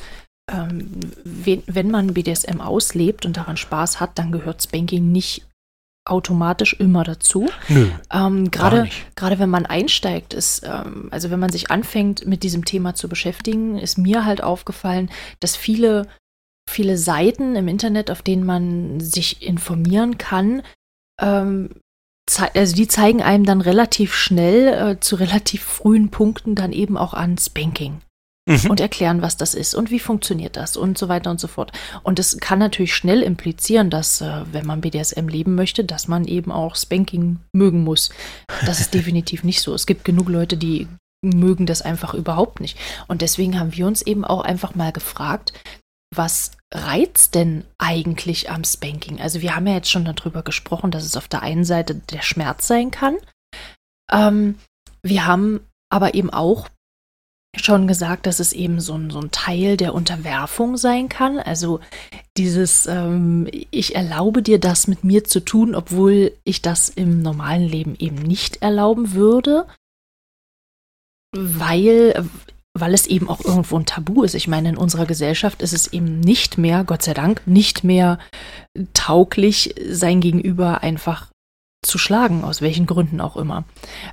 ähm, 0.51 1.01
wenn 1.25 1.91
man 1.91 2.15
BDSM 2.15 2.61
auslebt 2.61 3.27
und 3.27 3.37
daran 3.37 3.57
Spaß 3.57 4.01
hat, 4.01 4.19
dann 4.19 4.33
gehört 4.33 4.63
Spanking 4.63 5.11
nicht 5.13 5.47
automatisch 6.09 6.75
immer 6.75 7.05
dazu. 7.05 7.51
Nö. 7.69 7.91
Ähm, 8.11 8.51
gerade, 8.51 8.89
gerade 9.15 9.39
wenn 9.39 9.51
man 9.51 9.67
einsteigt, 9.67 10.33
ist, 10.33 10.63
ähm, 10.65 11.09
also 11.11 11.31
wenn 11.31 11.41
man 11.41 11.51
sich 11.51 11.71
anfängt, 11.71 12.27
mit 12.27 12.43
diesem 12.43 12.65
Thema 12.65 12.95
zu 12.95 13.09
beschäftigen, 13.09 13.79
ist 13.79 13.99
mir 13.99 14.25
halt 14.25 14.43
aufgefallen, 14.43 15.11
dass 15.41 15.55
viele, 15.55 16.07
viele 16.69 16.99
Seiten 16.99 17.57
im 17.57 17.69
Internet, 17.69 18.11
auf 18.11 18.23
denen 18.23 18.45
man 18.45 19.01
sich 19.01 19.43
informieren 19.43 20.19
kann, 20.19 20.63
ähm, 21.21 21.71
also 22.55 22.75
die 22.75 22.89
zeigen 22.89 23.23
einem 23.23 23.45
dann 23.45 23.61
relativ 23.61 24.15
schnell 24.15 24.69
äh, 24.69 25.01
zu 25.01 25.17
relativ 25.17 25.63
frühen 25.63 26.11
Punkten 26.11 26.55
dann 26.55 26.73
eben 26.73 26.97
auch 26.97 27.15
an 27.15 27.39
Spanking 27.39 28.01
mhm. 28.49 28.71
und 28.71 28.81
erklären, 28.81 29.23
was 29.23 29.37
das 29.37 29.55
ist 29.55 29.75
und 29.75 29.91
wie 29.91 30.01
funktioniert 30.01 30.57
das 30.57 30.77
und 30.77 30.99
so 30.99 31.09
weiter 31.09 31.31
und 31.31 31.41
so 31.41 31.49
fort. 31.49 31.73
Und 32.03 32.19
es 32.19 32.39
kann 32.39 32.59
natürlich 32.59 32.95
schnell 32.95 33.23
implizieren, 33.23 33.91
dass, 33.91 34.21
äh, 34.21 34.43
wenn 34.53 34.67
man 34.67 34.81
BDSM 34.81 35.29
leben 35.29 35.55
möchte, 35.55 35.85
dass 35.85 36.09
man 36.09 36.27
eben 36.27 36.51
auch 36.51 36.77
Spanking 36.77 37.39
mögen 37.53 37.85
muss. 37.85 38.11
Das 38.67 38.81
ist 38.81 38.95
definitiv 38.95 39.45
nicht 39.45 39.61
so. 39.61 39.75
Es 39.75 39.87
gibt 39.87 40.05
genug 40.05 40.29
Leute, 40.29 40.57
die 40.57 40.89
mögen 41.23 41.67
das 41.67 41.83
einfach 41.83 42.15
überhaupt 42.15 42.61
nicht. 42.61 42.79
Und 43.09 43.23
deswegen 43.23 43.59
haben 43.59 43.75
wir 43.75 43.87
uns 43.87 44.03
eben 44.03 44.25
auch 44.25 44.43
einfach 44.43 44.75
mal 44.75 44.93
gefragt, 44.93 45.53
was 46.15 46.53
reizt 46.73 47.35
denn 47.35 47.65
eigentlich 47.79 48.51
am 48.51 48.65
Spanking? 48.65 49.21
Also 49.21 49.41
wir 49.41 49.55
haben 49.55 49.67
ja 49.67 49.75
jetzt 49.75 49.91
schon 49.91 50.05
darüber 50.05 50.43
gesprochen, 50.43 50.91
dass 50.91 51.05
es 51.05 51.17
auf 51.17 51.29
der 51.29 51.43
einen 51.43 51.65
Seite 51.65 51.95
der 51.95 52.23
Schmerz 52.23 52.67
sein 52.67 52.91
kann. 52.91 53.17
Ähm, 54.11 54.59
wir 55.03 55.27
haben 55.27 55.61
aber 55.91 56.15
eben 56.15 56.31
auch 56.31 56.69
schon 57.57 57.89
gesagt, 57.89 58.27
dass 58.27 58.41
es 58.41 58.53
eben 58.53 58.81
so 58.81 58.95
ein, 58.95 59.11
so 59.11 59.21
ein 59.21 59.31
Teil 59.31 59.77
der 59.77 59.95
Unterwerfung 59.95 60.77
sein 60.77 61.09
kann. 61.09 61.39
Also 61.39 61.81
dieses, 62.37 62.87
ähm, 62.87 63.49
ich 63.71 63.95
erlaube 63.95 64.43
dir 64.43 64.61
das 64.61 64.87
mit 64.87 65.03
mir 65.05 65.25
zu 65.25 65.41
tun, 65.41 65.75
obwohl 65.75 66.33
ich 66.45 66.63
das 66.63 66.89
im 66.89 67.23
normalen 67.23 67.67
Leben 67.67 67.97
eben 67.99 68.17
nicht 68.17 68.63
erlauben 68.63 69.15
würde, 69.15 69.67
weil, 71.35 72.29
weil 72.81 72.95
es 72.95 73.07
eben 73.07 73.29
auch 73.29 73.45
irgendwo 73.45 73.79
ein 73.79 73.87
Tabu 73.87 74.23
ist. 74.23 74.35
Ich 74.35 74.49
meine, 74.49 74.71
in 74.71 74.77
unserer 74.77 75.07
Gesellschaft 75.07 75.63
ist 75.63 75.73
es 75.73 75.93
eben 75.93 76.21
nicht 76.21 76.59
mehr, 76.59 76.85
Gott 76.85 77.03
sei 77.03 77.15
Dank, 77.15 77.47
nicht 77.47 77.85
mehr 77.85 78.19
tauglich, 78.95 79.75
sein 79.89 80.21
Gegenüber 80.21 80.83
einfach 80.83 81.31
zu 81.85 81.99
schlagen, 81.99 82.45
aus 82.45 82.61
welchen 82.61 82.87
Gründen 82.87 83.21
auch 83.21 83.37
immer. 83.37 83.65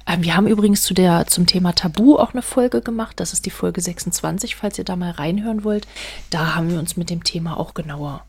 Ähm, 0.06 0.24
wir 0.24 0.36
haben 0.36 0.48
übrigens 0.48 0.84
zu 0.84 0.94
der, 0.94 1.28
zum 1.28 1.48
Thema 1.48 1.74
Tabu 1.74 2.18
auch 2.18 2.34
eine 2.34 2.44
Folge 2.44 2.82
gemacht. 2.82 3.20
Das 3.20 3.34
ist 3.34 3.46
die 3.46 3.52
Folge 3.52 3.82
26, 3.82 4.56
falls 4.56 4.78
ihr 4.78 4.86
da 4.86 4.96
mal 4.96 5.12
reinhören 5.12 5.64
wollt. 5.64 5.88
Da 6.30 6.56
haben 6.56 6.70
wir 6.70 6.80
uns 6.80 6.96
mit 6.96 7.10
dem 7.10 7.24
Thema 7.24 7.58
auch 7.58 7.74
genauer 7.74 8.26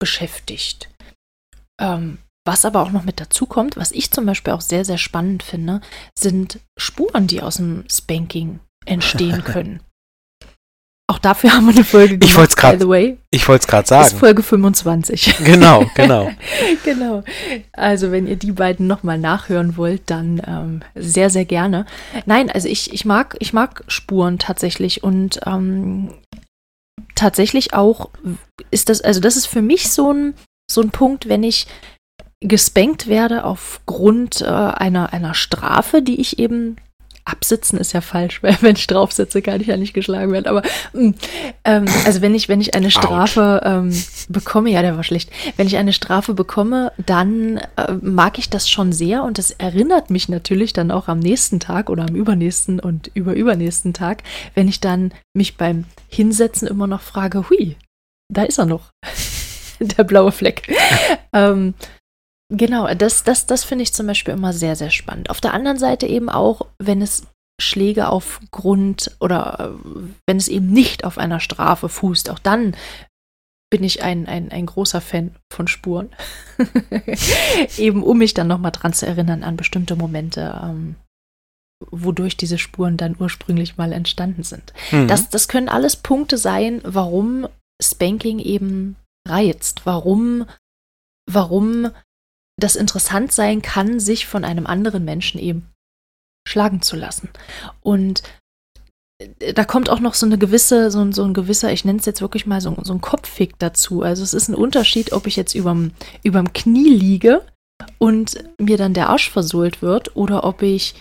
beschäftigt. 0.00 0.88
Ähm, 1.80 2.18
was 2.46 2.64
aber 2.64 2.82
auch 2.82 2.90
noch 2.90 3.04
mit 3.04 3.20
dazu 3.20 3.44
kommt, 3.44 3.76
was 3.76 3.92
ich 3.92 4.10
zum 4.10 4.24
Beispiel 4.24 4.54
auch 4.54 4.62
sehr, 4.62 4.84
sehr 4.84 4.96
spannend 4.96 5.42
finde, 5.42 5.82
sind 6.18 6.60
Spuren, 6.78 7.26
die 7.26 7.42
aus 7.42 7.56
dem 7.56 7.84
Spanking 7.90 8.60
entstehen 8.86 9.44
können. 9.44 9.80
Auch 11.10 11.18
dafür 11.18 11.54
haben 11.54 11.66
wir 11.66 11.74
eine 11.74 11.84
Folge 11.84 12.18
gemacht, 12.18 12.30
ich 12.30 12.36
wollt's 12.36 12.54
grad, 12.54 12.78
by 12.78 12.84
the 12.84 12.88
way. 12.88 13.18
Ich 13.30 13.48
wollte 13.48 13.62
es 13.62 13.66
gerade 13.66 13.88
sagen. 13.88 14.02
Das 14.02 14.12
ist 14.12 14.18
Folge 14.18 14.42
25. 14.42 15.36
Genau, 15.44 15.86
genau. 15.94 16.30
genau. 16.84 17.24
Also 17.72 18.12
wenn 18.12 18.26
ihr 18.26 18.36
die 18.36 18.52
beiden 18.52 18.86
nochmal 18.86 19.16
nachhören 19.16 19.78
wollt, 19.78 20.02
dann 20.10 20.42
ähm, 20.46 20.80
sehr, 20.94 21.30
sehr 21.30 21.46
gerne. 21.46 21.86
Nein, 22.26 22.50
also 22.50 22.68
ich, 22.68 22.92
ich, 22.92 23.06
mag, 23.06 23.36
ich 23.38 23.54
mag 23.54 23.84
Spuren 23.88 24.38
tatsächlich 24.38 25.02
und 25.02 25.40
ähm, 25.46 26.12
tatsächlich 27.14 27.72
auch 27.72 28.10
ist 28.70 28.90
das, 28.90 29.00
also 29.00 29.20
das 29.20 29.36
ist 29.36 29.46
für 29.46 29.62
mich 29.62 29.90
so 29.90 30.12
ein, 30.12 30.34
so 30.70 30.82
ein 30.82 30.90
Punkt, 30.90 31.26
wenn 31.26 31.42
ich 31.42 31.66
gespankt 32.40 33.08
werde 33.08 33.44
aufgrund 33.44 34.42
äh, 34.42 34.44
einer, 34.44 35.12
einer 35.14 35.32
Strafe, 35.32 36.02
die 36.02 36.20
ich 36.20 36.38
eben 36.38 36.76
absitzen 37.28 37.78
ist 37.78 37.92
ja 37.92 38.00
falsch, 38.00 38.42
weil 38.42 38.56
wenn 38.60 38.76
ich 38.76 38.86
drauf 38.86 39.12
sitze, 39.12 39.42
kann 39.42 39.60
ich 39.60 39.68
ja 39.68 39.76
nicht 39.76 39.94
geschlagen 39.94 40.32
werden. 40.32 40.46
Aber 40.46 40.62
mm, 40.92 41.10
ähm, 41.64 41.84
also 42.04 42.20
wenn 42.20 42.34
ich, 42.34 42.48
wenn 42.48 42.60
ich 42.60 42.74
eine 42.74 42.90
Strafe 42.90 43.60
ähm, 43.64 43.92
bekomme, 44.28 44.70
ja, 44.70 44.82
der 44.82 44.96
war 44.96 45.04
schlecht. 45.04 45.30
Wenn 45.56 45.66
ich 45.66 45.76
eine 45.76 45.92
Strafe 45.92 46.34
bekomme, 46.34 46.92
dann 46.98 47.58
äh, 47.76 47.92
mag 48.00 48.38
ich 48.38 48.50
das 48.50 48.68
schon 48.68 48.92
sehr 48.92 49.24
und 49.24 49.38
das 49.38 49.50
erinnert 49.50 50.10
mich 50.10 50.28
natürlich 50.28 50.72
dann 50.72 50.90
auch 50.90 51.08
am 51.08 51.18
nächsten 51.18 51.60
Tag 51.60 51.90
oder 51.90 52.06
am 52.08 52.14
übernächsten 52.14 52.80
und 52.80 53.10
überübernächsten 53.14 53.92
Tag, 53.92 54.22
wenn 54.54 54.68
ich 54.68 54.80
dann 54.80 55.12
mich 55.34 55.56
beim 55.56 55.84
Hinsetzen 56.08 56.68
immer 56.68 56.86
noch 56.86 57.02
frage, 57.02 57.48
hui, 57.50 57.76
da 58.32 58.42
ist 58.42 58.58
er 58.58 58.66
noch. 58.66 58.90
der 59.80 60.04
blaue 60.04 60.32
Fleck. 60.32 60.62
ähm, 61.32 61.74
Genau, 62.50 62.92
das, 62.94 63.24
das, 63.24 63.46
das 63.46 63.64
finde 63.64 63.82
ich 63.82 63.92
zum 63.92 64.06
Beispiel 64.06 64.34
immer 64.34 64.52
sehr, 64.52 64.74
sehr 64.74 64.90
spannend. 64.90 65.28
Auf 65.28 65.40
der 65.40 65.52
anderen 65.52 65.78
Seite 65.78 66.06
eben 66.06 66.30
auch, 66.30 66.66
wenn 66.78 67.02
es 67.02 67.26
Schläge 67.60 68.08
aufgrund 68.08 69.16
oder 69.20 69.74
äh, 69.76 70.00
wenn 70.26 70.36
es 70.36 70.48
eben 70.48 70.70
nicht 70.70 71.04
auf 71.04 71.18
einer 71.18 71.40
Strafe 71.40 71.88
fußt, 71.88 72.30
auch 72.30 72.38
dann 72.38 72.74
bin 73.70 73.84
ich 73.84 74.02
ein, 74.02 74.26
ein, 74.26 74.50
ein 74.50 74.64
großer 74.64 75.00
Fan 75.00 75.34
von 75.52 75.68
Spuren. 75.68 76.08
eben 77.76 78.02
um 78.02 78.16
mich 78.18 78.32
dann 78.32 78.46
nochmal 78.46 78.72
dran 78.72 78.94
zu 78.94 79.06
erinnern 79.06 79.42
an 79.42 79.56
bestimmte 79.56 79.94
Momente, 79.94 80.58
ähm, 80.62 80.96
wodurch 81.90 82.36
diese 82.36 82.58
Spuren 82.58 82.96
dann 82.96 83.16
ursprünglich 83.18 83.76
mal 83.76 83.92
entstanden 83.92 84.42
sind. 84.42 84.72
Mhm. 84.90 85.08
Das, 85.08 85.28
das 85.28 85.48
können 85.48 85.68
alles 85.68 85.96
Punkte 85.96 86.38
sein, 86.38 86.80
warum 86.84 87.46
Spanking 87.82 88.38
eben 88.38 88.96
reizt, 89.28 89.82
warum, 89.84 90.46
warum 91.30 91.90
das 92.58 92.76
interessant 92.76 93.32
sein 93.32 93.62
kann, 93.62 94.00
sich 94.00 94.26
von 94.26 94.44
einem 94.44 94.66
anderen 94.66 95.04
Menschen 95.04 95.40
eben 95.40 95.70
schlagen 96.46 96.82
zu 96.82 96.96
lassen. 96.96 97.28
Und 97.80 98.22
äh, 99.18 99.52
da 99.54 99.64
kommt 99.64 99.90
auch 99.90 100.00
noch 100.00 100.14
so 100.14 100.26
eine 100.26 100.38
gewisse, 100.38 100.90
so, 100.90 101.10
so 101.12 101.24
ein 101.24 101.34
gewisser, 101.34 101.72
ich 101.72 101.84
nenne 101.84 101.98
es 101.98 102.06
jetzt 102.06 102.20
wirklich 102.20 102.46
mal 102.46 102.60
so, 102.60 102.76
so 102.82 102.92
ein 102.92 103.00
Kopffick 103.00 103.58
dazu. 103.58 104.02
Also 104.02 104.22
es 104.22 104.34
ist 104.34 104.48
ein 104.48 104.54
Unterschied, 104.54 105.12
ob 105.12 105.26
ich 105.26 105.36
jetzt 105.36 105.54
überm, 105.54 105.92
überm 106.22 106.52
Knie 106.52 106.90
liege 106.90 107.42
und 107.98 108.44
mir 108.58 108.76
dann 108.76 108.94
der 108.94 109.08
Arsch 109.08 109.30
versohlt 109.30 109.82
wird 109.82 110.16
oder 110.16 110.44
ob 110.44 110.62
ich 110.62 110.94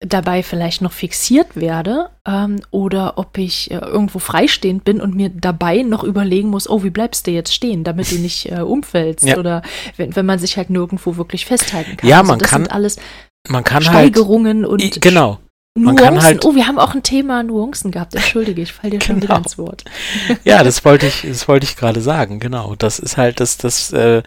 dabei 0.00 0.42
vielleicht 0.42 0.82
noch 0.82 0.92
fixiert 0.92 1.56
werde 1.56 2.10
ähm, 2.26 2.60
oder 2.70 3.16
ob 3.16 3.38
ich 3.38 3.70
äh, 3.70 3.76
irgendwo 3.76 4.18
freistehend 4.18 4.84
bin 4.84 5.00
und 5.00 5.14
mir 5.14 5.30
dabei 5.30 5.82
noch 5.82 6.04
überlegen 6.04 6.50
muss, 6.50 6.68
oh, 6.68 6.82
wie 6.82 6.90
bleibst 6.90 7.26
du 7.26 7.30
jetzt 7.30 7.54
stehen, 7.54 7.82
damit 7.82 8.10
du 8.10 8.16
nicht 8.16 8.50
äh, 8.52 8.60
umfällst 8.60 9.24
ja. 9.24 9.38
oder 9.38 9.62
wenn, 9.96 10.14
wenn 10.14 10.26
man 10.26 10.38
sich 10.38 10.58
halt 10.58 10.68
nirgendwo 10.68 11.16
wirklich 11.16 11.46
festhalten 11.46 11.96
kann. 11.96 12.08
Ja, 12.08 12.18
also 12.18 12.32
man 12.32 12.38
das 12.38 12.50
kann 12.50 12.62
sind 12.64 12.72
alles 12.72 12.96
man 13.48 13.64
kann 13.64 13.76
halt 13.76 13.86
Steigerungen 13.86 14.62
halt, 14.62 14.82
und 14.82 15.00
genau 15.00 15.38
Nuancen. 15.76 16.22
Halt, 16.22 16.44
oh, 16.44 16.54
wir 16.54 16.66
haben 16.66 16.78
auch 16.78 16.94
ein 16.94 17.02
Thema 17.02 17.42
Nuancen 17.42 17.90
gehabt. 17.90 18.14
Entschuldige, 18.14 18.62
ich 18.62 18.72
falle 18.72 18.92
dir 18.92 18.98
genau. 18.98 19.06
schon 19.06 19.16
wieder 19.16 19.26
genau. 19.28 19.38
ins 19.38 19.58
Wort. 19.58 19.84
ja, 20.44 20.64
das 20.64 20.84
wollte 20.84 21.06
ich, 21.06 21.22
das 21.22 21.46
wollte 21.48 21.64
ich 21.64 21.76
gerade 21.76 22.00
sagen. 22.00 22.40
Genau, 22.40 22.74
das 22.76 22.98
ist 22.98 23.16
halt, 23.16 23.40
das, 23.40 23.58
das 23.58 23.92
äh, 23.92 24.22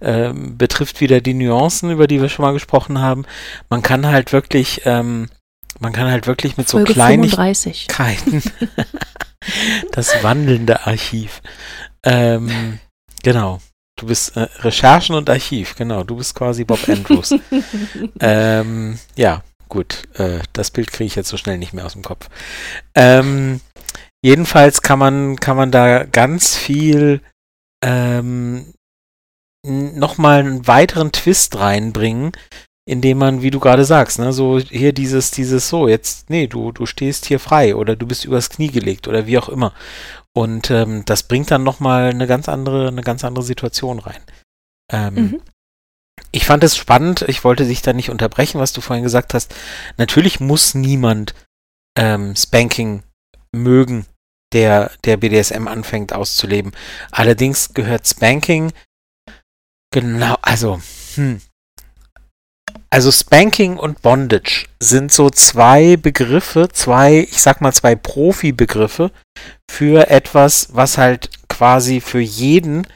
äh, 0.00 0.32
betrifft 0.34 1.00
wieder 1.00 1.20
die 1.20 1.34
Nuancen, 1.34 1.90
über 1.90 2.06
die 2.06 2.20
wir 2.20 2.28
schon 2.28 2.44
mal 2.44 2.52
gesprochen 2.52 3.00
haben. 3.00 3.24
Man 3.70 3.82
kann 3.82 4.06
halt 4.06 4.32
wirklich, 4.32 4.82
ähm, 4.84 5.28
man 5.78 5.92
kann 5.92 6.10
halt 6.10 6.26
wirklich 6.26 6.56
mit 6.56 6.68
Folge 6.68 6.88
so 6.88 6.94
Kleinigkeiten 6.94 8.42
das 9.92 10.22
wandelnde 10.22 10.86
Archiv. 10.86 11.40
Ähm, 12.04 12.78
genau. 13.22 13.60
Du 13.96 14.06
bist 14.06 14.36
äh, 14.36 14.48
Recherchen 14.60 15.14
und 15.14 15.28
Archiv, 15.28 15.76
genau. 15.76 16.04
Du 16.04 16.16
bist 16.16 16.34
quasi 16.34 16.64
Bob 16.64 16.88
Andrews. 16.88 17.34
ähm, 18.20 18.98
ja, 19.16 19.42
Gut, 19.70 20.08
äh, 20.18 20.40
das 20.52 20.72
Bild 20.72 20.92
kriege 20.92 21.06
ich 21.06 21.14
jetzt 21.14 21.28
so 21.28 21.36
schnell 21.36 21.56
nicht 21.56 21.72
mehr 21.72 21.86
aus 21.86 21.94
dem 21.94 22.02
Kopf. 22.02 22.28
Ähm, 22.94 23.60
jedenfalls 24.22 24.82
kann 24.82 24.98
man, 24.98 25.36
kann 25.36 25.56
man 25.56 25.70
da 25.70 26.04
ganz 26.04 26.56
viel 26.56 27.22
ähm, 27.82 28.74
nochmal 29.64 30.40
einen 30.40 30.66
weiteren 30.66 31.12
Twist 31.12 31.56
reinbringen, 31.58 32.32
indem 32.84 33.18
man, 33.18 33.42
wie 33.42 33.52
du 33.52 33.60
gerade 33.60 33.84
sagst, 33.84 34.18
ne, 34.18 34.32
so 34.32 34.58
hier 34.58 34.92
dieses, 34.92 35.30
dieses 35.30 35.68
so, 35.68 35.86
jetzt, 35.86 36.30
nee, 36.30 36.48
du, 36.48 36.72
du 36.72 36.84
stehst 36.84 37.26
hier 37.26 37.38
frei 37.38 37.76
oder 37.76 37.94
du 37.94 38.06
bist 38.06 38.24
übers 38.24 38.50
Knie 38.50 38.72
gelegt 38.72 39.06
oder 39.06 39.26
wie 39.26 39.38
auch 39.38 39.48
immer. 39.48 39.72
Und 40.32 40.70
ähm, 40.72 41.04
das 41.04 41.22
bringt 41.22 41.52
dann 41.52 41.62
nochmal 41.62 42.10
eine 42.10 42.26
ganz 42.26 42.48
andere, 42.48 42.88
eine 42.88 43.02
ganz 43.02 43.22
andere 43.22 43.44
Situation 43.44 44.00
rein. 44.00 44.20
Ähm, 44.90 45.14
mhm. 45.14 45.42
Ich 46.32 46.46
fand 46.46 46.62
es 46.64 46.76
spannend, 46.76 47.22
ich 47.28 47.44
wollte 47.44 47.66
dich 47.66 47.82
da 47.82 47.92
nicht 47.92 48.10
unterbrechen, 48.10 48.60
was 48.60 48.72
du 48.72 48.80
vorhin 48.80 49.04
gesagt 49.04 49.34
hast. 49.34 49.54
Natürlich 49.96 50.40
muss 50.40 50.74
niemand 50.74 51.34
ähm, 51.96 52.36
Spanking 52.36 53.02
mögen 53.52 54.06
der, 54.52 54.90
der 55.04 55.16
BDSM 55.16 55.68
anfängt 55.68 56.12
auszuleben. 56.12 56.72
Allerdings 57.10 57.74
gehört 57.74 58.06
Spanking 58.06 58.72
genau, 59.92 60.36
also, 60.42 60.80
hm. 61.14 61.40
Also 62.92 63.12
Spanking 63.12 63.76
und 63.76 64.02
Bondage 64.02 64.66
sind 64.80 65.12
so 65.12 65.30
zwei 65.30 65.96
Begriffe, 65.96 66.68
zwei, 66.72 67.18
ich 67.30 67.40
sag 67.40 67.60
mal 67.60 67.72
zwei 67.72 67.94
Profi-Begriffe 67.94 69.12
für 69.70 70.10
etwas, 70.10 70.68
was 70.72 70.98
halt 70.98 71.30
quasi 71.48 72.00
für 72.00 72.18
jeden, 72.18 72.88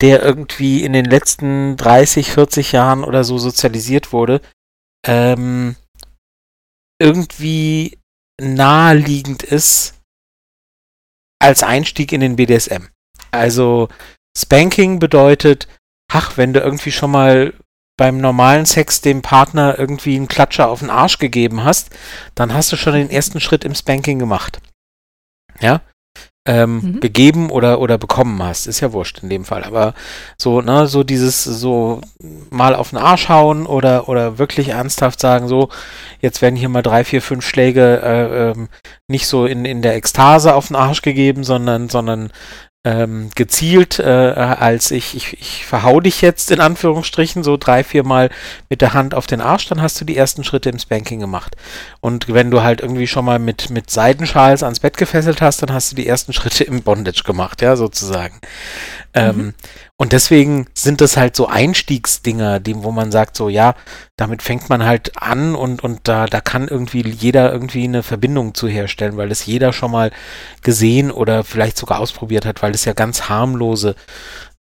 der 0.00 0.22
irgendwie 0.22 0.84
in 0.84 0.92
den 0.92 1.06
letzten 1.06 1.76
30, 1.76 2.30
40 2.30 2.72
Jahren 2.72 3.04
oder 3.04 3.24
so 3.24 3.38
sozialisiert 3.38 4.12
wurde, 4.12 4.40
ähm, 5.06 5.76
irgendwie 7.00 7.98
naheliegend 8.40 9.42
ist 9.42 9.94
als 11.38 11.62
Einstieg 11.62 12.12
in 12.12 12.20
den 12.20 12.36
BDSM. 12.36 12.88
Also 13.30 13.88
Spanking 14.36 14.98
bedeutet, 14.98 15.68
ach, 16.10 16.36
wenn 16.36 16.52
du 16.52 16.60
irgendwie 16.60 16.92
schon 16.92 17.10
mal 17.10 17.54
beim 17.98 18.18
normalen 18.18 18.66
Sex 18.66 19.00
dem 19.00 19.22
Partner 19.22 19.78
irgendwie 19.78 20.16
einen 20.16 20.28
Klatscher 20.28 20.68
auf 20.68 20.80
den 20.80 20.90
Arsch 20.90 21.18
gegeben 21.18 21.64
hast, 21.64 21.90
dann 22.34 22.52
hast 22.52 22.70
du 22.72 22.76
schon 22.76 22.92
den 22.92 23.10
ersten 23.10 23.40
Schritt 23.40 23.64
im 23.64 23.74
Spanking 23.74 24.18
gemacht. 24.18 24.60
Ja, 25.60 25.80
ähm, 26.46 26.80
mhm. 26.80 27.00
gegeben 27.00 27.50
oder, 27.50 27.80
oder 27.80 27.98
bekommen 27.98 28.42
hast. 28.42 28.66
Ist 28.66 28.80
ja 28.80 28.92
wurscht 28.92 29.22
in 29.22 29.28
dem 29.28 29.44
Fall. 29.44 29.64
Aber 29.64 29.94
so, 30.38 30.60
ne, 30.60 30.86
so 30.86 31.02
dieses, 31.02 31.44
so 31.44 32.00
mal 32.50 32.74
auf 32.74 32.90
den 32.90 32.98
Arsch 32.98 33.28
hauen 33.28 33.66
oder, 33.66 34.08
oder 34.08 34.38
wirklich 34.38 34.68
ernsthaft 34.68 35.20
sagen, 35.20 35.48
so, 35.48 35.68
jetzt 36.20 36.42
werden 36.42 36.56
hier 36.56 36.68
mal 36.68 36.82
drei, 36.82 37.04
vier, 37.04 37.20
fünf 37.20 37.46
Schläge 37.46 38.00
äh, 38.02 38.50
ähm, 38.50 38.68
nicht 39.08 39.26
so 39.26 39.46
in, 39.46 39.64
in 39.64 39.82
der 39.82 39.96
Ekstase 39.96 40.54
auf 40.54 40.68
den 40.68 40.76
Arsch 40.76 41.02
gegeben, 41.02 41.44
sondern, 41.44 41.88
sondern 41.88 42.30
ähm, 42.86 43.30
gezielt, 43.34 43.98
äh, 43.98 44.04
als 44.04 44.92
ich, 44.92 45.16
ich, 45.16 45.32
ich 45.40 45.66
verhau 45.66 45.98
dich 45.98 46.22
jetzt 46.22 46.52
in 46.52 46.60
Anführungsstrichen 46.60 47.42
so 47.42 47.56
drei, 47.56 47.82
vier 47.82 48.04
Mal 48.04 48.30
mit 48.70 48.80
der 48.80 48.94
Hand 48.94 49.12
auf 49.12 49.26
den 49.26 49.40
Arsch, 49.40 49.66
dann 49.66 49.82
hast 49.82 50.00
du 50.00 50.04
die 50.04 50.16
ersten 50.16 50.44
Schritte 50.44 50.70
im 50.70 50.78
Spanking 50.78 51.18
gemacht. 51.18 51.56
Und 52.00 52.32
wenn 52.32 52.52
du 52.52 52.62
halt 52.62 52.80
irgendwie 52.80 53.08
schon 53.08 53.24
mal 53.24 53.40
mit, 53.40 53.70
mit 53.70 53.90
Seidenschals 53.90 54.62
ans 54.62 54.78
Bett 54.78 54.96
gefesselt 54.96 55.42
hast, 55.42 55.62
dann 55.62 55.72
hast 55.72 55.90
du 55.90 55.96
die 55.96 56.06
ersten 56.06 56.32
Schritte 56.32 56.62
im 56.62 56.82
Bondage 56.82 57.24
gemacht, 57.24 57.60
ja, 57.60 57.74
sozusagen. 57.74 58.40
Ähm, 59.14 59.36
mhm. 59.36 59.54
Und 59.98 60.12
deswegen 60.12 60.66
sind 60.74 61.00
das 61.00 61.16
halt 61.16 61.34
so 61.36 61.46
Einstiegsdinger, 61.46 62.60
die, 62.60 62.82
wo 62.82 62.90
man 62.90 63.10
sagt, 63.10 63.34
so, 63.34 63.48
ja, 63.48 63.74
damit 64.16 64.42
fängt 64.42 64.68
man 64.68 64.84
halt 64.84 65.22
an 65.22 65.54
und, 65.54 65.82
und 65.82 66.00
da, 66.04 66.26
da 66.26 66.42
kann 66.42 66.68
irgendwie 66.68 67.00
jeder 67.08 67.50
irgendwie 67.50 67.84
eine 67.84 68.02
Verbindung 68.02 68.54
zu 68.54 68.68
herstellen, 68.68 69.16
weil 69.16 69.30
das 69.30 69.46
jeder 69.46 69.72
schon 69.72 69.90
mal 69.90 70.10
gesehen 70.62 71.10
oder 71.10 71.44
vielleicht 71.44 71.78
sogar 71.78 71.98
ausprobiert 71.98 72.44
hat, 72.44 72.62
weil 72.62 72.74
es 72.74 72.84
ja 72.84 72.92
ganz 72.92 73.30
harmlose 73.30 73.94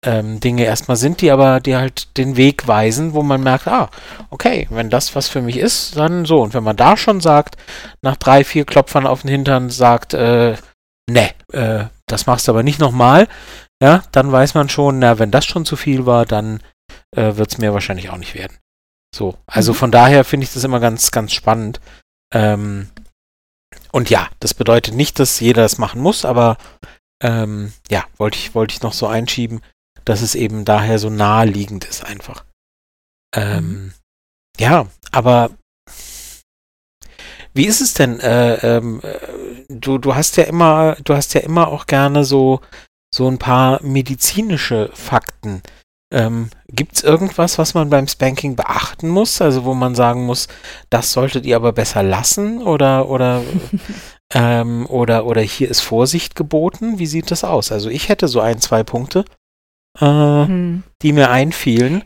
ähm, 0.04 0.38
Dinge 0.38 0.64
erstmal 0.64 0.96
sind, 0.96 1.20
die 1.20 1.32
aber 1.32 1.58
die 1.58 1.74
halt 1.74 2.16
den 2.16 2.36
Weg 2.36 2.68
weisen, 2.68 3.12
wo 3.12 3.24
man 3.24 3.42
merkt, 3.42 3.66
ah, 3.66 3.90
okay, 4.30 4.68
wenn 4.70 4.88
das 4.88 5.16
was 5.16 5.26
für 5.26 5.42
mich 5.42 5.56
ist, 5.56 5.96
dann 5.96 6.26
so. 6.26 6.42
Und 6.42 6.54
wenn 6.54 6.62
man 6.62 6.76
da 6.76 6.96
schon 6.96 7.20
sagt, 7.20 7.56
nach 8.02 8.16
drei, 8.16 8.44
vier 8.44 8.64
Klopfern 8.64 9.06
auf 9.06 9.22
den 9.22 9.30
Hintern 9.30 9.70
sagt, 9.70 10.14
äh, 10.14 10.54
ne, 11.10 11.30
äh, 11.52 11.86
das 12.06 12.26
machst 12.26 12.46
du 12.46 12.52
aber 12.52 12.62
nicht 12.62 12.78
nochmal, 12.78 13.26
ja, 13.84 14.02
dann 14.12 14.32
weiß 14.32 14.54
man 14.54 14.70
schon, 14.70 14.98
na, 14.98 15.18
wenn 15.18 15.30
das 15.30 15.44
schon 15.44 15.66
zu 15.66 15.76
viel 15.76 16.06
war, 16.06 16.24
dann 16.24 16.62
äh, 17.14 17.36
wird 17.36 17.52
es 17.52 17.58
mir 17.58 17.74
wahrscheinlich 17.74 18.08
auch 18.08 18.16
nicht 18.16 18.34
werden. 18.34 18.56
So, 19.14 19.36
also 19.46 19.72
mhm. 19.72 19.76
von 19.76 19.90
daher 19.90 20.24
finde 20.24 20.44
ich 20.44 20.54
das 20.54 20.64
immer 20.64 20.80
ganz, 20.80 21.10
ganz 21.10 21.34
spannend. 21.34 21.82
Ähm, 22.32 22.88
und 23.92 24.08
ja, 24.08 24.30
das 24.40 24.54
bedeutet 24.54 24.94
nicht, 24.94 25.18
dass 25.18 25.38
jeder 25.38 25.60
das 25.60 25.76
machen 25.76 26.00
muss, 26.00 26.24
aber 26.24 26.56
ähm, 27.22 27.74
ja, 27.90 28.04
wollte 28.16 28.38
ich, 28.38 28.54
wollte 28.54 28.72
ich 28.72 28.80
noch 28.80 28.94
so 28.94 29.06
einschieben, 29.06 29.60
dass 30.06 30.22
es 30.22 30.34
eben 30.34 30.64
daher 30.64 30.98
so 30.98 31.10
naheliegend 31.10 31.84
ist 31.84 32.06
einfach. 32.06 32.42
Ähm, 33.36 33.68
mhm. 33.68 33.94
Ja, 34.58 34.86
aber 35.12 35.50
wie 37.52 37.66
ist 37.66 37.82
es 37.82 37.92
denn? 37.92 38.18
Äh, 38.20 38.54
ähm, 38.76 39.02
äh, 39.02 39.18
du, 39.68 39.98
du 39.98 40.14
hast 40.14 40.38
ja 40.38 40.44
immer, 40.44 40.96
du 41.04 41.14
hast 41.14 41.34
ja 41.34 41.42
immer 41.42 41.68
auch 41.68 41.84
gerne 41.86 42.24
so 42.24 42.62
so 43.14 43.28
ein 43.28 43.38
paar 43.38 43.80
medizinische 43.82 44.90
Fakten. 44.92 45.62
Ähm, 46.12 46.50
Gibt 46.68 46.96
es 46.96 47.04
irgendwas, 47.04 47.58
was 47.58 47.72
man 47.72 47.88
beim 47.88 48.08
Spanking 48.08 48.56
beachten 48.56 49.08
muss? 49.08 49.40
Also 49.40 49.64
wo 49.64 49.72
man 49.72 49.94
sagen 49.94 50.26
muss, 50.26 50.48
das 50.90 51.12
solltet 51.12 51.46
ihr 51.46 51.54
aber 51.54 51.72
besser 51.72 52.02
lassen 52.02 52.60
oder 52.60 53.08
oder 53.08 53.42
ähm, 54.34 54.86
oder 54.86 55.26
oder 55.26 55.42
hier 55.42 55.70
ist 55.70 55.80
Vorsicht 55.80 56.34
geboten? 56.34 56.98
Wie 56.98 57.06
sieht 57.06 57.30
das 57.30 57.44
aus? 57.44 57.70
Also 57.70 57.88
ich 57.88 58.08
hätte 58.08 58.26
so 58.26 58.40
ein, 58.40 58.60
zwei 58.60 58.82
Punkte, 58.82 59.24
äh, 60.00 60.04
hm. 60.04 60.82
die 61.02 61.12
mir 61.12 61.30
einfielen. 61.30 62.02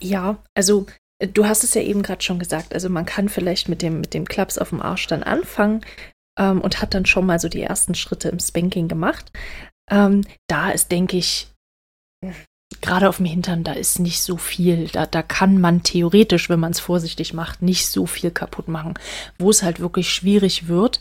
Ja, 0.00 0.36
also 0.54 0.84
äh, 1.18 1.28
du 1.28 1.46
hast 1.46 1.64
es 1.64 1.72
ja 1.72 1.80
eben 1.80 2.02
gerade 2.02 2.22
schon 2.22 2.38
gesagt. 2.38 2.74
Also 2.74 2.90
man 2.90 3.06
kann 3.06 3.30
vielleicht 3.30 3.70
mit 3.70 3.80
dem 3.80 4.02
mit 4.02 4.12
dem 4.12 4.26
Klaps 4.26 4.58
auf 4.58 4.68
dem 4.68 4.82
Arsch 4.82 5.06
dann 5.06 5.22
anfangen 5.22 5.80
ähm, 6.38 6.60
und 6.60 6.80
hat 6.80 6.94
dann 6.94 7.06
schon 7.06 7.26
mal 7.26 7.38
so 7.38 7.48
die 7.48 7.62
ersten 7.62 7.94
Schritte 7.94 8.28
im 8.28 8.38
Spanking 8.38 8.88
gemacht. 8.88 9.32
Ähm, 9.90 10.22
da 10.48 10.70
ist, 10.70 10.90
denke 10.92 11.16
ich, 11.16 11.48
gerade 12.80 13.08
auf 13.08 13.16
dem 13.16 13.26
Hintern, 13.26 13.64
da 13.64 13.72
ist 13.72 13.98
nicht 13.98 14.22
so 14.22 14.36
viel. 14.36 14.88
Da, 14.88 15.06
da 15.06 15.22
kann 15.22 15.60
man 15.60 15.82
theoretisch, 15.82 16.48
wenn 16.48 16.60
man 16.60 16.72
es 16.72 16.80
vorsichtig 16.80 17.34
macht, 17.34 17.62
nicht 17.62 17.86
so 17.86 18.06
viel 18.06 18.30
kaputt 18.30 18.68
machen. 18.68 18.94
Wo 19.38 19.50
es 19.50 19.62
halt 19.62 19.80
wirklich 19.80 20.10
schwierig 20.10 20.68
wird, 20.68 21.00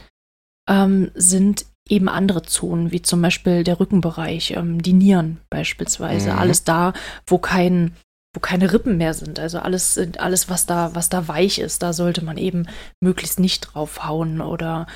ähm, 0.70 1.12
sind 1.13 1.65
eben 1.88 2.10
andere 2.10 2.44
Zonen, 2.44 2.92
wie 2.92 3.02
zum 3.02 3.22
Beispiel 3.22 3.63
der 3.63 3.80
Rückenbereich, 3.80 4.52
ähm, 4.52 4.82
die 4.82 4.94
Nieren 4.94 5.39
beispielsweise. 5.50 6.32
Mhm. 6.32 6.39
Alles 6.39 6.63
da, 6.63 6.94
wo 7.26 7.38
kein 7.38 7.96
wo 8.39 8.41
keine 8.41 8.71
Rippen 8.71 8.97
mehr 8.97 9.13
sind. 9.13 9.38
Also 9.39 9.60
alles, 9.60 9.99
alles, 10.17 10.49
was 10.49 10.65
da, 10.65 10.95
was 10.95 11.10
da 11.10 11.28
weich 11.28 11.60
ist, 11.60 11.84
da 11.84 11.91
sollte 11.91 12.23
man 12.23 12.38
eben 12.38 12.67
möglichst 13.02 13.39
nicht 13.39 13.73
draufhauen 13.73 14.39
oder 14.39 14.88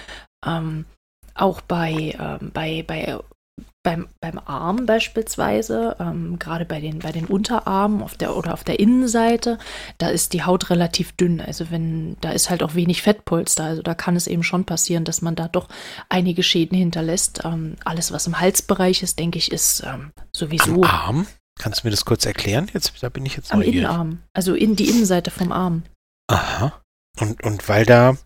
ähm, 0.46 0.86
auch 1.36 1.60
bei, 1.62 2.16
ähm, 2.20 2.52
bei, 2.54 2.84
bei 2.88 3.20
beim, 3.86 4.08
beim 4.22 4.40
Arm 4.40 4.86
beispielsweise, 4.86 5.98
ähm, 6.00 6.40
gerade 6.40 6.64
bei 6.64 6.80
den, 6.80 7.00
bei 7.00 7.12
den 7.12 7.26
Unterarmen 7.26 8.02
auf 8.02 8.16
der, 8.16 8.38
oder 8.38 8.54
auf 8.54 8.64
der 8.64 8.80
Innenseite, 8.80 9.60
da 9.98 10.08
ist 10.08 10.32
die 10.32 10.44
Haut 10.44 10.70
relativ 10.70 11.12
dünn. 11.12 11.42
Also 11.42 11.70
wenn, 11.70 12.16
da 12.22 12.32
ist 12.32 12.50
halt 12.50 12.64
auch 12.64 12.76
wenig 12.76 13.02
Fettpolster. 13.02 13.66
Also 13.66 13.82
da 13.82 13.94
kann 13.94 14.16
es 14.16 14.28
eben 14.28 14.44
schon 14.44 14.64
passieren, 14.64 15.04
dass 15.04 15.22
man 15.22 15.36
da 15.36 15.50
doch 15.50 15.68
einige 16.08 16.44
Schäden 16.44 16.78
hinterlässt. 16.78 17.42
Ähm, 17.44 17.76
alles, 17.84 18.14
was 18.14 18.26
im 18.26 18.40
Halsbereich 18.40 19.04
ist, 19.04 19.20
denke 19.20 19.38
ich, 19.38 19.52
ist 19.52 19.84
ähm, 19.86 20.14
sowieso. 20.32 20.84
Am 20.84 20.90
Arm? 20.90 21.28
Kannst 21.60 21.84
du 21.84 21.88
mir 21.88 21.92
das 21.92 22.06
kurz 22.06 22.26
erklären? 22.26 22.70
Jetzt, 22.74 22.94
da 23.02 23.10
bin 23.10 23.26
ich 23.26 23.36
jetzt 23.36 23.52
Am 23.52 23.60
neugierig. 23.60 23.80
Innenarm. 23.80 24.24
Also 24.34 24.56
in 24.56 24.76
die 24.76 24.90
Innenseite 24.90 25.32
vom 25.32 25.52
Arm. 25.52 25.84
Aha. 26.28 26.82
Und, 27.20 27.44
und 27.44 27.70
weil 27.70 27.86
da 27.86 28.18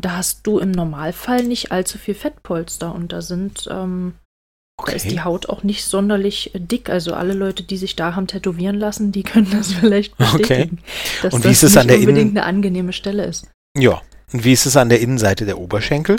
da 0.00 0.16
hast 0.16 0.46
du 0.46 0.58
im 0.58 0.70
Normalfall 0.70 1.44
nicht 1.44 1.70
allzu 1.70 1.98
viel 1.98 2.14
Fettpolster 2.14 2.94
und 2.94 3.12
da 3.12 3.20
sind 3.20 3.68
ähm, 3.70 4.14
Okay. 4.80 4.92
Da 4.92 4.96
ist 4.96 5.10
die 5.10 5.20
Haut 5.20 5.48
auch 5.48 5.62
nicht 5.62 5.84
sonderlich 5.84 6.50
dick. 6.54 6.88
Also 6.88 7.14
alle 7.14 7.34
Leute, 7.34 7.62
die 7.62 7.76
sich 7.76 7.94
da 7.94 8.14
haben 8.14 8.26
tätowieren 8.26 8.76
lassen, 8.76 9.12
die 9.12 9.22
können 9.22 9.50
das 9.50 9.72
vielleicht 9.72 10.16
bestätigen. 10.16 10.78
Okay. 10.82 11.22
Dass 11.22 11.34
und 11.34 11.44
wie 11.44 11.48
das 11.48 11.62
ist 11.62 11.70
es 11.70 11.76
an 11.76 11.88
der 11.88 11.98
unbedingt 11.98 12.30
Innen 12.30 12.38
eine 12.38 12.46
angenehme 12.46 12.92
Stelle 12.92 13.24
ist. 13.24 13.48
Ja. 13.78 14.02
Und 14.32 14.44
wie 14.44 14.52
ist 14.52 14.66
es 14.66 14.76
an 14.76 14.88
der 14.88 15.00
Innenseite 15.00 15.44
der 15.44 15.58
Oberschenkel? 15.58 16.16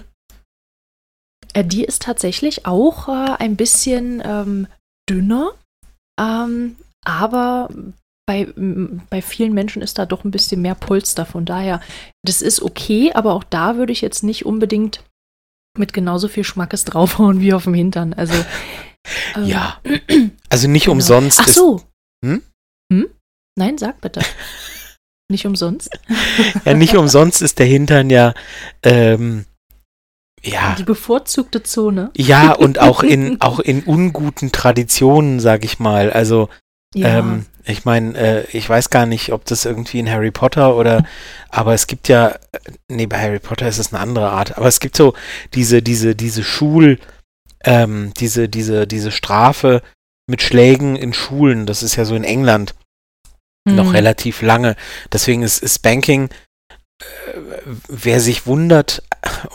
Äh, 1.53 1.65
die 1.65 1.83
ist 1.83 2.03
tatsächlich 2.03 2.65
auch 2.65 3.09
äh, 3.09 3.35
ein 3.39 3.55
bisschen 3.55 4.21
ähm, 4.23 4.67
dünner. 5.09 5.53
Ähm, 6.19 6.75
aber 7.05 7.69
bei, 8.25 8.47
bei 9.09 9.21
vielen 9.21 9.53
Menschen 9.53 9.81
ist 9.81 9.97
da 9.97 10.05
doch 10.05 10.23
ein 10.23 10.31
bisschen 10.31 10.61
mehr 10.61 10.75
Polster. 10.75 11.25
Von 11.25 11.45
daher, 11.45 11.81
das 12.23 12.41
ist 12.41 12.61
okay, 12.61 13.11
aber 13.13 13.33
auch 13.33 13.43
da 13.43 13.75
würde 13.75 13.91
ich 13.91 14.01
jetzt 14.01 14.23
nicht 14.23 14.45
unbedingt 14.45 15.03
mit 15.77 15.93
genauso 15.93 16.27
viel 16.27 16.43
Schmackes 16.43 16.85
draufhauen 16.85 17.41
wie 17.41 17.53
auf 17.53 17.63
dem 17.63 17.73
Hintern. 17.73 18.13
Also. 18.13 18.33
Ähm, 19.35 19.45
ja. 19.45 19.79
Also 20.49 20.67
nicht 20.67 20.83
genau. 20.83 20.93
umsonst. 20.93 21.39
Ach 21.41 21.47
so. 21.47 21.81
hm? 22.23 22.43
Hm? 22.91 23.07
Nein, 23.57 23.79
sag 23.79 23.99
bitte. 24.01 24.21
nicht 25.31 25.47
umsonst. 25.47 25.89
ja, 26.63 26.75
nicht 26.75 26.95
umsonst 26.95 27.41
ist 27.41 27.57
der 27.57 27.65
Hintern 27.65 28.11
ja. 28.11 28.35
Ähm, 28.83 29.45
ja. 30.45 30.75
Die 30.77 30.83
bevorzugte 30.83 31.63
Zone. 31.63 32.11
Ja, 32.17 32.53
und 32.53 32.79
auch 32.79 33.03
in, 33.03 33.39
auch 33.41 33.59
in 33.59 33.83
unguten 33.83 34.51
Traditionen, 34.51 35.39
sag 35.39 35.63
ich 35.63 35.79
mal. 35.79 36.11
Also, 36.11 36.49
ja. 36.93 37.19
ähm, 37.19 37.45
ich 37.65 37.85
meine, 37.85 38.17
äh, 38.17 38.45
ich 38.51 38.67
weiß 38.67 38.89
gar 38.89 39.05
nicht, 39.05 39.31
ob 39.31 39.45
das 39.45 39.65
irgendwie 39.65 39.99
in 39.99 40.09
Harry 40.09 40.31
Potter 40.31 40.75
oder, 40.75 41.05
aber 41.49 41.73
es 41.73 41.87
gibt 41.87 42.09
ja, 42.09 42.29
äh, 42.29 42.37
nee, 42.89 43.05
bei 43.05 43.19
Harry 43.19 43.39
Potter 43.39 43.67
ist 43.67 43.77
es 43.77 43.93
eine 43.93 44.01
andere 44.01 44.29
Art, 44.31 44.57
aber 44.57 44.67
es 44.67 44.79
gibt 44.79 44.97
so 44.97 45.13
diese, 45.53 45.81
diese, 45.81 46.15
diese 46.15 46.43
Schul, 46.43 46.99
ähm, 47.63 48.13
diese, 48.17 48.49
diese, 48.49 48.85
diese 48.85 49.11
Strafe 49.11 49.81
mit 50.27 50.41
Schlägen 50.41 50.95
in 50.95 51.13
Schulen, 51.13 51.65
das 51.65 51.83
ist 51.83 51.95
ja 51.95 52.03
so 52.03 52.15
in 52.15 52.25
England 52.25 52.75
mhm. 53.65 53.75
noch 53.75 53.93
relativ 53.93 54.41
lange. 54.41 54.75
Deswegen 55.11 55.41
ist, 55.41 55.63
ist 55.63 55.75
Spanking 55.75 56.29
wer 57.87 58.19
sich 58.19 58.45
wundert, 58.45 59.03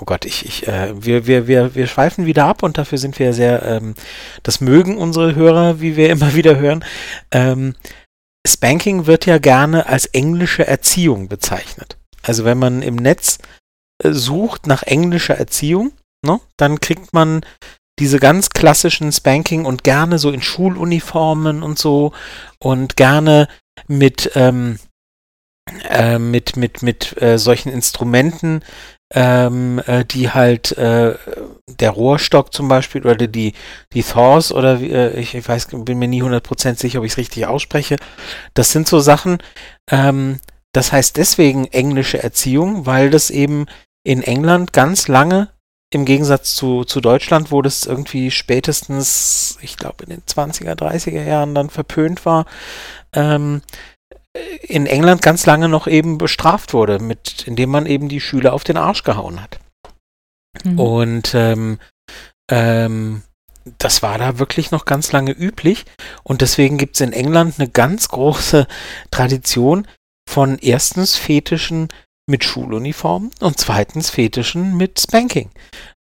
oh 0.00 0.04
Gott, 0.04 0.24
ich, 0.24 0.44
ich, 0.44 0.68
äh, 0.68 0.92
wir, 1.04 1.26
wir, 1.26 1.46
wir, 1.46 1.74
wir 1.74 1.86
schweifen 1.86 2.26
wieder 2.26 2.46
ab 2.46 2.62
und 2.62 2.78
dafür 2.78 2.98
sind 2.98 3.18
wir 3.18 3.32
sehr, 3.32 3.62
ähm, 3.62 3.94
das 4.42 4.60
mögen 4.60 4.96
unsere 4.96 5.34
Hörer, 5.34 5.80
wie 5.80 5.96
wir 5.96 6.10
immer 6.10 6.34
wieder 6.34 6.58
hören. 6.58 6.84
Ähm, 7.30 7.74
Spanking 8.46 9.06
wird 9.06 9.26
ja 9.26 9.38
gerne 9.38 9.86
als 9.86 10.06
englische 10.06 10.66
Erziehung 10.66 11.28
bezeichnet. 11.28 11.96
Also 12.22 12.44
wenn 12.44 12.58
man 12.58 12.82
im 12.82 12.96
Netz 12.96 13.38
äh, 14.02 14.12
sucht 14.12 14.66
nach 14.66 14.82
englischer 14.82 15.36
Erziehung, 15.36 15.92
ne, 16.24 16.40
dann 16.56 16.80
kriegt 16.80 17.12
man 17.12 17.42
diese 17.98 18.18
ganz 18.18 18.50
klassischen 18.50 19.12
Spanking 19.12 19.64
und 19.64 19.82
gerne 19.82 20.18
so 20.18 20.30
in 20.30 20.40
Schuluniformen 20.40 21.62
und 21.62 21.78
so 21.78 22.12
und 22.60 22.96
gerne 22.96 23.48
mit 23.86 24.30
ähm, 24.34 24.78
äh, 25.88 26.18
mit 26.18 26.56
mit 26.56 26.82
mit 26.82 27.20
äh, 27.20 27.38
solchen 27.38 27.70
Instrumenten, 27.70 28.62
ähm, 29.14 29.80
äh, 29.86 30.04
die 30.04 30.30
halt 30.30 30.72
äh, 30.76 31.16
der 31.66 31.90
Rohrstock 31.90 32.52
zum 32.52 32.68
Beispiel 32.68 33.06
oder 33.06 33.26
die 33.26 33.54
die 33.92 34.02
Thors 34.02 34.52
oder 34.52 34.80
äh, 34.80 35.18
ich, 35.18 35.34
ich, 35.34 35.48
weiß 35.48 35.68
bin 35.72 35.98
mir 35.98 36.08
nie 36.08 36.22
100% 36.22 36.78
sicher, 36.78 36.98
ob 36.98 37.04
ich 37.04 37.12
es 37.12 37.18
richtig 37.18 37.46
ausspreche. 37.46 37.96
Das 38.54 38.72
sind 38.72 38.88
so 38.88 39.00
Sachen. 39.00 39.38
Ähm, 39.90 40.38
das 40.72 40.92
heißt 40.92 41.16
deswegen 41.16 41.64
englische 41.66 42.22
Erziehung, 42.22 42.86
weil 42.86 43.10
das 43.10 43.30
eben 43.30 43.66
in 44.04 44.22
England 44.22 44.72
ganz 44.72 45.08
lange 45.08 45.48
im 45.90 46.04
Gegensatz 46.04 46.54
zu, 46.54 46.84
zu 46.84 47.00
Deutschland, 47.00 47.50
wo 47.50 47.62
das 47.62 47.86
irgendwie 47.86 48.30
spätestens, 48.30 49.58
ich 49.62 49.76
glaube, 49.78 50.04
in 50.04 50.10
den 50.10 50.22
20er, 50.22 50.74
30er 50.74 51.24
Jahren 51.24 51.54
dann 51.54 51.70
verpönt 51.70 52.26
war, 52.26 52.44
ähm, 53.14 53.62
in 54.62 54.86
England 54.86 55.22
ganz 55.22 55.46
lange 55.46 55.68
noch 55.68 55.86
eben 55.86 56.18
bestraft 56.18 56.72
wurde, 56.72 56.98
mit, 56.98 57.46
indem 57.46 57.70
man 57.70 57.86
eben 57.86 58.08
die 58.08 58.20
Schüler 58.20 58.52
auf 58.52 58.64
den 58.64 58.76
Arsch 58.76 59.02
gehauen 59.02 59.40
hat. 59.42 59.58
Mhm. 60.64 60.78
Und 60.78 61.34
ähm, 61.34 61.78
ähm, 62.50 63.22
das 63.78 64.02
war 64.02 64.18
da 64.18 64.38
wirklich 64.38 64.70
noch 64.70 64.84
ganz 64.84 65.12
lange 65.12 65.32
üblich. 65.32 65.84
Und 66.22 66.40
deswegen 66.40 66.78
gibt 66.78 66.96
es 66.96 67.00
in 67.00 67.12
England 67.12 67.58
eine 67.58 67.68
ganz 67.68 68.08
große 68.08 68.66
Tradition 69.10 69.86
von 70.28 70.58
erstens 70.58 71.16
fetischen 71.16 71.88
mit 72.28 72.44
Schuluniform 72.44 73.30
und 73.40 73.58
zweitens 73.58 74.10
Fetischen 74.10 74.76
mit 74.76 75.00
Spanking, 75.00 75.50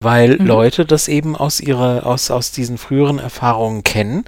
weil 0.03 0.39
mhm. 0.39 0.47
Leute 0.47 0.87
das 0.87 1.07
eben 1.07 1.37
aus 1.37 1.61
ihrer 1.61 2.07
aus 2.07 2.31
aus 2.31 2.51
diesen 2.51 2.79
früheren 2.79 3.19
Erfahrungen 3.19 3.83
kennen 3.85 4.25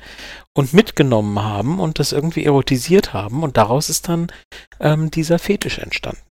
und 0.57 0.73
mitgenommen 0.73 1.43
haben 1.43 1.79
und 1.79 1.99
das 1.99 2.13
irgendwie 2.13 2.45
erotisiert 2.45 3.13
haben 3.13 3.43
und 3.43 3.59
daraus 3.59 3.91
ist 3.91 4.09
dann 4.09 4.29
ähm, 4.81 5.11
dieser 5.11 5.39
Fetisch 5.39 5.79
entstanden. 5.79 6.23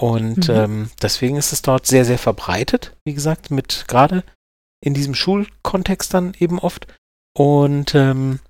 Und 0.00 0.48
mhm. 0.48 0.54
ähm, 0.54 0.90
deswegen 1.02 1.36
ist 1.36 1.52
es 1.52 1.60
dort 1.60 1.86
sehr 1.86 2.04
sehr 2.04 2.18
verbreitet, 2.18 2.96
wie 3.04 3.12
gesagt, 3.14 3.50
mit 3.50 3.84
gerade 3.86 4.24
in 4.80 4.94
diesem 4.94 5.14
Schulkontext 5.14 6.14
dann 6.14 6.34
eben 6.38 6.58
oft 6.58 6.86
und 7.36 7.94
ähm, 7.94 8.40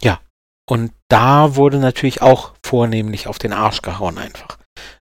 ja 0.00 0.20
und 0.68 0.92
da 1.08 1.56
wurde 1.56 1.78
natürlich 1.78 2.22
auch 2.22 2.54
vornehmlich 2.64 3.26
auf 3.26 3.40
den 3.40 3.52
Arsch 3.52 3.82
gehauen 3.82 4.16
einfach. 4.16 4.58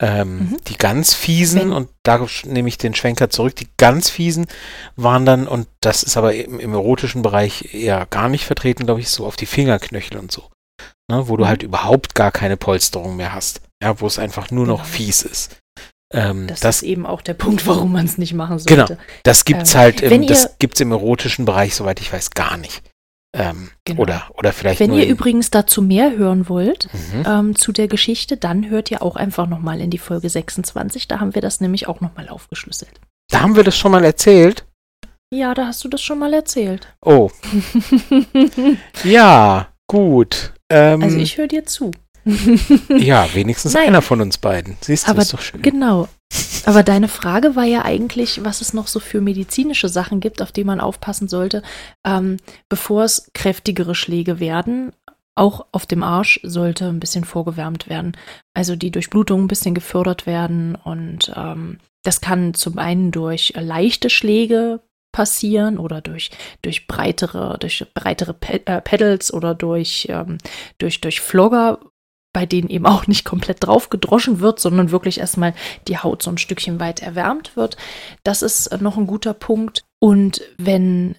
Ähm, 0.01 0.38
mhm. 0.38 0.57
Die 0.67 0.77
ganz 0.77 1.13
fiesen, 1.13 1.59
Wenn 1.59 1.73
und 1.73 1.89
da 2.03 2.25
nehme 2.45 2.69
ich 2.69 2.77
den 2.77 2.95
Schwenker 2.95 3.29
zurück, 3.29 3.55
die 3.55 3.67
ganz 3.77 4.09
fiesen 4.09 4.47
waren 4.95 5.25
dann, 5.25 5.47
und 5.47 5.67
das 5.81 6.03
ist 6.03 6.15
aber 6.15 6.33
im, 6.33 6.59
im 6.59 6.73
erotischen 6.73 7.21
Bereich 7.21 7.73
eher 7.73 8.05
gar 8.09 8.29
nicht 8.29 8.45
vertreten, 8.45 8.85
glaube 8.85 9.01
ich, 9.01 9.09
so 9.09 9.25
auf 9.25 9.35
die 9.35 9.45
Fingerknöchel 9.45 10.17
und 10.17 10.31
so. 10.31 10.49
Ne, 11.12 11.27
wo 11.27 11.35
du 11.35 11.43
mhm. 11.43 11.47
halt 11.49 11.63
überhaupt 11.63 12.15
gar 12.15 12.31
keine 12.31 12.55
Polsterung 12.55 13.17
mehr 13.17 13.33
hast. 13.33 13.62
Ja, 13.81 13.99
wo 13.99 14.07
es 14.07 14.19
einfach 14.19 14.51
nur 14.51 14.67
noch 14.67 14.83
genau. 14.83 14.95
fies 14.95 15.21
ist. 15.23 15.57
Ähm, 16.13 16.47
das, 16.47 16.59
das, 16.59 16.77
ist 16.77 16.83
eben 16.83 17.05
auch 17.05 17.21
der 17.21 17.33
Punkt, 17.33 17.67
warum 17.67 17.91
man 17.91 18.05
es 18.05 18.17
nicht 18.17 18.33
machen 18.33 18.57
genau. 18.65 18.88
sollte. 18.88 18.95
Genau, 18.95 19.19
das 19.23 19.45
gibt's 19.45 19.73
ähm, 19.73 19.79
halt, 19.79 20.01
im, 20.01 20.27
das 20.27 20.57
gibt's 20.59 20.79
im 20.79 20.91
erotischen 20.91 21.45
Bereich, 21.45 21.75
soweit 21.75 21.99
ich 21.99 22.12
weiß, 22.12 22.31
gar 22.31 22.57
nicht. 22.57 22.81
Ähm, 23.31 23.69
genau. 23.85 24.01
oder, 24.01 24.23
oder 24.35 24.51
vielleicht. 24.53 24.79
Wenn 24.79 24.93
ihr 24.93 25.07
übrigens 25.07 25.51
dazu 25.51 25.81
mehr 25.81 26.17
hören 26.17 26.49
wollt, 26.49 26.89
mhm. 26.91 27.23
ähm, 27.27 27.55
zu 27.55 27.71
der 27.71 27.87
Geschichte, 27.87 28.37
dann 28.37 28.69
hört 28.69 28.89
ihr 28.89 29.03
auch 29.03 29.15
einfach 29.15 29.47
nochmal 29.47 29.81
in 29.81 29.91
die 29.91 29.99
Folge 29.99 30.29
26. 30.29 31.07
Da 31.07 31.19
haben 31.19 31.35
wir 31.35 31.41
das 31.41 31.61
nämlich 31.61 31.87
auch 31.87 32.01
nochmal 32.01 32.27
aufgeschlüsselt. 32.29 32.99
Da 33.29 33.41
haben 33.41 33.55
wir 33.55 33.63
das 33.63 33.77
schon 33.77 33.91
mal 33.91 34.03
erzählt? 34.03 34.65
Ja, 35.31 35.53
da 35.53 35.67
hast 35.67 35.83
du 35.83 35.89
das 35.89 36.01
schon 36.01 36.17
mal 36.17 36.33
erzählt. 36.33 36.87
Oh. 37.05 37.29
ja, 39.03 39.67
gut. 39.85 40.53
Ähm, 40.71 41.03
also 41.03 41.17
ich 41.17 41.37
höre 41.37 41.47
dir 41.47 41.65
zu. 41.65 41.91
ja, 42.89 43.27
wenigstens 43.33 43.73
Nein. 43.73 43.89
einer 43.89 44.01
von 44.01 44.21
uns 44.21 44.39
beiden. 44.39 44.77
Siehst 44.81 45.07
du, 45.07 45.11
Aber 45.11 45.21
ist 45.21 45.33
doch 45.33 45.41
schön. 45.41 45.61
Genau. 45.61 46.07
Aber 46.65 46.83
deine 46.83 47.07
Frage 47.07 47.55
war 47.55 47.63
ja 47.63 47.83
eigentlich, 47.83 48.43
was 48.43 48.61
es 48.61 48.73
noch 48.73 48.87
so 48.87 48.99
für 48.99 49.21
medizinische 49.21 49.89
Sachen 49.89 50.19
gibt, 50.19 50.41
auf 50.41 50.51
die 50.51 50.63
man 50.63 50.79
aufpassen 50.79 51.27
sollte, 51.27 51.63
ähm, 52.05 52.37
bevor 52.69 53.03
es 53.03 53.31
kräftigere 53.33 53.95
Schläge 53.95 54.39
werden. 54.39 54.91
Auch 55.35 55.65
auf 55.71 55.85
dem 55.85 56.03
Arsch 56.03 56.39
sollte 56.43 56.87
ein 56.87 56.99
bisschen 56.99 57.23
vorgewärmt 57.23 57.89
werden. 57.89 58.15
Also 58.53 58.75
die 58.75 58.91
Durchblutung 58.91 59.43
ein 59.43 59.47
bisschen 59.47 59.73
gefördert 59.73 60.27
werden. 60.27 60.75
Und 60.75 61.31
ähm, 61.35 61.79
das 62.03 62.21
kann 62.21 62.53
zum 62.53 62.77
einen 62.77 63.11
durch 63.11 63.53
leichte 63.55 64.09
Schläge 64.09 64.81
passieren 65.11 65.79
oder 65.79 66.01
durch, 66.01 66.29
durch 66.61 66.87
breitere, 66.87 67.57
durch 67.57 67.85
breitere 67.93 68.35
äh, 68.41 68.81
Pedals 68.81 69.33
oder 69.33 69.55
durch, 69.55 70.07
ähm, 70.09 70.37
durch, 70.77 71.01
durch 71.01 71.19
Flogger, 71.21 71.79
bei 72.39 72.45
denen 72.45 72.69
eben 72.69 72.86
auch 72.86 73.06
nicht 73.06 73.25
komplett 73.25 73.65
drauf 73.65 73.89
gedroschen 73.89 74.39
wird, 74.39 74.62
sondern 74.62 74.91
wirklich 74.91 75.19
erstmal 75.19 75.54
die 75.89 75.97
Haut 75.97 76.23
so 76.23 76.32
ein 76.32 76.38
Stückchen 76.38 76.80
weit 76.80 77.02
erwärmt 77.02 77.58
wird. 77.58 77.75
Das 78.23 78.41
ist 78.41 78.80
noch 78.80 78.95
ein 78.95 79.08
guter 79.08 79.34
Punkt. 79.34 79.84
Und 79.99 80.41
wenn 80.58 81.15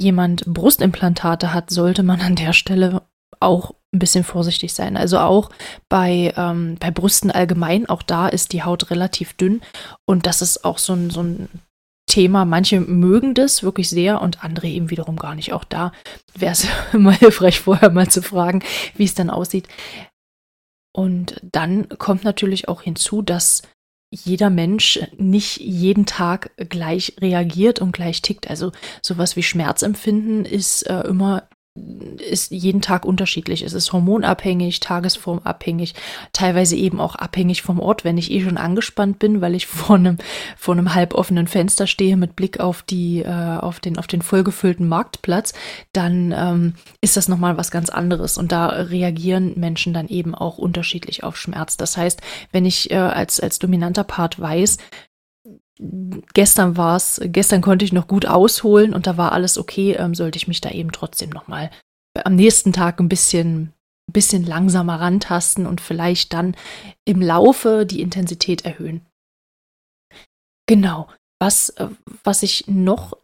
jemand 0.00 0.44
Brustimplantate 0.46 1.54
hat, 1.54 1.70
sollte 1.70 2.02
man 2.02 2.20
an 2.20 2.34
der 2.34 2.52
Stelle 2.52 3.02
auch 3.38 3.76
ein 3.92 4.00
bisschen 4.00 4.24
vorsichtig 4.24 4.74
sein. 4.74 4.96
Also 4.96 5.20
auch 5.20 5.50
bei, 5.88 6.34
ähm, 6.36 6.76
bei 6.80 6.90
Brüsten 6.90 7.30
allgemein, 7.30 7.88
auch 7.88 8.02
da 8.02 8.26
ist 8.26 8.52
die 8.52 8.64
Haut 8.64 8.90
relativ 8.90 9.34
dünn 9.34 9.60
und 10.06 10.26
das 10.26 10.42
ist 10.42 10.64
auch 10.64 10.78
so 10.78 10.92
ein, 10.92 11.10
so 11.10 11.22
ein 11.22 11.48
Thema. 12.08 12.44
Manche 12.46 12.80
mögen 12.80 13.34
das 13.34 13.62
wirklich 13.62 13.88
sehr 13.88 14.20
und 14.20 14.42
andere 14.42 14.66
eben 14.66 14.90
wiederum 14.90 15.14
gar 15.14 15.36
nicht. 15.36 15.52
Auch 15.52 15.62
da 15.62 15.92
wäre 16.34 16.50
es 16.50 16.66
mal 16.92 17.14
hilfreich, 17.14 17.60
vorher 17.60 17.90
mal 17.90 18.08
zu 18.08 18.22
fragen, 18.22 18.64
wie 18.96 19.04
es 19.04 19.14
dann 19.14 19.30
aussieht. 19.30 19.68
Und 20.98 21.36
dann 21.52 21.88
kommt 21.90 22.24
natürlich 22.24 22.66
auch 22.66 22.82
hinzu, 22.82 23.22
dass 23.22 23.62
jeder 24.10 24.50
Mensch 24.50 24.98
nicht 25.16 25.58
jeden 25.58 26.06
Tag 26.06 26.50
gleich 26.56 27.14
reagiert 27.20 27.80
und 27.80 27.92
gleich 27.92 28.20
tickt. 28.20 28.50
Also 28.50 28.72
sowas 29.00 29.36
wie 29.36 29.44
Schmerzempfinden 29.44 30.44
ist 30.44 30.90
äh, 30.90 31.02
immer 31.02 31.47
ist 32.18 32.50
jeden 32.50 32.80
Tag 32.80 33.04
unterschiedlich. 33.04 33.62
Es 33.62 33.72
ist 33.72 33.92
hormonabhängig, 33.92 34.80
tagesformabhängig, 34.80 35.94
teilweise 36.32 36.76
eben 36.76 37.00
auch 37.00 37.14
abhängig 37.14 37.62
vom 37.62 37.80
Ort. 37.80 38.04
Wenn 38.04 38.18
ich 38.18 38.30
eh 38.30 38.42
schon 38.42 38.56
angespannt 38.56 39.18
bin, 39.18 39.40
weil 39.40 39.54
ich 39.54 39.66
vor 39.68 39.96
einem, 39.96 40.18
vor 40.56 40.74
einem 40.74 40.94
halboffenen 40.94 41.46
Fenster 41.46 41.86
stehe 41.86 42.16
mit 42.16 42.36
Blick 42.36 42.60
auf 42.60 42.82
die, 42.82 43.20
äh, 43.20 43.58
auf 43.58 43.80
den, 43.80 43.98
auf 43.98 44.06
den 44.06 44.22
vollgefüllten 44.22 44.88
Marktplatz, 44.88 45.54
dann 45.92 46.34
ähm, 46.36 46.74
ist 47.00 47.16
das 47.16 47.28
nochmal 47.28 47.56
was 47.56 47.70
ganz 47.70 47.90
anderes. 47.90 48.38
Und 48.38 48.52
da 48.52 48.66
reagieren 48.68 49.54
Menschen 49.56 49.92
dann 49.92 50.08
eben 50.08 50.34
auch 50.34 50.58
unterschiedlich 50.58 51.24
auf 51.24 51.36
Schmerz. 51.36 51.76
Das 51.76 51.96
heißt, 51.96 52.20
wenn 52.52 52.66
ich 52.66 52.90
äh, 52.90 52.96
als, 52.96 53.40
als 53.40 53.58
dominanter 53.58 54.04
Part 54.04 54.40
weiß, 54.40 54.78
gestern 56.34 56.76
war 56.76 56.96
es, 56.96 57.20
gestern 57.24 57.62
konnte 57.62 57.84
ich 57.84 57.92
noch 57.92 58.08
gut 58.08 58.26
ausholen 58.26 58.94
und 58.94 59.06
da 59.06 59.16
war 59.16 59.32
alles 59.32 59.58
okay, 59.58 59.92
ähm, 59.92 60.14
sollte 60.14 60.36
ich 60.36 60.48
mich 60.48 60.60
da 60.60 60.70
eben 60.70 60.92
trotzdem 60.92 61.30
nochmal 61.30 61.70
am 62.24 62.34
nächsten 62.34 62.72
Tag 62.72 63.00
ein 63.00 63.08
bisschen, 63.08 63.72
bisschen 64.12 64.44
langsamer 64.44 65.00
rantasten 65.00 65.66
und 65.66 65.80
vielleicht 65.80 66.32
dann 66.32 66.56
im 67.04 67.22
Laufe 67.22 67.86
die 67.86 68.00
Intensität 68.00 68.64
erhöhen. 68.64 69.06
Genau. 70.66 71.08
Was, 71.40 71.70
äh, 71.70 71.88
was 72.24 72.42
ich 72.42 72.66
noch 72.66 73.16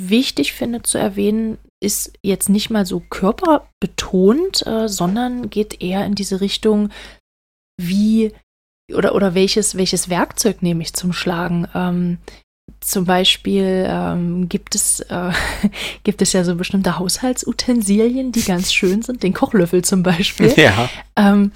wichtig 0.00 0.52
finde 0.52 0.82
zu 0.82 0.98
erwähnen, 0.98 1.58
ist 1.82 2.12
jetzt 2.22 2.48
nicht 2.48 2.70
mal 2.70 2.86
so 2.86 3.00
körperbetont, 3.00 4.66
äh, 4.66 4.88
sondern 4.88 5.50
geht 5.50 5.80
eher 5.82 6.04
in 6.04 6.14
diese 6.14 6.40
Richtung, 6.40 6.90
wie 7.80 8.32
oder, 8.94 9.14
oder 9.14 9.34
welches, 9.34 9.76
welches 9.76 10.08
Werkzeug 10.08 10.62
nehme 10.62 10.82
ich 10.82 10.94
zum 10.94 11.12
Schlagen? 11.12 11.66
Ähm, 11.74 12.18
zum 12.80 13.04
Beispiel 13.04 13.86
ähm, 13.88 14.48
gibt, 14.48 14.74
es, 14.74 15.00
äh, 15.00 15.32
gibt 16.04 16.22
es 16.22 16.32
ja 16.32 16.44
so 16.44 16.54
bestimmte 16.56 16.98
Haushaltsutensilien, 16.98 18.32
die 18.32 18.42
ganz 18.42 18.72
schön 18.72 19.02
sind, 19.02 19.22
den 19.22 19.34
Kochlöffel 19.34 19.82
zum 19.82 20.02
Beispiel. 20.02 20.52
Ja. 20.56 20.88
Ähm, 21.16 21.52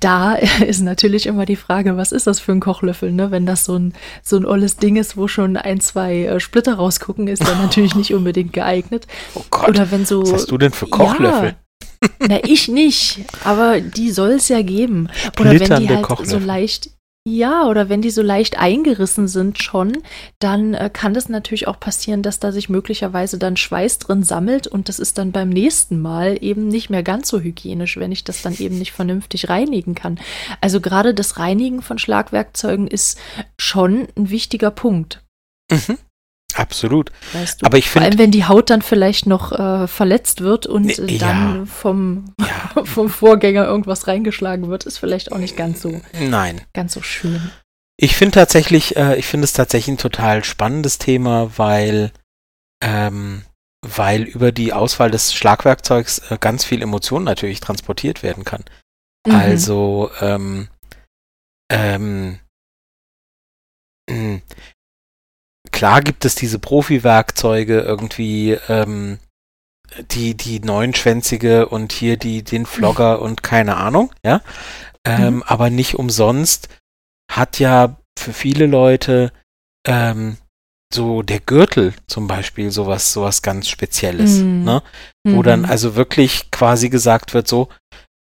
da 0.00 0.34
ist 0.66 0.80
natürlich 0.80 1.26
immer 1.26 1.44
die 1.44 1.56
Frage, 1.56 1.96
was 1.96 2.12
ist 2.12 2.26
das 2.26 2.40
für 2.40 2.52
ein 2.52 2.60
Kochlöffel, 2.60 3.12
ne? 3.12 3.30
Wenn 3.30 3.46
das 3.46 3.64
so 3.64 3.76
ein, 3.76 3.94
so 4.22 4.36
ein 4.36 4.46
olles 4.46 4.76
Ding 4.76 4.96
ist, 4.96 5.16
wo 5.16 5.28
schon 5.28 5.56
ein, 5.56 5.80
zwei 5.80 6.24
äh, 6.24 6.40
Splitter 6.40 6.74
rausgucken, 6.74 7.28
ist 7.28 7.46
der 7.46 7.56
natürlich 7.56 7.94
nicht 7.96 8.14
unbedingt 8.14 8.52
geeignet. 8.52 9.06
Oh 9.34 9.44
Gott. 9.50 9.70
Oder 9.70 9.90
wenn 9.90 10.06
so. 10.06 10.22
Was 10.22 10.32
hast 10.32 10.50
du 10.50 10.58
denn 10.58 10.72
für 10.72 10.86
Kochlöffel? 10.86 11.50
Ja, 11.50 11.56
na, 12.18 12.38
ich 12.44 12.68
nicht, 12.68 13.20
aber 13.44 13.80
die 13.80 14.10
soll 14.10 14.32
es 14.32 14.48
ja 14.48 14.62
geben. 14.62 15.08
Oder 15.38 15.58
wenn 15.58 15.80
die 15.80 15.88
halt 15.88 16.06
so 16.26 16.38
leicht, 16.38 16.90
Ja, 17.24 17.68
oder 17.68 17.88
wenn 17.88 18.02
die 18.02 18.10
so 18.10 18.20
leicht 18.20 18.58
eingerissen 18.58 19.28
sind 19.28 19.62
schon, 19.62 19.98
dann 20.40 20.74
äh, 20.74 20.90
kann 20.92 21.14
das 21.14 21.28
natürlich 21.28 21.68
auch 21.68 21.78
passieren, 21.78 22.22
dass 22.22 22.40
da 22.40 22.50
sich 22.50 22.68
möglicherweise 22.68 23.38
dann 23.38 23.56
Schweiß 23.56 24.00
drin 24.00 24.24
sammelt 24.24 24.66
und 24.66 24.88
das 24.88 24.98
ist 24.98 25.18
dann 25.18 25.30
beim 25.30 25.48
nächsten 25.48 26.00
Mal 26.00 26.36
eben 26.40 26.66
nicht 26.66 26.90
mehr 26.90 27.04
ganz 27.04 27.28
so 27.28 27.38
hygienisch, 27.38 27.96
wenn 27.96 28.10
ich 28.10 28.24
das 28.24 28.42
dann 28.42 28.56
eben 28.58 28.76
nicht 28.76 28.90
vernünftig 28.90 29.48
reinigen 29.48 29.94
kann. 29.94 30.18
Also 30.60 30.80
gerade 30.80 31.14
das 31.14 31.38
Reinigen 31.38 31.80
von 31.80 31.98
Schlagwerkzeugen 31.98 32.88
ist 32.88 33.18
schon 33.56 34.08
ein 34.16 34.30
wichtiger 34.30 34.72
Punkt. 34.72 35.22
Mhm. 35.70 35.98
Absolut. 36.62 37.10
Weißt 37.32 37.60
du, 37.60 37.66
Aber 37.66 37.76
ich 37.76 37.90
finde. 37.90 38.04
Vor 38.04 38.10
allem, 38.12 38.18
wenn 38.18 38.30
die 38.30 38.44
Haut 38.44 38.70
dann 38.70 38.82
vielleicht 38.82 39.26
noch 39.26 39.50
äh, 39.50 39.88
verletzt 39.88 40.42
wird 40.42 40.66
und 40.66 40.96
äh, 40.96 41.18
dann 41.18 41.56
ja. 41.58 41.66
vom, 41.66 42.32
ja. 42.40 42.84
vom 42.84 43.10
Vorgänger 43.10 43.64
irgendwas 43.64 44.06
reingeschlagen 44.06 44.68
wird, 44.68 44.84
ist 44.84 44.98
vielleicht 44.98 45.32
auch 45.32 45.38
nicht 45.38 45.56
ganz 45.56 45.82
so. 45.82 46.00
Nein. 46.20 46.60
Ganz 46.72 46.94
so 46.94 47.02
schön. 47.02 47.50
Ich 47.96 48.14
finde 48.14 48.36
tatsächlich, 48.36 48.96
äh, 48.96 49.16
ich 49.16 49.26
finde 49.26 49.44
es 49.44 49.52
tatsächlich 49.52 49.94
ein 49.94 49.98
total 49.98 50.44
spannendes 50.44 50.98
Thema, 50.98 51.50
weil, 51.56 52.12
ähm, 52.82 53.42
weil 53.84 54.22
über 54.22 54.52
die 54.52 54.72
Auswahl 54.72 55.10
des 55.10 55.34
Schlagwerkzeugs 55.34 56.30
äh, 56.30 56.38
ganz 56.38 56.64
viel 56.64 56.80
Emotion 56.80 57.24
natürlich 57.24 57.58
transportiert 57.58 58.22
werden 58.22 58.44
kann. 58.44 58.64
Mhm. 59.26 59.34
Also, 59.34 60.10
ähm, 60.20 60.68
ähm, 61.72 62.38
hm, 64.08 64.42
klar 65.82 66.00
gibt 66.00 66.24
es 66.24 66.36
diese 66.36 66.60
Profi-Werkzeuge 66.60 67.80
irgendwie, 67.80 68.52
ähm, 68.68 69.18
die, 70.12 70.36
die 70.36 70.60
neunschwänzige 70.60 71.66
und 71.66 71.90
hier 71.90 72.16
die, 72.16 72.44
den 72.44 72.66
Flogger 72.66 73.20
und 73.20 73.42
keine 73.42 73.78
Ahnung, 73.78 74.12
ja. 74.24 74.42
Ähm, 75.04 75.34
mhm. 75.34 75.42
Aber 75.42 75.70
nicht 75.70 75.96
umsonst 75.96 76.68
hat 77.28 77.58
ja 77.58 77.96
für 78.16 78.32
viele 78.32 78.66
Leute 78.66 79.32
ähm, 79.84 80.36
so 80.94 81.22
der 81.22 81.40
Gürtel 81.40 81.94
zum 82.06 82.28
Beispiel 82.28 82.70
sowas, 82.70 83.12
sowas 83.12 83.42
ganz 83.42 83.68
Spezielles, 83.68 84.38
mhm. 84.38 84.62
ne? 84.62 84.82
Wo 85.24 85.38
mhm. 85.38 85.42
dann 85.42 85.64
also 85.64 85.96
wirklich 85.96 86.52
quasi 86.52 86.90
gesagt 86.90 87.34
wird, 87.34 87.48
so, 87.48 87.70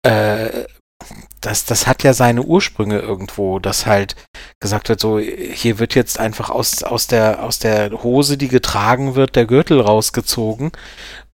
äh, 0.07 0.63
das, 1.41 1.65
das 1.65 1.87
hat 1.87 2.03
ja 2.03 2.13
seine 2.13 2.43
Ursprünge 2.43 2.99
irgendwo, 2.99 3.59
dass 3.59 3.87
halt 3.87 4.17
gesagt 4.61 4.89
wird, 4.89 5.01
so, 5.01 5.19
hier 5.19 5.79
wird 5.79 5.95
jetzt 5.95 6.19
einfach 6.19 6.51
aus, 6.51 6.83
aus, 6.83 7.07
der, 7.07 7.45
aus 7.45 7.59
der 7.59 8.03
Hose, 8.03 8.37
die 8.37 8.49
getragen 8.49 9.15
wird, 9.15 9.37
der 9.37 9.47
Gürtel 9.47 9.81
rausgezogen 9.81 10.73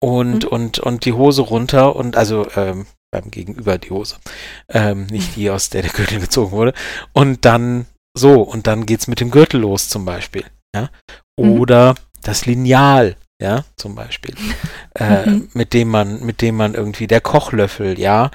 und, 0.00 0.44
mhm. 0.44 0.48
und, 0.48 0.78
und 0.80 1.04
die 1.04 1.12
Hose 1.12 1.42
runter 1.42 1.94
und 1.94 2.16
also 2.16 2.46
ähm, 2.56 2.86
beim 3.12 3.30
Gegenüber 3.30 3.78
die 3.78 3.90
Hose. 3.90 4.16
Ähm, 4.68 5.06
nicht 5.06 5.36
die, 5.36 5.50
aus 5.50 5.70
der 5.70 5.82
der 5.82 5.92
Gürtel 5.92 6.18
gezogen 6.18 6.52
wurde. 6.52 6.72
Und 7.12 7.44
dann 7.44 7.86
so, 8.14 8.42
und 8.42 8.66
dann 8.66 8.86
geht's 8.86 9.06
mit 9.06 9.20
dem 9.20 9.30
Gürtel 9.30 9.60
los 9.60 9.88
zum 9.88 10.04
Beispiel. 10.04 10.44
Ja? 10.74 10.90
Mhm. 11.38 11.60
Oder 11.60 11.92
mhm. 11.92 11.96
das 12.22 12.46
Lineal, 12.46 13.16
ja, 13.40 13.64
zum 13.76 13.94
Beispiel. 13.94 14.34
Äh, 14.94 15.24
mhm. 15.24 15.48
mit 15.54 15.72
dem 15.72 15.88
man, 15.88 16.22
mit 16.22 16.42
dem 16.42 16.54
man 16.54 16.74
irgendwie 16.74 17.06
der 17.06 17.22
Kochlöffel, 17.22 17.98
ja, 17.98 18.30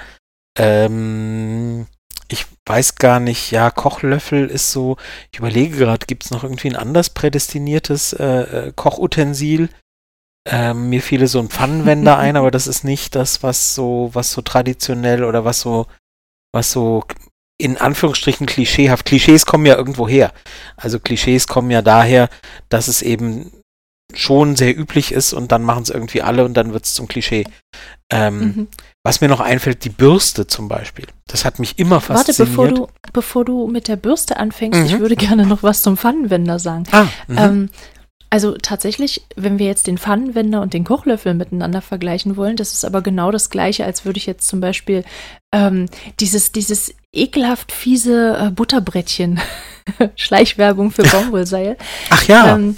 ähm, 0.58 1.88
ich 2.30 2.46
weiß 2.66 2.96
gar 2.96 3.20
nicht, 3.20 3.52
ja, 3.52 3.72
Kochlöffel 3.72 4.48
ist 4.48 4.72
so, 4.72 4.98
ich 5.32 5.40
überlege 5.40 5.78
gerade, 5.78 6.06
gibt 6.06 6.26
es 6.26 6.32
noch 6.32 6.44
irgendwie 6.44 6.70
ein 6.70 6.76
anders 6.76 7.10
prädestiniertes 7.10 8.14
äh, 8.14 8.26
äh, 8.26 8.74
Kochutensil? 8.76 9.70
Ähm, 10.50 10.90
mir 10.90 11.02
fiele 11.02 11.28
so 11.28 11.40
ein 11.40 11.50
Pfannenwender 11.50 12.18
ein, 12.20 12.36
aber 12.36 12.52
das 12.52 12.68
ist 12.68 12.84
nicht 12.84 13.16
das, 13.16 13.44
was 13.44 13.76
so, 13.76 14.10
was 14.14 14.32
so 14.32 14.42
traditionell 14.42 15.24
oder 15.24 15.46
was 15.46 15.62
so, 15.62 15.88
was 16.54 16.72
so 16.72 17.04
in 17.60 17.78
Anführungsstrichen 17.78 18.46
klischeehaft. 18.46 19.06
Klischees 19.06 19.46
kommen 19.46 19.66
ja 19.66 19.76
irgendwo 19.76 20.08
her. 20.08 20.32
Also 20.76 21.00
Klischees 21.00 21.48
kommen 21.48 21.72
ja 21.72 21.82
daher, 21.82 22.30
dass 22.70 22.88
es 22.88 23.02
eben 23.02 23.52
schon 24.14 24.56
sehr 24.56 24.78
üblich 24.78 25.12
ist 25.12 25.34
und 25.34 25.52
dann 25.52 25.64
machen 25.64 25.84
es 25.84 25.90
irgendwie 25.90 26.22
alle 26.22 26.46
und 26.46 26.54
dann 26.54 26.74
wird 26.74 26.86
es 26.86 26.94
zum 26.94 27.08
Klischee. 27.08 27.46
Ähm, 28.10 28.40
mhm. 28.40 28.68
Was 29.08 29.22
mir 29.22 29.30
noch 29.30 29.40
einfällt, 29.40 29.86
die 29.86 29.90
Bürste 29.90 30.48
zum 30.48 30.68
Beispiel. 30.68 31.06
Das 31.28 31.46
hat 31.46 31.60
mich 31.60 31.80
immer 31.80 32.02
fasziniert. 32.02 32.40
Warte, 32.40 32.52
bevor 32.52 32.68
du, 32.68 32.88
bevor 33.14 33.46
du 33.46 33.68
mit 33.68 33.88
der 33.88 33.96
Bürste 33.96 34.36
anfängst, 34.36 34.82
mhm. 34.82 34.86
ich 34.86 35.00
würde 35.00 35.16
gerne 35.16 35.46
noch 35.46 35.64
was 35.64 35.82
zum 35.82 35.96
Pfannenwender 35.96 36.60
sagen. 36.60 36.84
Ah, 36.92 37.08
mhm. 37.26 37.38
ähm, 37.38 37.70
also 38.30 38.58
tatsächlich, 38.62 39.26
wenn 39.38 39.60
wir 39.60 39.66
jetzt 39.66 39.88
den 39.88 39.98
Pfannenwender 39.98 40.62
und 40.62 40.74
den 40.74 40.84
Kochlöffel 40.84 41.36
miteinander 41.36 41.82
vergleichen 41.82 42.36
wollen, 42.36 42.58
das 42.58 42.74
ist 42.74 42.84
aber 42.84 43.02
genau 43.02 43.32
das 43.32 43.50
gleiche, 43.50 43.86
als 43.86 44.04
würde 44.04 44.18
ich 44.18 44.26
jetzt 44.26 44.46
zum 44.46 44.60
Beispiel 44.60 45.06
ähm, 45.54 45.86
dieses, 46.20 46.52
dieses 46.52 46.94
ekelhaft 47.14 47.72
fiese 47.72 48.38
äh, 48.38 48.52
Butterbrettchen, 48.52 49.40
Schleichwerbung 50.18 50.92
für 50.92 51.04
Baumwollseil. 51.10 51.78
Ach 52.10 52.24
ja. 52.28 52.56
Ähm, 52.56 52.76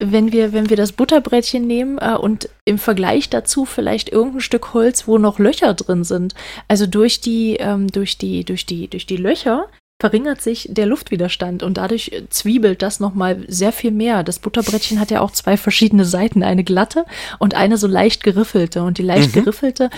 wenn 0.00 0.32
wir, 0.32 0.52
wenn 0.52 0.70
wir 0.70 0.76
das 0.76 0.92
Butterbrettchen 0.92 1.66
nehmen 1.66 1.98
äh, 1.98 2.14
und 2.14 2.48
im 2.64 2.78
Vergleich 2.78 3.30
dazu 3.30 3.64
vielleicht 3.64 4.08
irgendein 4.10 4.40
Stück 4.40 4.72
Holz, 4.74 5.08
wo 5.08 5.18
noch 5.18 5.38
Löcher 5.38 5.74
drin 5.74 6.04
sind, 6.04 6.34
also 6.68 6.86
durch 6.86 7.20
die, 7.20 7.56
ähm, 7.56 7.88
durch 7.88 8.16
die, 8.16 8.44
durch 8.44 8.64
die, 8.64 8.88
durch 8.88 9.06
die 9.06 9.16
Löcher 9.16 9.68
verringert 10.00 10.40
sich 10.40 10.68
der 10.70 10.86
Luftwiderstand 10.86 11.64
und 11.64 11.76
dadurch 11.76 12.12
zwiebelt 12.30 12.82
das 12.82 13.00
nochmal 13.00 13.44
sehr 13.48 13.72
viel 13.72 13.90
mehr. 13.90 14.22
Das 14.22 14.38
Butterbrettchen 14.38 15.00
hat 15.00 15.10
ja 15.10 15.20
auch 15.20 15.32
zwei 15.32 15.56
verschiedene 15.56 16.04
Seiten, 16.04 16.44
eine 16.44 16.62
glatte 16.62 17.04
und 17.40 17.54
eine 17.54 17.76
so 17.76 17.88
leicht 17.88 18.22
geriffelte. 18.22 18.84
Und 18.84 18.98
die 18.98 19.02
leicht 19.02 19.34
mhm. 19.34 19.40
geriffelte, 19.40 19.90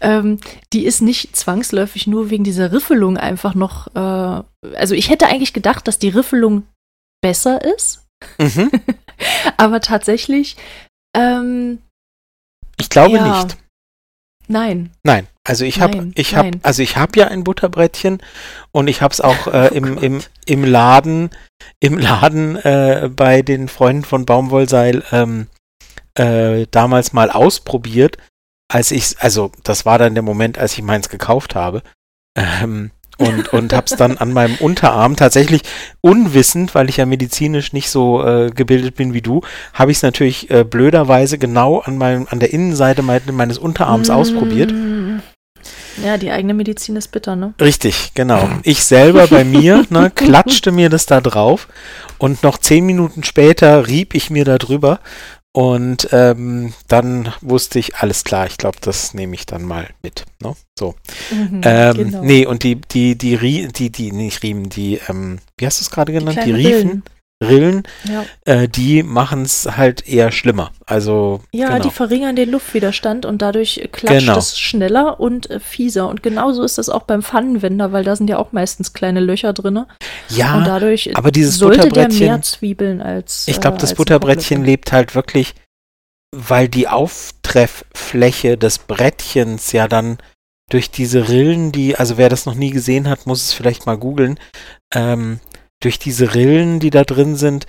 ähm, 0.00 0.40
die 0.72 0.84
ist 0.84 1.02
nicht 1.02 1.36
zwangsläufig 1.36 2.08
nur 2.08 2.30
wegen 2.30 2.42
dieser 2.42 2.72
Riffelung 2.72 3.16
einfach 3.16 3.54
noch. 3.54 3.86
Äh, 3.94 4.42
also 4.74 4.94
ich 4.96 5.08
hätte 5.08 5.26
eigentlich 5.26 5.52
gedacht, 5.52 5.86
dass 5.86 6.00
die 6.00 6.08
Riffelung 6.08 6.64
besser 7.20 7.64
ist. 7.64 8.07
Mhm. 8.38 8.70
Aber 9.56 9.80
tatsächlich. 9.80 10.56
Ähm, 11.14 11.78
ich 12.78 12.90
glaube 12.90 13.16
ja. 13.16 13.42
nicht. 13.42 13.56
Nein. 14.48 14.90
Nein. 15.02 15.26
Also 15.44 15.64
ich 15.64 15.80
habe, 15.80 16.10
ich 16.14 16.34
habe, 16.34 16.52
also 16.62 16.82
ich 16.82 16.96
habe 16.96 17.18
ja 17.18 17.28
ein 17.28 17.44
Butterbrettchen 17.44 18.22
und 18.72 18.88
ich 18.88 19.02
habe 19.02 19.12
es 19.12 19.20
auch 19.20 19.46
äh, 19.46 19.70
oh 19.70 19.74
im, 19.74 19.98
im, 19.98 20.20
im 20.46 20.64
Laden, 20.64 21.30
im 21.80 21.98
Laden 21.98 22.56
äh, 22.56 23.10
bei 23.14 23.42
den 23.42 23.68
Freunden 23.68 24.04
von 24.04 24.26
Baumwollseil 24.26 25.04
ähm, 25.12 25.48
äh, 26.14 26.66
damals 26.70 27.12
mal 27.12 27.30
ausprobiert, 27.30 28.18
als 28.70 28.90
ich, 28.90 29.18
also 29.20 29.52
das 29.64 29.86
war 29.86 29.98
dann 29.98 30.14
der 30.14 30.22
Moment, 30.22 30.58
als 30.58 30.74
ich 30.74 30.82
meins 30.82 31.08
gekauft 31.08 31.54
habe. 31.54 31.82
Ähm, 32.36 32.90
und, 33.18 33.52
und 33.52 33.72
hab's 33.72 33.96
dann 33.96 34.16
an 34.16 34.32
meinem 34.32 34.56
Unterarm 34.56 35.16
tatsächlich 35.16 35.62
unwissend, 36.00 36.74
weil 36.74 36.88
ich 36.88 36.98
ja 36.98 37.06
medizinisch 37.06 37.72
nicht 37.72 37.90
so 37.90 38.24
äh, 38.24 38.50
gebildet 38.50 38.94
bin 38.94 39.12
wie 39.12 39.22
du, 39.22 39.42
habe 39.74 39.90
ich 39.90 39.98
es 39.98 40.02
natürlich 40.02 40.50
äh, 40.50 40.64
blöderweise 40.64 41.36
genau 41.36 41.80
an 41.80 41.98
meinem, 41.98 42.26
an 42.30 42.38
der 42.38 42.52
Innenseite 42.52 43.02
me 43.02 43.20
meines 43.32 43.58
Unterarms 43.58 44.08
mm. 44.08 44.12
ausprobiert. 44.12 44.72
Ja, 46.04 46.16
die 46.16 46.30
eigene 46.30 46.54
Medizin 46.54 46.94
ist 46.94 47.08
bitter, 47.08 47.34
ne? 47.34 47.54
Richtig, 47.60 48.12
genau. 48.14 48.48
Ich 48.62 48.84
selber 48.84 49.26
bei 49.26 49.42
mir, 49.42 49.84
ne, 49.90 50.10
klatschte 50.14 50.70
mir 50.70 50.88
das 50.88 51.06
da 51.06 51.20
drauf 51.20 51.66
und 52.18 52.42
noch 52.42 52.58
zehn 52.58 52.86
Minuten 52.86 53.24
später 53.24 53.88
rieb 53.88 54.14
ich 54.14 54.30
mir 54.30 54.44
da 54.44 54.58
drüber 54.58 55.00
und 55.52 56.08
ähm, 56.12 56.74
dann 56.88 57.32
wusste 57.40 57.78
ich, 57.78 57.96
alles 57.96 58.24
klar, 58.24 58.46
ich 58.46 58.58
glaube, 58.58 58.78
das 58.80 59.14
nehme 59.14 59.34
ich 59.34 59.46
dann 59.46 59.62
mal 59.62 59.88
mit. 60.02 60.24
Ne? 60.42 60.54
So. 60.78 60.94
Mhm, 61.30 61.62
ähm, 61.64 61.94
genau. 61.96 62.22
Nee, 62.22 62.46
und 62.46 62.62
die, 62.62 62.76
die, 62.76 63.16
die, 63.16 63.36
die, 63.38 63.68
die, 63.68 63.90
die, 63.90 64.12
nicht 64.12 64.42
Riemen, 64.42 64.68
die, 64.68 65.00
ähm, 65.08 65.38
wie 65.56 65.66
hast 65.66 65.80
du 65.80 65.82
es 65.82 65.90
gerade 65.90 66.12
genannt? 66.12 66.38
Die, 66.40 66.44
die 66.44 66.52
Riefen. 66.52 66.72
Rillen, 66.72 67.02
ja. 67.40 68.24
äh, 68.46 68.68
die 68.68 69.02
machen 69.02 69.42
es 69.42 69.76
halt 69.76 70.08
eher 70.08 70.32
schlimmer. 70.32 70.72
Also 70.86 71.40
ja, 71.52 71.68
genau. 71.68 71.84
die 71.84 71.90
verringern 71.90 72.34
den 72.34 72.50
Luftwiderstand 72.50 73.26
und 73.26 73.40
dadurch 73.42 73.88
klatscht 73.92 74.26
genau. 74.26 74.38
es 74.38 74.58
schneller 74.58 75.20
und 75.20 75.48
äh, 75.48 75.60
fieser. 75.60 76.08
Und 76.08 76.22
genauso 76.22 76.62
ist 76.64 76.78
das 76.78 76.88
auch 76.88 77.04
beim 77.04 77.22
Pfannenwender, 77.22 77.92
weil 77.92 78.02
da 78.02 78.16
sind 78.16 78.28
ja 78.28 78.38
auch 78.38 78.52
meistens 78.52 78.92
kleine 78.92 79.20
Löcher 79.20 79.52
drin. 79.52 79.84
Ja, 80.28 80.58
und 80.58 80.66
dadurch 80.66 81.16
aber 81.16 81.30
dieses 81.30 81.58
sollte 81.58 81.88
der 81.88 82.12
mehr 82.12 82.42
Zwiebeln 82.42 83.00
als. 83.00 83.46
Ich 83.46 83.60
glaube, 83.60 83.76
äh, 83.76 83.80
das 83.80 83.94
Butterbrettchen 83.94 84.64
lebt 84.64 84.90
halt 84.90 85.14
wirklich, 85.14 85.54
weil 86.34 86.68
die 86.68 86.88
Auftrefffläche 86.88 88.58
des 88.58 88.78
Brettchens 88.78 89.70
ja 89.72 89.86
dann 89.86 90.18
durch 90.70 90.90
diese 90.90 91.28
Rillen, 91.28 91.72
die, 91.72 91.96
also 91.96 92.18
wer 92.18 92.28
das 92.28 92.46
noch 92.46 92.54
nie 92.54 92.70
gesehen 92.70 93.08
hat, 93.08 93.26
muss 93.26 93.42
es 93.42 93.52
vielleicht 93.52 93.86
mal 93.86 93.96
googeln, 93.96 94.38
ähm, 94.94 95.40
durch 95.80 95.98
diese 95.98 96.34
Rillen, 96.34 96.80
die 96.80 96.90
da 96.90 97.04
drin 97.04 97.36
sind, 97.36 97.66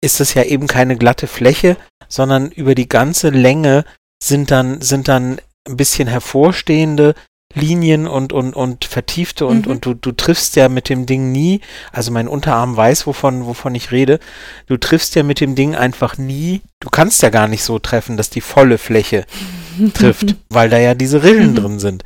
ist 0.00 0.20
es 0.20 0.34
ja 0.34 0.44
eben 0.44 0.66
keine 0.66 0.96
glatte 0.96 1.26
Fläche, 1.26 1.76
sondern 2.08 2.50
über 2.50 2.74
die 2.74 2.88
ganze 2.88 3.30
Länge 3.30 3.84
sind 4.22 4.50
dann, 4.50 4.80
sind 4.80 5.08
dann 5.08 5.40
ein 5.66 5.76
bisschen 5.76 6.08
hervorstehende 6.08 7.14
Linien 7.54 8.06
und, 8.06 8.32
und, 8.32 8.54
und 8.54 8.84
vertiefte 8.84 9.46
und, 9.46 9.66
mhm. 9.66 9.72
und 9.72 9.86
du, 9.86 9.94
du 9.94 10.12
triffst 10.12 10.56
ja 10.56 10.68
mit 10.68 10.88
dem 10.88 11.06
Ding 11.06 11.32
nie, 11.32 11.60
also 11.92 12.12
mein 12.12 12.28
Unterarm 12.28 12.76
weiß, 12.76 13.06
wovon, 13.06 13.46
wovon 13.46 13.74
ich 13.74 13.90
rede, 13.90 14.20
du 14.66 14.76
triffst 14.76 15.14
ja 15.14 15.22
mit 15.22 15.40
dem 15.40 15.54
Ding 15.54 15.74
einfach 15.74 16.18
nie, 16.18 16.60
du 16.80 16.90
kannst 16.90 17.22
ja 17.22 17.30
gar 17.30 17.48
nicht 17.48 17.64
so 17.64 17.78
treffen, 17.78 18.16
dass 18.16 18.28
die 18.28 18.42
volle 18.42 18.76
Fläche 18.76 19.24
trifft, 19.94 20.36
weil 20.50 20.68
da 20.68 20.78
ja 20.78 20.94
diese 20.94 21.22
Rillen 21.22 21.52
mhm. 21.52 21.56
drin 21.56 21.78
sind. 21.78 22.04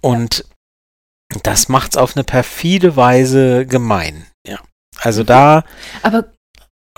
Und 0.00 0.44
das 1.42 1.68
macht's 1.68 1.96
auf 1.96 2.16
eine 2.16 2.24
perfide 2.24 2.94
Weise 2.96 3.66
gemein. 3.66 4.26
Also 5.02 5.24
da 5.24 5.64
Aber 6.02 6.32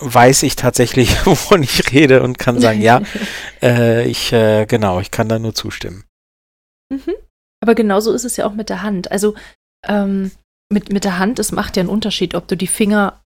weiß 0.00 0.42
ich 0.42 0.56
tatsächlich, 0.56 1.10
wovon 1.26 1.62
ich 1.62 1.92
rede 1.92 2.22
und 2.22 2.38
kann 2.38 2.60
sagen, 2.60 2.80
ja, 2.80 3.02
äh, 3.62 4.08
ich, 4.08 4.32
äh, 4.32 4.66
genau, 4.66 5.00
ich 5.00 5.10
kann 5.10 5.28
da 5.28 5.38
nur 5.38 5.54
zustimmen. 5.54 6.04
Mhm. 6.92 7.14
Aber 7.62 7.74
genauso 7.74 8.12
ist 8.12 8.24
es 8.24 8.36
ja 8.36 8.46
auch 8.46 8.54
mit 8.54 8.68
der 8.68 8.82
Hand. 8.82 9.10
Also 9.10 9.34
ähm, 9.86 10.32
mit, 10.72 10.92
mit 10.92 11.04
der 11.04 11.18
Hand, 11.18 11.38
es 11.38 11.52
macht 11.52 11.76
ja 11.76 11.80
einen 11.80 11.88
Unterschied, 11.88 12.34
ob 12.34 12.48
du 12.48 12.56
die 12.56 12.66
Finger 12.66 13.22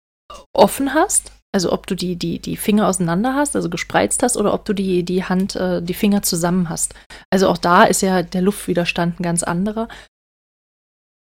offen 0.52 0.94
hast, 0.94 1.32
also 1.54 1.72
ob 1.72 1.86
du 1.86 1.94
die, 1.94 2.16
die, 2.16 2.38
die 2.38 2.56
Finger 2.56 2.88
auseinander 2.88 3.34
hast, 3.34 3.56
also 3.56 3.70
gespreizt 3.70 4.22
hast, 4.22 4.36
oder 4.36 4.52
ob 4.52 4.64
du 4.64 4.72
die, 4.72 5.04
die 5.04 5.24
Hand, 5.24 5.56
äh, 5.56 5.80
die 5.80 5.94
Finger 5.94 6.22
zusammen 6.22 6.68
hast. 6.68 6.94
Also 7.30 7.48
auch 7.48 7.58
da 7.58 7.84
ist 7.84 8.02
ja 8.02 8.22
der 8.22 8.42
Luftwiderstand 8.42 9.20
ein 9.20 9.22
ganz 9.22 9.42
anderer. 9.42 9.88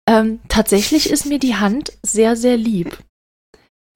Ähm, 0.09 0.41
tatsächlich 0.49 1.11
ist 1.11 1.27
mir 1.27 1.39
die 1.39 1.57
Hand 1.57 1.93
sehr, 2.03 2.37
sehr 2.37 2.57
lieb. 2.57 2.97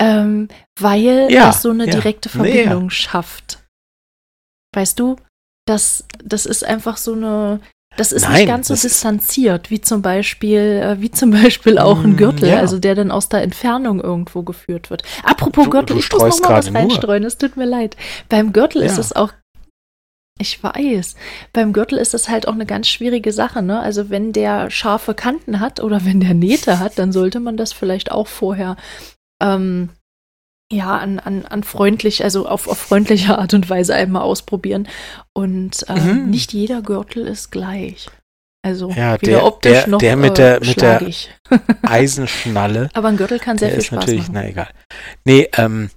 Ähm, 0.01 0.49
weil 0.79 1.29
ja, 1.31 1.47
das 1.47 1.63
so 1.63 1.71
eine 1.71 1.87
ja. 1.87 1.93
direkte 1.93 2.29
Verbindung 2.31 2.85
nee, 2.85 2.91
schafft. 2.91 3.63
Weißt 4.75 4.99
du, 4.99 5.17
das, 5.67 6.05
das 6.25 6.47
ist 6.47 6.65
einfach 6.65 6.97
so 6.97 7.13
eine, 7.13 7.61
das 7.97 8.13
ist 8.13 8.23
Nein, 8.23 8.33
nicht 8.33 8.47
ganz 8.47 8.69
so 8.69 8.75
distanziert, 8.75 9.71
wie 9.71 9.81
zum 9.81 10.01
Beispiel, 10.01 10.81
äh, 10.83 11.01
wie 11.01 11.11
zum 11.11 11.31
Beispiel 11.43 11.79
auch 11.79 12.03
ein 12.03 12.13
mm, 12.13 12.17
Gürtel, 12.17 12.49
ja. 12.49 12.59
also 12.59 12.79
der 12.79 12.95
dann 12.95 13.11
aus 13.11 13.29
der 13.29 13.43
Entfernung 13.43 14.01
irgendwo 14.01 14.43
geführt 14.43 14.91
wird. 14.91 15.03
Apropos 15.23 15.65
du, 15.65 15.71
Gürtel, 15.71 15.97
du 15.97 16.01
ich 16.01 16.11
muss 16.13 16.41
noch 16.41 16.49
mal 16.49 16.59
was 16.59 16.73
reinstreuen, 16.73 17.25
es 17.25 17.37
tut 17.37 17.57
mir 17.57 17.67
leid. 17.67 17.97
Beim 18.29 18.53
Gürtel 18.53 18.83
ja. 18.83 18.87
ist 18.87 18.99
es 18.99 19.15
auch 19.15 19.33
ich 20.39 20.63
weiß. 20.63 21.17
Beim 21.53 21.75
Gürtel 21.75 21.99
ist 21.99 22.15
das 22.15 22.31
halt 22.31 22.49
auch 22.49 22.55
eine 22.55 22.65
ganz 22.65 22.89
schwierige 22.89 23.31
Sache, 23.31 23.61
ne? 23.61 23.81
Also 23.81 24.09
wenn 24.09 24.33
der 24.33 24.71
scharfe 24.71 25.13
Kanten 25.13 25.61
hat 25.61 25.81
oder 25.81 26.07
wenn 26.07 26.21
der 26.21 26.33
Nähte 26.33 26.79
hat, 26.79 26.99
dann 26.99 27.13
sollte 27.13 27.41
man 27.41 27.59
das 27.59 27.75
vielleicht 27.75 28.11
auch 28.11 28.27
vorher 28.27 28.77
ähm, 29.41 29.91
ja, 30.73 30.97
an, 30.99 31.19
an, 31.19 31.45
an 31.47 31.65
freundlich, 31.65 32.23
also 32.23 32.47
auf, 32.47 32.69
auf 32.69 32.79
freundliche 32.79 33.37
Art 33.39 33.55
und 33.55 33.69
Weise 33.69 33.95
einmal 33.95 34.23
ausprobieren. 34.23 34.89
Und 35.35 35.85
ähm, 35.89 36.25
mhm. 36.25 36.31
nicht 36.31 36.53
jeder 36.53 36.81
Gürtel 36.83 37.27
ist 37.27 37.51
gleich. 37.51 38.09
Also 38.63 38.91
ja, 38.91 39.21
weder 39.21 39.33
der, 39.33 39.47
optisch 39.47 39.73
der, 39.73 39.89
noch 39.89 39.99
der 39.99 40.17
mit 40.17 40.39
der, 40.39 40.63
äh, 40.63 40.67
mit 40.67 40.81
der 40.81 41.01
Eisenschnalle. 41.83 42.91
Aber 42.93 43.09
ein 43.09 43.17
Gürtel 43.17 43.39
kann 43.39 43.57
sehr 43.57 43.71
viel 43.71 43.83
Spaß 43.83 44.01
natürlich, 44.01 44.29
machen. 44.29 44.33
Na 44.35 44.49
egal. 44.49 44.69
Nee, 45.25 45.49
ähm. 45.57 45.91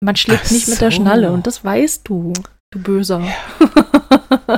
Man 0.00 0.16
schlägt 0.16 0.50
nicht 0.50 0.66
so. 0.66 0.72
mit 0.72 0.80
der 0.80 0.90
Schnalle 0.90 1.32
und 1.32 1.46
das 1.46 1.64
weißt 1.64 2.08
du, 2.08 2.32
du 2.72 2.82
Böser. 2.82 3.20
Ja. 3.20 3.32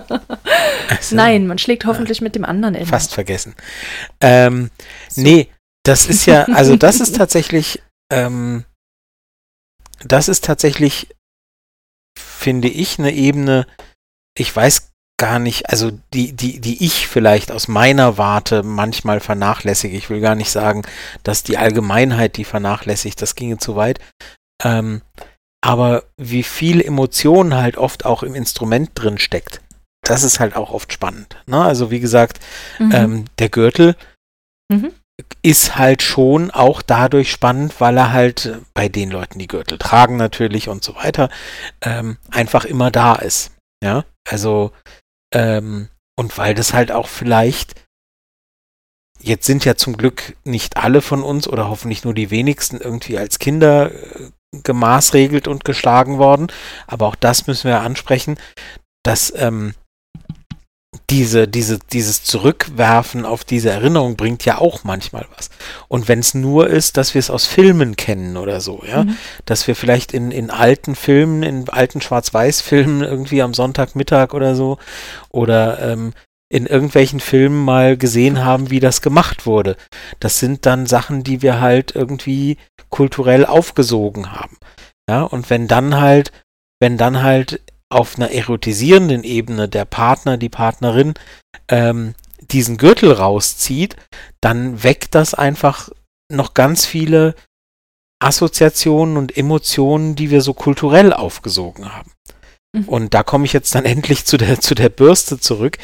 so. 1.00 1.16
Nein, 1.16 1.46
man 1.46 1.58
schlägt 1.58 1.84
hoffentlich 1.84 2.20
ja. 2.20 2.24
mit 2.24 2.34
dem 2.34 2.46
anderen 2.46 2.74
Ende. 2.74 2.88
Fast 2.88 3.12
vergessen. 3.12 3.54
Ähm, 4.22 4.70
so. 5.10 5.20
Nee, 5.20 5.48
das 5.84 6.06
ist 6.06 6.26
ja, 6.26 6.44
also 6.44 6.76
das 6.84 7.00
ist 7.00 7.16
tatsächlich, 7.16 7.82
ähm, 8.12 8.64
das 10.00 10.28
ist 10.28 10.44
tatsächlich, 10.44 11.08
finde 12.18 12.68
ich, 12.68 12.98
eine 12.98 13.12
Ebene, 13.12 13.66
ich 14.36 14.54
weiß 14.54 14.90
gar 15.16 15.38
nicht, 15.38 15.70
also 15.70 15.92
die, 16.12 16.32
die, 16.32 16.60
die 16.60 16.84
ich 16.84 17.06
vielleicht 17.06 17.52
aus 17.52 17.68
meiner 17.68 18.18
Warte 18.18 18.64
manchmal 18.64 19.20
vernachlässige. 19.20 19.96
Ich 19.96 20.10
will 20.10 20.20
gar 20.20 20.34
nicht 20.34 20.50
sagen, 20.50 20.82
dass 21.22 21.44
die 21.44 21.56
Allgemeinheit 21.56 22.36
die 22.36 22.44
vernachlässigt, 22.44 23.22
das 23.22 23.36
ginge 23.36 23.58
zu 23.58 23.76
weit. 23.76 24.00
Ähm, 24.62 25.02
aber 25.64 26.04
wie 26.16 26.42
viel 26.42 26.80
Emotion 26.80 27.54
halt 27.54 27.76
oft 27.76 28.04
auch 28.04 28.22
im 28.22 28.34
Instrument 28.34 28.90
drin 28.94 29.18
steckt, 29.18 29.62
das 30.04 30.24
ist 30.24 30.40
halt 30.40 30.56
auch 30.56 30.72
oft 30.72 30.92
spannend. 30.92 31.36
Ne? 31.46 31.62
Also 31.62 31.90
wie 31.90 32.00
gesagt, 32.00 32.40
mhm. 32.78 32.92
ähm, 32.92 33.24
der 33.38 33.48
Gürtel, 33.48 33.96
mhm 34.68 34.92
ist 35.42 35.76
halt 35.76 36.02
schon 36.02 36.50
auch 36.50 36.82
dadurch 36.82 37.30
spannend, 37.30 37.80
weil 37.80 37.96
er 37.96 38.12
halt 38.12 38.46
äh, 38.46 38.58
bei 38.74 38.88
den 38.88 39.10
Leuten, 39.10 39.38
die 39.38 39.46
Gürtel 39.46 39.78
tragen 39.78 40.16
natürlich 40.16 40.68
und 40.68 40.82
so 40.82 40.96
weiter, 40.96 41.28
ähm, 41.82 42.16
einfach 42.30 42.64
immer 42.64 42.90
da 42.90 43.14
ist. 43.14 43.52
Ja, 43.82 44.04
also 44.28 44.72
ähm, 45.32 45.88
und 46.16 46.38
weil 46.38 46.54
das 46.54 46.72
halt 46.72 46.90
auch 46.90 47.08
vielleicht 47.08 47.74
jetzt 49.20 49.46
sind 49.46 49.64
ja 49.64 49.74
zum 49.74 49.96
Glück 49.96 50.36
nicht 50.44 50.76
alle 50.76 51.00
von 51.00 51.22
uns 51.22 51.48
oder 51.48 51.68
hoffentlich 51.68 52.04
nur 52.04 52.14
die 52.14 52.30
wenigsten 52.30 52.78
irgendwie 52.78 53.18
als 53.18 53.38
Kinder 53.38 53.90
äh, 53.92 54.30
gemaßregelt 54.62 55.48
und 55.48 55.64
geschlagen 55.64 56.18
worden, 56.18 56.48
aber 56.86 57.06
auch 57.06 57.16
das 57.16 57.46
müssen 57.46 57.68
wir 57.68 57.80
ansprechen, 57.80 58.38
dass 59.02 59.32
ähm, 59.36 59.74
diese, 61.10 61.46
diese, 61.46 61.78
dieses 61.92 62.24
Zurückwerfen 62.24 63.26
auf 63.26 63.44
diese 63.44 63.70
Erinnerung 63.70 64.16
bringt 64.16 64.44
ja 64.44 64.58
auch 64.58 64.84
manchmal 64.84 65.26
was. 65.36 65.50
Und 65.88 66.08
wenn 66.08 66.20
es 66.20 66.34
nur 66.34 66.68
ist, 66.68 66.96
dass 66.96 67.14
wir 67.14 67.18
es 67.18 67.30
aus 67.30 67.46
Filmen 67.46 67.96
kennen 67.96 68.36
oder 68.36 68.60
so, 68.60 68.82
ja, 68.88 69.04
mhm. 69.04 69.16
dass 69.44 69.66
wir 69.66 69.76
vielleicht 69.76 70.14
in, 70.14 70.30
in 70.30 70.50
alten 70.50 70.94
Filmen, 70.94 71.42
in 71.42 71.68
alten 71.68 72.00
Schwarz-Weiß-Filmen 72.00 73.02
irgendwie 73.02 73.42
am 73.42 73.52
Sonntagmittag 73.52 74.32
oder 74.32 74.54
so 74.54 74.78
oder 75.30 75.78
ähm, 75.80 76.14
in 76.48 76.66
irgendwelchen 76.66 77.20
Filmen 77.20 77.64
mal 77.64 77.96
gesehen 77.96 78.44
haben, 78.44 78.70
wie 78.70 78.80
das 78.80 79.02
gemacht 79.02 79.44
wurde. 79.44 79.76
Das 80.20 80.38
sind 80.38 80.66
dann 80.66 80.86
Sachen, 80.86 81.22
die 81.22 81.42
wir 81.42 81.60
halt 81.60 81.94
irgendwie 81.94 82.58
kulturell 82.88 83.44
aufgesogen 83.44 84.32
haben. 84.32 84.56
Ja, 85.08 85.22
und 85.22 85.50
wenn 85.50 85.68
dann 85.68 86.00
halt, 86.00 86.32
wenn 86.80 86.96
dann 86.96 87.22
halt 87.22 87.60
auf 87.94 88.16
einer 88.16 88.30
erotisierenden 88.30 89.24
Ebene 89.24 89.68
der 89.68 89.84
Partner, 89.84 90.36
die 90.36 90.48
Partnerin 90.48 91.14
ähm, 91.68 92.14
diesen 92.40 92.76
Gürtel 92.76 93.12
rauszieht, 93.12 93.96
dann 94.40 94.82
weckt 94.82 95.14
das 95.14 95.34
einfach 95.34 95.90
noch 96.30 96.54
ganz 96.54 96.84
viele 96.84 97.34
Assoziationen 98.22 99.16
und 99.16 99.36
Emotionen, 99.36 100.14
die 100.16 100.30
wir 100.30 100.40
so 100.40 100.54
kulturell 100.54 101.12
aufgesogen 101.12 101.92
haben. 101.94 102.12
Mhm. 102.74 102.88
Und 102.88 103.14
da 103.14 103.22
komme 103.22 103.44
ich 103.44 103.52
jetzt 103.52 103.74
dann 103.74 103.84
endlich 103.84 104.24
zu 104.24 104.36
der, 104.36 104.60
zu 104.60 104.74
der 104.74 104.88
Bürste 104.88 105.38
zurück. 105.38 105.78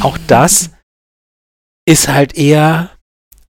Auch 0.00 0.18
das 0.26 0.70
ist 1.86 2.08
halt 2.08 2.36
eher 2.36 2.90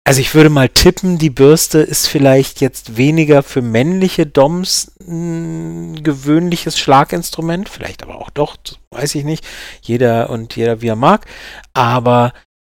also 0.06 0.22
ich 0.22 0.34
würde 0.34 0.50
mal 0.50 0.70
tippen, 0.70 1.18
die 1.20 1.30
Bürste 1.30 1.80
ist 1.80 2.08
vielleicht 2.08 2.62
jetzt 2.62 2.98
weniger 2.98 3.44
für 3.44 3.62
männliche 3.62 4.26
Doms 4.26 4.92
ein 5.08 6.02
gewöhnliches 6.02 6.80
Schlaginstrument, 6.80 7.70
vielleicht 7.70 8.04
aber 8.04 8.16
auch 8.16 8.30
doch, 8.30 8.58
weiß 8.92 9.16
ich 9.16 9.24
nicht. 9.24 9.46
Jeder 9.82 10.30
und 10.30 10.56
jeder 10.56 10.82
wie 10.82 10.88
er 10.88 10.96
mag. 10.96 11.26
Aber 11.74 12.34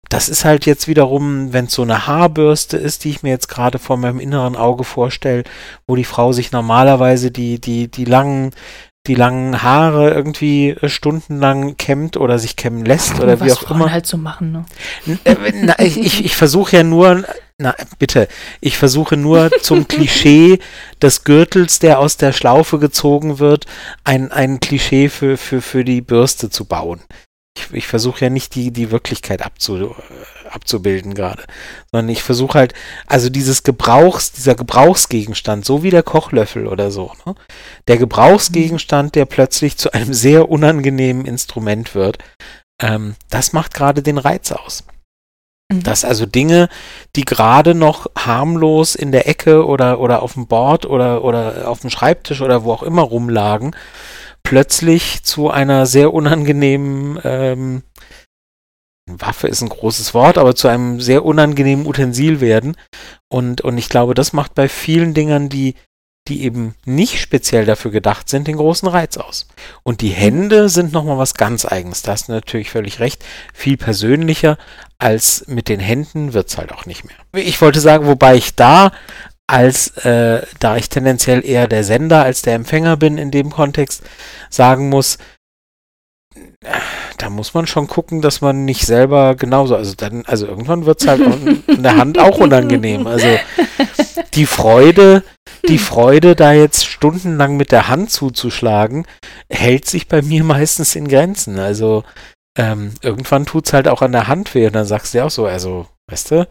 das 0.09 0.29
ist 0.29 0.45
halt 0.45 0.66
jetzt 0.66 0.87
wiederum, 0.87 1.53
wenn 1.53 1.64
es 1.64 1.72
so 1.72 1.83
eine 1.83 2.07
Haarbürste 2.07 2.77
ist, 2.77 3.05
die 3.05 3.11
ich 3.11 3.22
mir 3.22 3.31
jetzt 3.31 3.49
gerade 3.49 3.79
vor 3.79 3.97
meinem 3.97 4.20
inneren 4.20 4.55
Auge 4.55 4.85
vorstelle, 4.85 5.45
wo 5.89 5.97
die 5.97 6.05
Frau 6.05 6.33
sich 6.33 6.53
normalerweise 6.53 7.31
die, 7.31 7.61
die, 7.61 7.91
die 7.91 8.05
langen 8.05 8.53
die 9.07 9.15
langen 9.15 9.63
Haare 9.63 10.11
irgendwie 10.11 10.71
äh, 10.71 10.89
stundenlang 10.89 11.77
kämmt 11.77 12.17
oder 12.17 12.39
sich 12.39 12.57
kämmen 12.57 12.85
lässt 12.85 13.21
oder 13.21 13.41
wie 13.41 13.53
auch 13.53 13.61
Frauen 13.61 13.83
immer. 13.83 13.93
halt 13.93 14.07
so 14.07 14.17
machen, 14.17 14.53
ne? 14.53 15.19
Äh, 15.25 15.37
na, 15.55 15.79
ich, 15.79 16.25
ich 16.25 16.35
versuche 16.35 16.77
ja 16.77 16.83
nur, 16.83 17.25
na 17.59 17.75
bitte, 17.99 18.29
ich 18.61 18.79
versuche 18.79 19.17
nur 19.17 19.51
zum 19.61 19.87
Klischee 19.89 20.59
des 21.03 21.25
Gürtels, 21.25 21.81
der 21.81 21.99
aus 21.99 22.17
der 22.17 22.33
Schlaufe 22.33 22.79
gezogen 22.79 23.39
wird, 23.39 23.67
ein, 24.05 24.33
ein 24.33 24.61
Klischee 24.61 25.11
für, 25.11 25.37
für, 25.37 25.61
für 25.61 25.85
die 25.85 26.01
Bürste 26.01 26.49
zu 26.49 26.65
bauen. 26.65 27.01
Ich, 27.57 27.73
ich 27.73 27.87
versuche 27.87 28.23
ja 28.25 28.31
nicht 28.31 28.55
die, 28.55 28.73
die 28.73 28.91
Wirklichkeit 28.91 29.43
abzu, 29.43 29.95
abzubilden 30.55 31.15
gerade, 31.15 31.45
sondern 31.91 32.09
ich 32.09 32.23
versuche 32.23 32.59
halt, 32.59 32.75
also 33.07 33.29
dieses 33.29 33.63
Gebrauchs, 33.63 34.33
dieser 34.33 34.55
Gebrauchsgegenstand, 34.55 35.65
so 35.65 35.83
wie 35.83 35.91
der 35.91 36.03
Kochlöffel 36.03 36.67
oder 36.67 36.91
so, 36.91 37.13
ne? 37.27 37.35
der 37.89 37.99
Gebrauchsgegenstand, 37.99 39.15
der 39.15 39.25
plötzlich 39.27 39.77
zu 39.77 39.93
einem 39.93 40.15
sehr 40.15 40.49
unangenehmen 40.49 41.25
Instrument 41.25 41.95
wird, 41.95 42.19
ähm, 42.81 43.15
das 43.31 43.53
macht 43.53 43.75
gerade 43.75 44.03
den 44.03 44.19
Reiz 44.19 44.53
aus. 44.53 44.85
Mhm. 45.71 45.83
Dass 45.83 46.05
also 46.05 46.27
Dinge, 46.27 46.69
die 47.17 47.25
gerade 47.25 47.75
noch 47.75 48.07
harmlos 48.17 48.95
in 48.95 49.13
der 49.13 49.29
Ecke 49.29 49.67
oder, 49.67 50.01
oder 50.01 50.23
auf 50.23 50.35
dem 50.35 50.47
Board 50.47 50.87
oder, 50.87 51.25
oder 51.25 51.69
auf 51.69 51.81
dem 51.81 51.91
Schreibtisch 51.91 52.41
oder 52.41 52.65
wo 52.65 52.73
auch 52.73 52.83
immer 52.83 53.03
rumlagen, 53.03 53.75
plötzlich 54.43 55.23
zu 55.25 55.51
einer 55.51 55.87
sehr 55.87 56.13
unangenehmen 56.13 57.19
ähm, 57.25 57.83
Waffe 59.07 59.49
ist 59.49 59.61
ein 59.61 59.69
großes 59.69 60.15
Wort, 60.15 60.39
aber 60.39 60.55
zu 60.55 60.69
einem 60.69 61.01
sehr 61.01 61.25
unangenehmen 61.25 61.87
Utensil 61.87 62.41
werden. 62.41 62.77
Und, 63.29 63.61
und 63.61 63.77
ich 63.79 63.89
glaube, 63.89 64.15
das 64.15 64.33
macht 64.33 64.55
bei 64.55 64.69
vielen 64.69 65.13
Dingern, 65.13 65.49
die, 65.49 65.75
die 66.27 66.43
eben 66.43 66.75
nicht 66.87 67.21
speziell 67.21 67.67
dafür 67.67 67.91
gedacht 67.91 68.31
sind, 68.31 68.49
den 68.49 68.57
großen 68.57 68.89
Reiz 68.89 69.19
aus. 69.19 69.47
Und 69.83 70.01
die 70.01 70.09
Hände 70.09 70.71
sind 70.71 70.93
nochmal 70.93 71.19
was 71.19 71.35
ganz 71.35 71.67
Eigens. 71.67 72.03
Da 72.03 72.13
hast 72.13 72.29
du 72.29 72.33
natürlich 72.33 72.71
völlig 72.71 72.99
recht. 73.01 73.23
Viel 73.53 73.77
persönlicher 73.77 74.57
als 74.99 75.45
mit 75.49 75.69
den 75.69 75.81
Händen 75.81 76.33
wird's 76.33 76.57
halt 76.57 76.73
auch 76.73 76.87
nicht 76.87 77.05
mehr. 77.05 77.17
Ich 77.35 77.61
wollte 77.61 77.81
sagen, 77.81 78.07
wobei 78.07 78.37
ich 78.37 78.55
da 78.55 78.91
als 79.47 79.89
äh, 79.99 80.41
da 80.59 80.77
ich 80.79 80.89
tendenziell 80.89 81.45
eher 81.45 81.69
der 81.69 81.85
Sender 81.85 82.23
als 82.23 82.41
der 82.41 82.55
Empfänger 82.55 82.97
bin 82.97 83.19
in 83.19 83.31
dem 83.31 83.51
Kontext, 83.51 84.03
sagen 84.49 84.89
muss, 84.89 85.19
da 87.18 87.30
muss 87.30 87.55
man 87.55 87.66
schon 87.66 87.87
gucken, 87.87 88.20
dass 88.20 88.41
man 88.41 88.64
nicht 88.64 88.87
selber 88.87 89.35
genauso, 89.35 89.76
also 89.76 89.95
dann, 89.97 90.24
also 90.26 90.47
irgendwann 90.47 90.87
wird 90.87 91.01
es 91.01 91.09
halt 91.09 91.20
in 91.66 91.82
der 91.82 91.97
Hand 91.97 92.18
auch 92.18 92.39
unangenehm. 92.39 93.07
Also 93.07 93.28
die 94.35 94.47
Freude, 94.47 95.22
die 95.68 95.78
Freude, 95.78 96.35
da 96.35 96.53
jetzt 96.53 96.87
stundenlang 96.87 97.57
mit 97.57 97.72
der 97.72 97.89
Hand 97.89 98.11
zuzuschlagen, 98.11 99.07
hält 99.49 99.87
sich 99.87 100.09
bei 100.09 100.22
mir 100.22 100.45
meistens 100.45 100.97
in 100.97 101.09
Grenzen. 101.09 101.59
Also 101.59 102.05
ähm, 102.57 102.93
irgendwann 103.03 103.47
tut 103.47 103.66
es 103.66 103.72
halt 103.72 103.89
auch 103.89 104.03
an 104.03 104.12
der 104.12 104.28
Hand 104.28 104.55
weh 104.55 104.66
und 104.66 104.74
dann 104.74 104.87
sagst 104.87 105.14
du 105.14 105.18
ja 105.18 105.24
auch 105.24 105.30
so, 105.30 105.47
also, 105.47 105.87
weißt 106.11 106.30
du, 106.30 106.49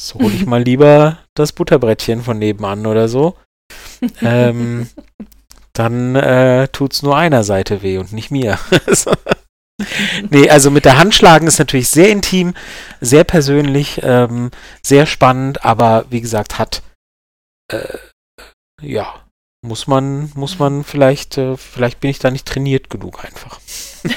so 0.00 0.18
hole 0.20 0.34
ich 0.34 0.46
mal 0.46 0.62
lieber 0.62 1.18
das 1.34 1.52
Butterbrettchen 1.52 2.22
von 2.22 2.38
nebenan 2.38 2.86
oder 2.86 3.08
so. 3.08 3.36
ähm, 4.22 4.88
dann 5.78 6.16
äh, 6.16 6.68
es 6.90 7.02
nur 7.02 7.16
einer 7.16 7.44
Seite 7.44 7.82
weh 7.82 7.98
und 7.98 8.12
nicht 8.12 8.30
mir. 8.30 8.58
nee, 10.30 10.48
also 10.50 10.70
mit 10.70 10.84
der 10.84 10.98
Hand 10.98 11.14
schlagen 11.14 11.46
ist 11.46 11.58
natürlich 11.58 11.88
sehr 11.88 12.10
intim, 12.10 12.54
sehr 13.00 13.24
persönlich, 13.24 14.00
ähm, 14.02 14.50
sehr 14.82 15.06
spannend, 15.06 15.64
aber 15.64 16.06
wie 16.10 16.20
gesagt, 16.20 16.58
hat 16.58 16.82
äh, 17.72 17.98
ja, 18.80 19.24
muss 19.62 19.86
man, 19.86 20.30
muss 20.34 20.58
man 20.58 20.84
vielleicht, 20.84 21.38
äh, 21.38 21.56
vielleicht 21.56 22.00
bin 22.00 22.10
ich 22.10 22.18
da 22.18 22.30
nicht 22.30 22.46
trainiert 22.46 22.90
genug 22.90 23.24
einfach. 23.24 23.60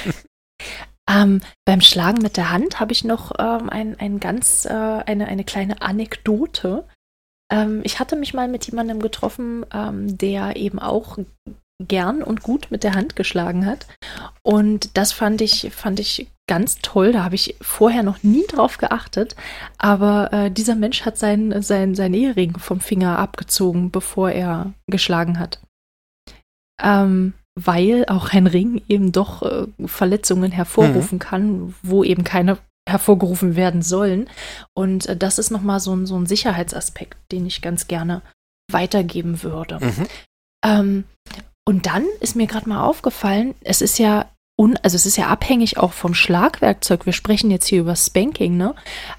Ähm, 1.10 1.40
beim 1.64 1.80
Schlagen 1.80 2.22
mit 2.22 2.36
der 2.36 2.50
Hand 2.50 2.78
habe 2.78 2.92
ich 2.92 3.02
noch 3.02 3.32
ähm, 3.38 3.68
ein, 3.70 3.98
ein 3.98 4.20
ganz, 4.20 4.64
äh, 4.64 4.70
eine, 4.70 5.26
eine 5.26 5.44
kleine 5.44 5.82
Anekdote. 5.82 6.86
Ähm, 7.52 7.82
ich 7.84 8.00
hatte 8.00 8.16
mich 8.16 8.34
mal 8.34 8.48
mit 8.48 8.66
jemandem 8.66 9.00
getroffen, 9.00 9.66
ähm, 9.72 10.16
der 10.16 10.56
eben 10.56 10.78
auch 10.78 11.18
gern 11.88 12.22
und 12.22 12.42
gut 12.42 12.68
mit 12.70 12.84
der 12.84 12.94
Hand 12.94 13.16
geschlagen 13.16 13.66
hat. 13.66 13.86
Und 14.42 14.96
das 14.96 15.12
fand 15.12 15.40
ich, 15.40 15.70
fand 15.72 16.00
ich 16.00 16.28
ganz 16.48 16.76
toll. 16.76 17.12
Da 17.12 17.24
habe 17.24 17.34
ich 17.34 17.56
vorher 17.60 18.02
noch 18.02 18.22
nie 18.22 18.44
drauf 18.46 18.78
geachtet. 18.78 19.36
Aber 19.78 20.32
äh, 20.32 20.50
dieser 20.50 20.76
Mensch 20.76 21.04
hat 21.04 21.18
seinen 21.18 21.62
sein, 21.62 21.94
sein 21.94 22.14
Ehering 22.14 22.58
vom 22.58 22.80
Finger 22.80 23.18
abgezogen, 23.18 23.90
bevor 23.90 24.30
er 24.30 24.72
geschlagen 24.86 25.38
hat. 25.38 25.60
Ähm, 26.82 27.34
weil 27.54 28.06
auch 28.06 28.32
ein 28.32 28.46
Ring 28.46 28.80
eben 28.88 29.12
doch 29.12 29.42
äh, 29.42 29.66
Verletzungen 29.86 30.52
hervorrufen 30.52 31.16
mhm. 31.16 31.22
kann, 31.22 31.74
wo 31.82 32.02
eben 32.02 32.24
keine 32.24 32.58
hervorgerufen 32.88 33.56
werden 33.56 33.82
sollen. 33.82 34.28
Und 34.74 35.06
äh, 35.06 35.16
das 35.16 35.38
ist 35.38 35.50
nochmal 35.50 35.80
so 35.80 35.94
ein, 35.94 36.06
so 36.06 36.16
ein 36.16 36.26
Sicherheitsaspekt, 36.26 37.18
den 37.30 37.46
ich 37.46 37.62
ganz 37.62 37.88
gerne 37.88 38.22
weitergeben 38.70 39.42
würde. 39.42 39.78
Mhm. 39.80 40.06
Ähm, 40.64 41.04
und 41.64 41.86
dann 41.86 42.04
ist 42.20 42.36
mir 42.36 42.46
gerade 42.46 42.68
mal 42.68 42.84
aufgefallen, 42.84 43.54
es 43.62 43.82
ist 43.82 43.98
ja 43.98 44.26
un, 44.56 44.76
also 44.82 44.96
es 44.96 45.06
ist 45.06 45.16
ja 45.16 45.28
abhängig 45.28 45.78
auch 45.78 45.92
vom 45.92 46.14
Schlagwerkzeug. 46.14 47.06
Wir 47.06 47.12
sprechen 47.12 47.50
jetzt 47.50 47.66
hier 47.66 47.80
über 47.80 47.96
Spanking, 47.96 48.56
ne? 48.56 48.74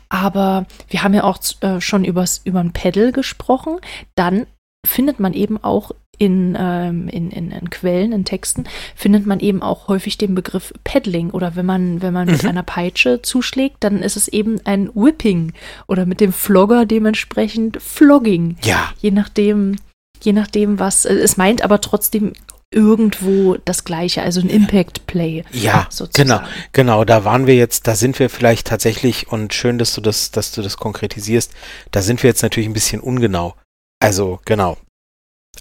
Aber 0.09 0.65
wir 0.89 1.03
haben 1.03 1.13
ja 1.13 1.23
auch 1.23 1.39
äh, 1.61 1.81
schon 1.81 2.05
übers, 2.05 2.41
über 2.43 2.59
ein 2.59 2.73
Pedal 2.73 3.11
gesprochen. 3.11 3.79
Dann 4.15 4.45
findet 4.85 5.19
man 5.19 5.33
eben 5.33 5.63
auch 5.63 5.91
in, 6.17 6.55
ähm, 6.59 7.07
in, 7.07 7.31
in, 7.31 7.51
in, 7.51 7.69
Quellen, 7.69 8.11
in 8.11 8.25
Texten, 8.25 8.65
findet 8.95 9.25
man 9.25 9.39
eben 9.39 9.61
auch 9.61 9.87
häufig 9.87 10.17
den 10.17 10.35
Begriff 10.35 10.73
Paddling 10.83 11.31
oder 11.31 11.55
wenn 11.55 11.65
man, 11.65 12.01
wenn 12.01 12.13
man 12.13 12.27
mhm. 12.27 12.33
mit 12.33 12.45
einer 12.45 12.63
Peitsche 12.63 13.21
zuschlägt, 13.21 13.77
dann 13.79 14.01
ist 14.01 14.15
es 14.15 14.27
eben 14.27 14.59
ein 14.65 14.89
Whipping 14.93 15.53
oder 15.87 16.05
mit 16.05 16.21
dem 16.21 16.31
Flogger 16.31 16.85
dementsprechend 16.85 17.81
Flogging. 17.81 18.57
Ja. 18.63 18.91
Je 18.99 19.11
nachdem, 19.11 19.77
je 20.21 20.33
nachdem, 20.33 20.79
was, 20.79 21.05
äh, 21.05 21.13
es 21.15 21.37
meint 21.37 21.63
aber 21.63 21.81
trotzdem 21.81 22.33
irgendwo 22.73 23.55
das 23.65 23.83
Gleiche, 23.83 24.23
also 24.23 24.41
ein 24.41 24.49
Impact 24.49 25.05
Play. 25.05 25.43
Ja, 25.51 25.87
sozusagen. 25.89 26.27
genau, 26.27 26.41
genau. 26.71 27.05
Da 27.05 27.23
waren 27.23 27.47
wir 27.47 27.55
jetzt, 27.55 27.87
da 27.87 27.95
sind 27.95 28.17
wir 28.19 28.29
vielleicht 28.29 28.67
tatsächlich 28.67 29.31
und 29.31 29.53
schön, 29.53 29.77
dass 29.77 29.93
du 29.93 30.01
das, 30.01 30.31
dass 30.31 30.51
du 30.51 30.61
das 30.61 30.77
konkretisierst. 30.77 31.53
Da 31.91 32.01
sind 32.01 32.23
wir 32.23 32.29
jetzt 32.29 32.41
natürlich 32.41 32.67
ein 32.67 32.73
bisschen 32.73 32.99
ungenau. 32.99 33.55
Also 33.99 34.39
genau, 34.45 34.77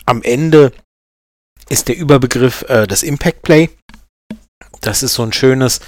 am 0.06 0.22
Ende 0.22 0.72
ist 1.68 1.88
der 1.88 1.96
Überbegriff 1.96 2.62
äh, 2.68 2.86
das 2.86 3.02
Impact 3.02 3.42
Play. 3.42 3.70
Das 4.80 5.02
ist 5.02 5.14
so 5.14 5.22
ein 5.22 5.32
schönes, 5.32 5.80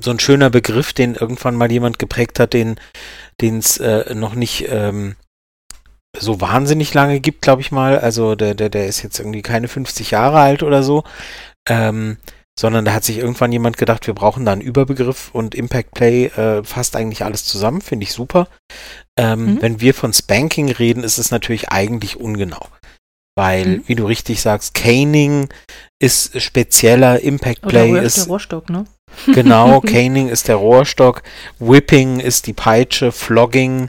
so 0.00 0.10
ein 0.10 0.20
schöner 0.20 0.50
Begriff, 0.50 0.92
den 0.92 1.14
irgendwann 1.14 1.56
mal 1.56 1.70
jemand 1.70 1.98
geprägt 1.98 2.38
hat, 2.38 2.52
den 2.52 2.78
es 3.40 3.78
äh, 3.78 4.14
noch 4.14 4.34
nicht 4.34 4.66
ähm, 4.68 5.16
so 6.16 6.40
wahnsinnig 6.40 6.94
lange 6.94 7.20
gibt, 7.20 7.42
glaube 7.42 7.62
ich 7.62 7.72
mal. 7.72 7.98
Also 7.98 8.34
der, 8.34 8.54
der, 8.54 8.68
der 8.68 8.86
ist 8.86 9.02
jetzt 9.02 9.18
irgendwie 9.18 9.42
keine 9.42 9.68
50 9.68 10.10
Jahre 10.10 10.40
alt 10.40 10.62
oder 10.62 10.82
so. 10.82 11.04
Ähm, 11.68 12.18
sondern 12.58 12.84
da 12.84 12.92
hat 12.92 13.04
sich 13.04 13.18
irgendwann 13.18 13.52
jemand 13.52 13.76
gedacht, 13.76 14.08
wir 14.08 14.14
brauchen 14.14 14.44
da 14.44 14.50
einen 14.50 14.60
Überbegriff 14.60 15.30
und 15.32 15.54
Impact 15.54 15.92
Play 15.92 16.26
äh, 16.26 16.64
fasst 16.64 16.96
eigentlich 16.96 17.24
alles 17.24 17.44
zusammen, 17.44 17.80
finde 17.80 18.02
ich 18.02 18.12
super. 18.12 18.48
Ähm, 19.16 19.54
mhm. 19.54 19.62
Wenn 19.62 19.80
wir 19.80 19.94
von 19.94 20.12
Spanking 20.12 20.68
reden, 20.68 21.04
ist 21.04 21.18
es 21.18 21.30
natürlich 21.30 21.70
eigentlich 21.70 22.16
ungenau. 22.16 22.66
Weil, 23.36 23.66
mhm. 23.66 23.82
wie 23.86 23.94
du 23.94 24.06
richtig 24.06 24.40
sagst, 24.40 24.74
Caning 24.74 25.48
ist 26.02 26.42
spezieller, 26.42 27.20
Impact 27.20 27.62
Play 27.62 27.92
Oder 27.92 28.02
ist. 28.02 28.16
Der 28.16 28.26
Rohrstock, 28.26 28.68
ne? 28.70 28.86
Genau, 29.26 29.80
Caning 29.80 30.28
ist 30.28 30.48
der 30.48 30.56
Rohrstock, 30.56 31.22
Whipping 31.60 32.18
ist 32.18 32.48
die 32.48 32.54
Peitsche, 32.54 33.12
Flogging 33.12 33.88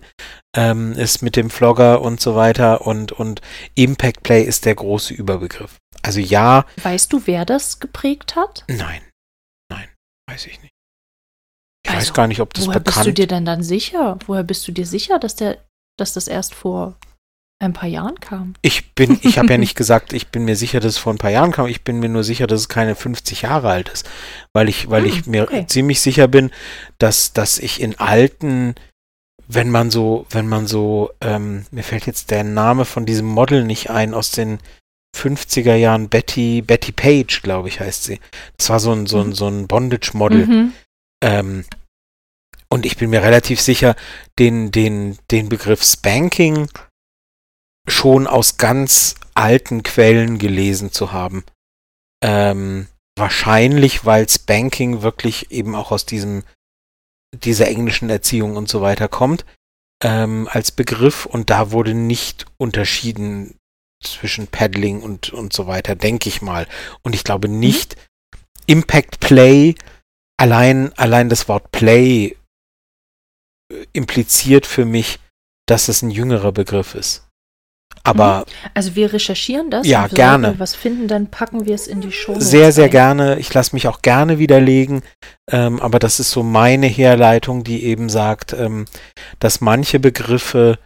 ähm, 0.56 0.94
ist 0.94 1.24
mit 1.24 1.36
dem 1.36 1.50
Flogger 1.50 2.02
und 2.02 2.22
so 2.22 2.36
weiter 2.36 2.86
und, 2.86 3.12
und 3.14 3.42
Impact 3.74 4.22
Play 4.22 4.44
ist 4.44 4.66
der 4.66 4.76
große 4.76 5.16
Überbegriff. 5.16 5.79
Also 6.02 6.20
ja. 6.20 6.66
Weißt 6.82 7.12
du, 7.14 7.22
wer 7.26 7.46
das 7.46 7.80
geprägt 7.80 8.36
hat? 8.36 8.64
Nein. 8.68 9.02
Nein, 9.72 9.90
weiß 10.30 10.48
ich 10.48 10.62
nicht. 10.62 10.74
Ich 11.86 11.92
also, 11.92 12.10
weiß 12.10 12.14
gar 12.14 12.28
nicht, 12.28 12.42
ob 12.42 12.54
das 12.54 12.68
woher 12.68 12.80
bekannt 12.80 13.06
bist 13.06 13.08
du 13.08 13.14
dir 13.14 13.28
denn 13.28 13.46
dann 13.46 13.64
sicher? 13.64 14.18
Woher 14.26 14.44
bist 14.44 14.68
du 14.68 14.72
dir 14.72 14.86
sicher, 14.86 15.20
dass 15.20 15.36
der, 15.36 15.58
dass 15.98 16.14
das 16.14 16.28
erst 16.28 16.54
vor 16.54 16.98
ein 17.62 17.74
paar 17.74 17.90
Jahren 17.90 18.20
kam? 18.20 18.54
Ich 18.62 18.94
bin, 18.94 19.20
ich 19.22 19.38
habe 19.38 19.50
ja 19.50 19.58
nicht 19.58 19.76
gesagt, 19.76 20.14
ich 20.14 20.28
bin 20.28 20.46
mir 20.46 20.56
sicher, 20.56 20.80
dass 20.80 20.94
es 20.94 20.98
vor 20.98 21.14
ein 21.14 21.18
paar 21.18 21.32
Jahren 21.32 21.52
kam. 21.52 21.68
Ich 21.68 21.84
bin 21.84 22.00
mir 22.00 22.10
nur 22.10 22.24
sicher, 22.24 22.48
dass 22.48 22.62
es 22.62 22.70
keine 22.70 22.96
50 22.96 23.44
Jahre 23.44 23.70
alt 23.70 23.90
ist, 23.90 24.10
weil 24.54 24.70
ich, 24.70 24.90
weil 24.90 25.04
hm, 25.04 25.10
ich 25.10 25.26
mir 25.26 25.44
okay. 25.44 25.66
ziemlich 25.68 26.02
sicher 26.02 26.28
bin, 26.28 26.52
dass, 26.98 27.34
dass 27.34 27.58
ich 27.58 27.82
in 27.82 27.98
alten, 28.00 28.76
wenn 29.48 29.70
man 29.70 29.90
so, 29.90 30.26
wenn 30.30 30.48
man 30.48 30.68
so, 30.68 31.12
ähm, 31.22 31.66
mir 31.72 31.84
fällt 31.84 32.06
jetzt 32.06 32.30
der 32.30 32.44
Name 32.44 32.86
von 32.86 33.06
diesem 33.06 33.26
Model 33.26 33.64
nicht 33.64 33.90
ein 33.90 34.14
aus 34.14 34.32
den 34.32 34.60
50er 35.16 35.76
Jahren 35.76 36.10
Betty, 36.10 36.62
Betty 36.62 36.92
Page, 36.92 37.42
glaube 37.42 37.68
ich, 37.68 37.80
heißt 37.80 38.04
sie. 38.04 38.20
Das 38.58 38.70
war 38.70 38.80
so 38.80 38.92
ein, 38.92 39.08
so 39.08 39.22
ein, 39.22 39.34
so 39.34 39.48
ein 39.48 39.68
Bondage-Model. 39.68 40.46
Mhm. 40.46 40.74
Ähm, 41.24 41.66
und 42.70 42.86
ich 42.86 42.98
bin 42.98 43.10
mir 43.10 43.24
relativ 43.24 43.60
sicher, 43.60 43.96
den, 44.38 44.72
den, 44.72 45.18
den 45.32 45.50
Begriff 45.50 45.84
Spanking 45.84 46.70
schon 47.88 48.28
aus 48.28 48.58
ganz 48.58 49.16
alten 49.34 49.84
Quellen 49.84 50.38
gelesen 50.38 50.92
zu 50.92 51.12
haben. 51.12 51.44
Ähm, 52.24 52.88
wahrscheinlich, 53.18 54.06
weil 54.06 54.30
Spanking 54.30 55.02
wirklich 55.02 55.52
eben 55.52 55.76
auch 55.76 55.92
aus 55.92 56.06
diesem, 56.06 56.44
dieser 57.36 57.68
englischen 57.68 58.10
Erziehung 58.10 58.56
und 58.56 58.70
so 58.70 58.82
weiter 58.82 59.08
kommt, 59.08 59.46
ähm, 60.04 60.48
als 60.52 60.72
Begriff 60.72 61.26
und 61.26 61.50
da 61.50 61.72
wurde 61.72 61.94
nicht 61.94 62.46
unterschieden 62.58 63.59
zwischen 64.02 64.48
Paddling 64.48 65.02
und, 65.02 65.32
und 65.34 65.54
so 65.54 65.68
weiter, 65.68 65.96
denke 65.96 66.30
ich 66.30 66.42
mal. 66.42 66.68
Und 67.04 67.16
ich 67.16 67.24
glaube 67.24 67.50
nicht, 67.50 67.96
mhm. 67.96 68.40
Impact 68.68 69.20
Play, 69.20 69.76
allein, 70.38 70.94
allein 70.98 71.30
das 71.30 71.48
Wort 71.48 71.72
Play 71.72 72.36
äh, 73.72 73.86
impliziert 73.94 74.66
für 74.66 74.86
mich, 74.86 75.20
dass 75.68 75.88
es 75.88 76.02
ein 76.02 76.12
jüngerer 76.12 76.52
Begriff 76.52 76.96
ist. 76.96 77.26
Aber. 78.04 78.40
Mhm. 78.40 78.70
Also 78.74 78.96
wir 78.96 79.12
recherchieren 79.12 79.70
das. 79.70 79.86
Ja, 79.86 80.08
gerne. 80.08 80.56
was 80.58 80.76
finden, 80.76 81.08
dann 81.08 81.30
packen 81.30 81.66
wir 81.66 81.76
es 81.76 81.88
in 81.88 82.02
die 82.02 82.12
Show. 82.12 82.40
Sehr, 82.40 82.72
sehr 82.72 82.86
rein. 82.86 82.92
gerne. 82.92 83.40
Ich 83.40 83.54
lasse 83.54 83.76
mich 83.76 83.88
auch 83.88 84.02
gerne 84.02 84.40
widerlegen. 84.40 85.02
Ähm, 85.52 85.80
aber 85.80 86.00
das 86.00 86.20
ist 86.20 86.32
so 86.32 86.44
meine 86.44 86.88
Herleitung, 86.88 87.64
die 87.64 87.84
eben 87.84 88.10
sagt, 88.10 88.54
ähm, 88.54 88.86
dass 89.40 89.62
manche 89.62 90.00
Begriffe 90.00 90.80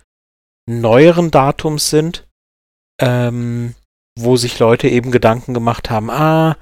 neueren 0.66 1.30
Datums 1.30 1.90
sind 1.90 2.26
ähm, 3.04 3.76
wo 4.18 4.38
sich 4.38 4.60
Leute 4.60 4.88
eben 4.88 5.12
Gedanken 5.12 5.54
gemacht 5.54 5.90
haben, 5.90 6.10
ah, 6.10 6.56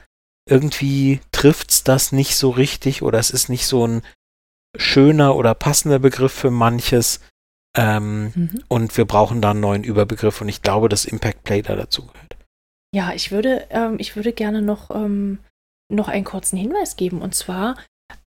irgendwie 0.49 1.21
trifft's 1.31 1.83
das 1.83 2.11
nicht 2.11 2.35
so 2.35 2.49
richtig 2.49 3.03
oder 3.03 3.19
es 3.19 3.29
ist 3.29 3.47
nicht 3.47 3.67
so 3.67 3.85
ein 3.85 4.01
schöner 4.75 5.35
oder 5.35 5.53
passender 5.53 5.99
Begriff 5.99 6.33
für 6.33 6.49
manches. 6.49 7.19
Ähm, 7.77 8.31
mhm. 8.35 8.63
Und 8.67 8.97
wir 8.97 9.05
brauchen 9.05 9.41
da 9.41 9.51
einen 9.51 9.59
neuen 9.59 9.83
Überbegriff 9.83 10.41
und 10.41 10.49
ich 10.49 10.61
glaube, 10.61 10.89
dass 10.89 11.05
Impact 11.05 11.43
Play 11.43 11.61
da 11.61 11.75
dazu 11.75 12.07
gehört. 12.07 12.37
Ja, 12.93 13.13
ich 13.13 13.31
würde, 13.31 13.67
ähm, 13.69 13.95
ich 13.99 14.15
würde 14.15 14.33
gerne 14.33 14.61
noch, 14.61 14.89
ähm, 14.91 15.39
noch 15.89 16.07
einen 16.07 16.25
kurzen 16.25 16.57
Hinweis 16.57 16.95
geben. 16.95 17.21
Und 17.21 17.35
zwar 17.35 17.77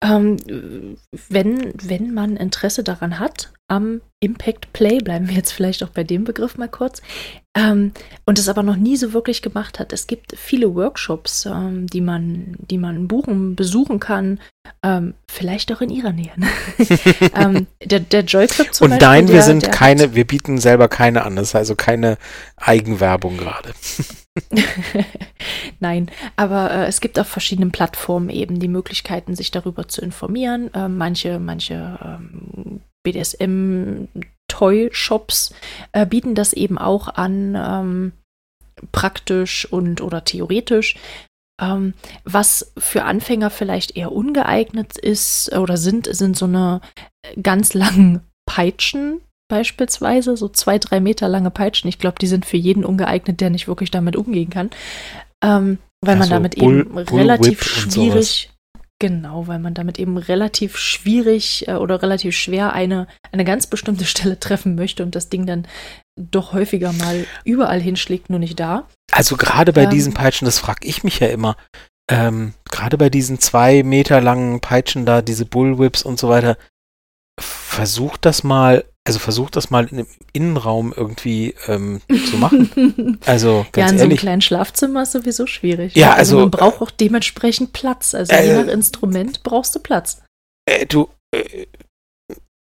Ähm, 0.01 0.97
wenn, 1.29 1.73
wenn 1.81 2.13
man 2.13 2.37
Interesse 2.37 2.83
daran 2.83 3.19
hat, 3.19 3.51
am 3.67 4.01
Impact 4.19 4.71
Play, 4.73 4.99
bleiben 4.99 5.27
wir 5.27 5.35
jetzt 5.35 5.51
vielleicht 5.51 5.83
auch 5.83 5.89
bei 5.89 6.03
dem 6.03 6.25
Begriff 6.25 6.57
mal 6.57 6.67
kurz, 6.67 7.01
ähm, 7.55 7.91
und 8.25 8.39
es 8.39 8.49
aber 8.49 8.63
noch 8.63 8.75
nie 8.75 8.97
so 8.97 9.13
wirklich 9.13 9.41
gemacht 9.41 9.79
hat. 9.79 9.93
Es 9.93 10.07
gibt 10.07 10.33
viele 10.37 10.73
Workshops, 10.75 11.45
ähm, 11.45 11.87
die, 11.87 12.01
man, 12.01 12.55
die 12.57 12.77
man 12.77 13.07
buchen, 13.07 13.55
besuchen 13.55 13.99
kann, 13.99 14.39
ähm, 14.83 15.13
vielleicht 15.29 15.71
auch 15.71 15.81
in 15.81 15.89
ihrer 15.89 16.11
Nähe. 16.11 16.31
Ne? 16.35 16.47
Ähm, 17.35 17.67
der, 17.83 17.99
der 17.99 18.21
Joy 18.21 18.47
Club 18.47 18.73
zum 18.73 18.85
und 18.85 18.91
Beispiel. 18.91 19.07
Und 19.07 19.13
nein, 19.13 19.27
wir 19.27 19.35
der, 19.35 19.43
sind 19.43 19.63
der 19.63 19.71
keine, 19.71 20.13
wir 20.13 20.25
bieten 20.25 20.59
selber 20.59 20.87
keine 20.87 21.23
an, 21.23 21.35
das 21.35 21.49
ist 21.49 21.55
also 21.55 21.75
keine 21.75 22.17
Eigenwerbung 22.57 23.37
gerade. 23.37 23.73
Nein, 25.79 26.11
aber 26.35 26.71
äh, 26.71 26.87
es 26.87 26.99
gibt 27.01 27.19
auf 27.19 27.27
verschiedenen 27.27 27.71
Plattformen 27.71 28.29
eben 28.29 28.59
die 28.59 28.67
Möglichkeiten, 28.67 29.35
sich 29.35 29.51
darüber 29.51 29.87
zu 29.87 30.01
informieren. 30.01 30.73
Äh, 30.73 30.89
manche, 30.89 31.37
manche 31.39 31.99
ähm, 32.03 32.81
BDSM-Toy-Shops 33.03 35.53
äh, 35.91 36.07
bieten 36.07 36.33
das 36.35 36.53
eben 36.53 36.79
auch 36.79 37.09
an, 37.09 37.55
ähm, 37.55 38.13
praktisch 38.91 39.71
und 39.71 40.01
oder 40.01 40.23
theoretisch. 40.23 40.95
Ähm, 41.61 41.93
was 42.23 42.73
für 42.77 43.03
Anfänger 43.03 43.51
vielleicht 43.51 43.95
eher 43.95 44.11
ungeeignet 44.11 44.97
ist 44.97 45.53
oder 45.53 45.77
sind, 45.77 46.07
sind 46.13 46.35
so 46.35 46.45
eine 46.45 46.81
ganz 47.41 47.75
langen 47.75 48.21
Peitschen 48.47 49.21
beispielsweise, 49.47 50.37
so 50.37 50.49
zwei, 50.49 50.79
drei 50.79 50.99
Meter 50.99 51.27
lange 51.29 51.51
Peitschen. 51.51 51.87
Ich 51.87 51.99
glaube, 51.99 52.17
die 52.19 52.27
sind 52.27 52.45
für 52.45 52.57
jeden 52.57 52.85
ungeeignet, 52.85 53.41
der 53.41 53.49
nicht 53.49 53.67
wirklich 53.67 53.91
damit 53.91 54.15
umgehen 54.15 54.49
kann. 54.49 54.69
Ähm, 55.43 55.77
weil 56.01 56.15
ja, 56.15 56.19
man 56.19 56.29
damit 56.29 56.57
Bull, 56.57 56.81
eben 56.81 56.97
relativ 56.97 57.63
schwierig, 57.63 58.51
genau, 58.99 59.47
weil 59.47 59.59
man 59.59 59.73
damit 59.73 59.99
eben 59.99 60.17
relativ 60.17 60.77
schwierig 60.77 61.67
äh, 61.67 61.73
oder 61.73 62.01
relativ 62.01 62.35
schwer 62.35 62.73
eine, 62.73 63.07
eine 63.31 63.45
ganz 63.45 63.67
bestimmte 63.67 64.05
Stelle 64.05 64.39
treffen 64.39 64.75
möchte 64.75 65.03
und 65.03 65.15
das 65.15 65.29
Ding 65.29 65.45
dann 65.45 65.67
doch 66.19 66.53
häufiger 66.53 66.93
mal 66.93 67.25
überall 67.43 67.81
hinschlägt, 67.81 68.29
nur 68.29 68.39
nicht 68.39 68.59
da. 68.59 68.87
Also 69.11 69.35
gerade 69.35 69.73
bei 69.73 69.83
ähm, 69.83 69.89
diesen 69.89 70.13
Peitschen, 70.13 70.45
das 70.45 70.59
frage 70.59 70.87
ich 70.87 71.03
mich 71.03 71.19
ja 71.19 71.27
immer, 71.27 71.55
ähm, 72.09 72.53
gerade 72.69 72.97
bei 72.97 73.09
diesen 73.09 73.39
zwei 73.39 73.83
Meter 73.83 74.21
langen 74.21 74.59
Peitschen 74.59 75.05
da, 75.05 75.21
diese 75.21 75.45
Bullwhips 75.45 76.03
und 76.03 76.19
so 76.19 76.29
weiter, 76.29 76.57
versucht 77.39 78.25
das 78.25 78.43
mal 78.43 78.83
also 79.05 79.19
versucht 79.19 79.55
das 79.55 79.69
mal 79.69 79.87
im 79.87 80.07
Innenraum 80.31 80.93
irgendwie 80.95 81.55
ähm, 81.67 82.01
zu 82.29 82.37
machen. 82.37 83.19
Also 83.25 83.65
ganz 83.71 83.87
ja, 83.87 83.93
in 83.93 83.97
so 83.99 84.03
einem 84.05 84.17
kleinen 84.17 84.41
Schlafzimmer 84.41 85.03
ist 85.03 85.11
sowieso 85.11 85.47
schwierig. 85.47 85.95
Ja, 85.95 86.13
also, 86.13 86.37
also 86.37 86.39
man 86.39 86.51
braucht 86.51 86.81
auch 86.81 86.91
dementsprechend 86.91 87.73
Platz. 87.73 88.15
Also 88.15 88.33
äh, 88.33 88.47
je 88.47 88.63
nach 88.63 88.71
Instrument 88.71 89.43
brauchst 89.43 89.75
du 89.75 89.79
Platz. 89.79 90.21
Äh, 90.65 90.85
du 90.85 91.09
äh, 91.31 91.65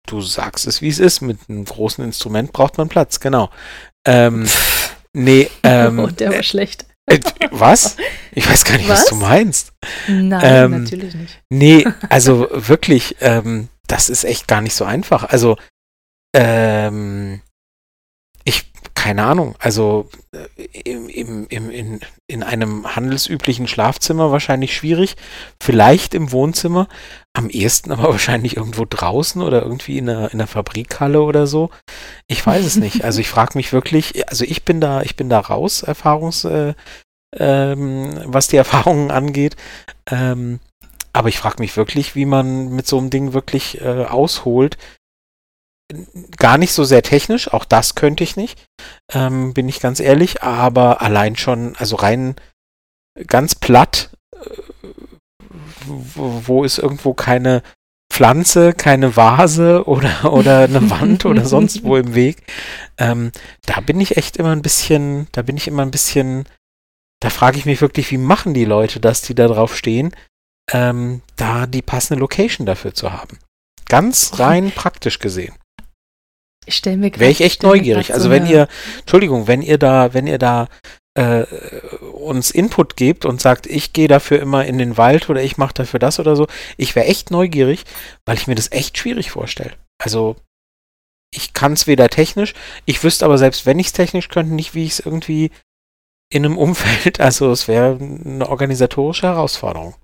du 0.07 0.21
sagst 0.21 0.67
es, 0.67 0.81
wie 0.81 0.89
es 0.89 0.99
ist. 0.99 1.21
Mit 1.21 1.37
einem 1.47 1.65
großen 1.65 2.03
Instrument 2.03 2.53
braucht 2.53 2.77
man 2.77 2.89
Platz, 2.89 3.19
genau. 3.19 3.49
Ähm, 4.05 4.47
nee, 5.13 5.49
ähm, 5.63 5.99
oh, 5.99 6.07
der 6.07 6.33
war 6.33 6.43
schlecht. 6.43 6.85
Äh, 7.05 7.19
was? 7.51 7.95
Ich 8.31 8.49
weiß 8.49 8.65
gar 8.65 8.77
nicht, 8.77 8.89
was, 8.89 9.01
was 9.01 9.09
du 9.09 9.15
meinst. 9.15 9.73
Nein, 10.07 10.41
ähm, 10.43 10.83
natürlich 10.83 11.15
nicht. 11.15 11.41
Nee, 11.49 11.87
also 12.09 12.47
wirklich, 12.51 13.15
ähm, 13.21 13.69
das 13.87 14.09
ist 14.09 14.25
echt 14.25 14.47
gar 14.47 14.61
nicht 14.61 14.75
so 14.75 14.83
einfach. 14.83 15.23
Also 15.25 15.57
ähm, 16.37 17.41
ich, 18.43 18.71
keine 18.93 19.23
Ahnung, 19.23 19.55
also 19.57 20.07
äh, 20.31 20.63
im, 20.83 21.09
im, 21.09 21.47
im, 21.49 21.69
in, 21.71 21.99
in 22.27 22.43
einem 22.43 22.95
handelsüblichen 22.95 23.67
Schlafzimmer 23.67 24.31
wahrscheinlich 24.31 24.75
schwierig, 24.75 25.15
vielleicht 25.59 26.13
im 26.13 26.31
Wohnzimmer, 26.31 26.87
am 27.33 27.49
ehesten 27.49 27.91
aber 27.91 28.03
wahrscheinlich 28.11 28.55
irgendwo 28.55 28.85
draußen 28.87 29.41
oder 29.41 29.63
irgendwie 29.63 29.97
in 29.97 30.09
einer, 30.09 30.31
in 30.31 30.39
einer 30.39 30.47
Fabrikhalle 30.47 31.23
oder 31.23 31.47
so. 31.47 31.71
Ich 32.27 32.45
weiß 32.45 32.63
es 32.65 32.75
nicht. 32.75 33.03
Also 33.03 33.19
ich 33.19 33.29
frage 33.29 33.57
mich 33.57 33.73
wirklich, 33.73 34.29
also 34.29 34.45
ich 34.45 34.63
bin 34.63 34.79
da, 34.79 35.01
ich 35.01 35.15
bin 35.15 35.29
da 35.29 35.39
raus, 35.39 35.81
Erfahrungs, 35.81 36.45
äh, 36.45 36.75
ähm, 37.35 38.13
was 38.25 38.47
die 38.47 38.57
Erfahrungen 38.57 39.09
angeht. 39.09 39.55
Ähm, 40.11 40.59
aber 41.13 41.29
ich 41.29 41.39
frage 41.39 41.55
mich 41.59 41.75
wirklich, 41.75 42.13
wie 42.13 42.25
man 42.25 42.69
mit 42.69 42.85
so 42.85 42.99
einem 42.99 43.09
Ding 43.09 43.33
wirklich 43.33 43.81
äh, 43.81 44.05
ausholt, 44.05 44.77
gar 46.37 46.57
nicht 46.57 46.73
so 46.73 46.83
sehr 46.83 47.01
technisch, 47.01 47.51
auch 47.53 47.65
das 47.65 47.95
könnte 47.95 48.23
ich 48.23 48.35
nicht, 48.35 48.65
ähm, 49.13 49.53
bin 49.53 49.69
ich 49.69 49.79
ganz 49.79 49.99
ehrlich, 49.99 50.43
aber 50.43 51.01
allein 51.01 51.35
schon, 51.37 51.75
also 51.77 51.95
rein 51.95 52.35
ganz 53.27 53.55
platt, 53.55 54.09
äh, 54.35 54.39
wo, 55.85 56.41
wo 56.45 56.63
ist 56.63 56.77
irgendwo 56.77 57.13
keine 57.13 57.63
Pflanze, 58.11 58.73
keine 58.73 59.15
Vase 59.15 59.85
oder, 59.85 60.31
oder 60.33 60.61
eine 60.61 60.89
Wand 60.89 61.25
oder 61.25 61.45
sonst 61.45 61.83
wo 61.83 61.95
im 61.97 62.15
Weg. 62.15 62.43
Ähm, 62.97 63.31
da 63.65 63.79
bin 63.79 63.99
ich 64.01 64.17
echt 64.17 64.37
immer 64.37 64.51
ein 64.51 64.61
bisschen, 64.61 65.27
da 65.31 65.41
bin 65.41 65.57
ich 65.57 65.67
immer 65.67 65.83
ein 65.83 65.91
bisschen, 65.91 66.45
da 67.21 67.29
frage 67.29 67.57
ich 67.57 67.65
mich 67.65 67.81
wirklich, 67.81 68.11
wie 68.11 68.17
machen 68.17 68.53
die 68.53 68.65
Leute 68.65 68.99
das, 68.99 69.21
die 69.21 69.35
da 69.35 69.47
drauf 69.47 69.75
stehen, 69.75 70.15
ähm, 70.71 71.21
da 71.37 71.65
die 71.65 71.81
passende 71.81 72.19
Location 72.19 72.65
dafür 72.65 72.93
zu 72.93 73.13
haben. 73.13 73.39
Ganz 73.85 74.37
rein 74.39 74.71
praktisch 74.71 75.19
gesehen. 75.19 75.55
Ich 76.67 76.75
stelle 76.75 76.97
mir 76.97 77.11
Wäre 77.17 77.31
ich 77.31 77.41
echt 77.41 77.63
neugierig. 77.63 78.13
Also 78.13 78.25
so 78.25 78.29
wenn 78.29 78.45
ihr, 78.45 78.67
Entschuldigung, 78.99 79.47
wenn 79.47 79.61
ihr 79.61 79.77
da, 79.77 80.13
wenn 80.13 80.27
ihr 80.27 80.37
da 80.37 80.67
äh, 81.17 81.45
uns 82.01 82.51
Input 82.51 82.97
gebt 82.97 83.23
und 83.23 83.41
sagt, 83.41 83.65
ich 83.67 83.93
gehe 83.93 84.09
dafür 84.09 84.41
immer 84.41 84.65
in 84.65 84.77
den 84.77 84.97
Wald 84.97 85.29
oder 85.29 85.41
ich 85.41 85.57
mache 85.57 85.73
dafür 85.73 85.99
das 85.99 86.19
oder 86.19 86.35
so, 86.35 86.47
ich 86.75 86.93
wäre 86.95 87.07
echt 87.07 87.31
neugierig, 87.31 87.85
weil 88.25 88.35
ich 88.35 88.47
mir 88.47 88.55
das 88.55 88.71
echt 88.73 88.97
schwierig 88.97 89.31
vorstelle. 89.31 89.73
Also 89.97 90.35
ich 91.33 91.53
kann 91.53 91.73
es 91.73 91.87
weder 91.87 92.09
technisch, 92.09 92.53
ich 92.85 93.01
wüsste 93.01 93.23
aber 93.25 93.37
selbst, 93.37 93.65
wenn 93.65 93.79
ich 93.79 93.87
es 93.87 93.93
technisch 93.93 94.27
könnte, 94.27 94.53
nicht, 94.53 94.75
wie 94.75 94.83
ich 94.83 94.91
es 94.91 94.99
irgendwie 94.99 95.51
in 96.29 96.45
einem 96.45 96.57
Umfeld, 96.57 97.19
also 97.21 97.49
es 97.49 97.69
wäre 97.69 97.97
eine 97.97 98.49
organisatorische 98.49 99.27
Herausforderung. 99.27 99.95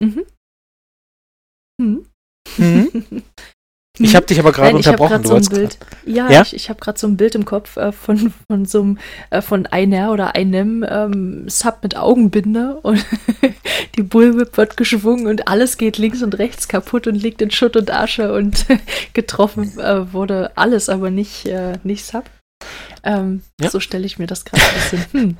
Mhm. 0.00 0.24
Mhm. 1.80 2.06
mhm. 2.58 3.22
Ich 3.98 4.16
habe 4.16 4.26
dich 4.26 4.40
aber 4.40 4.50
gerade 4.50 4.74
unterbrochen. 4.74 5.22
Du 5.22 5.28
so 5.28 5.34
ein 5.36 5.44
Bild, 5.44 5.78
ja, 6.04 6.28
ja, 6.28 6.42
ich, 6.42 6.52
ich 6.52 6.68
habe 6.68 6.80
gerade 6.80 6.98
so 6.98 7.06
ein 7.06 7.16
Bild 7.16 7.36
im 7.36 7.44
Kopf 7.44 7.76
äh, 7.76 7.92
von, 7.92 8.32
von 8.48 8.66
so 8.66 8.82
einem, 8.82 8.98
äh, 9.30 9.40
von 9.40 9.66
einer 9.66 10.10
oder 10.10 10.34
einem 10.34 10.84
ähm, 10.88 11.48
Sub 11.48 11.78
mit 11.82 11.96
Augenbinde 11.96 12.80
und 12.82 13.04
die 13.96 14.02
Bullwhip 14.02 14.56
wird 14.56 14.76
geschwungen 14.76 15.28
und 15.28 15.46
alles 15.46 15.78
geht 15.78 15.96
links 15.98 16.24
und 16.24 16.36
rechts 16.38 16.66
kaputt 16.66 17.06
und 17.06 17.14
liegt 17.14 17.40
in 17.40 17.52
Schutt 17.52 17.76
und 17.76 17.92
Asche 17.92 18.34
und 18.34 18.66
getroffen 19.14 19.78
äh, 19.78 20.12
wurde 20.12 20.50
alles, 20.56 20.88
aber 20.88 21.10
nicht, 21.10 21.46
äh, 21.46 21.78
nicht 21.84 22.04
Sub. 22.04 22.24
Ähm, 23.04 23.42
ja. 23.60 23.70
So 23.70 23.78
stelle 23.78 24.06
ich 24.06 24.18
mir 24.18 24.26
das 24.26 24.44
gerade 24.44 24.62
ein 24.62 24.74
bisschen. 24.74 25.04
Hm, 25.12 25.36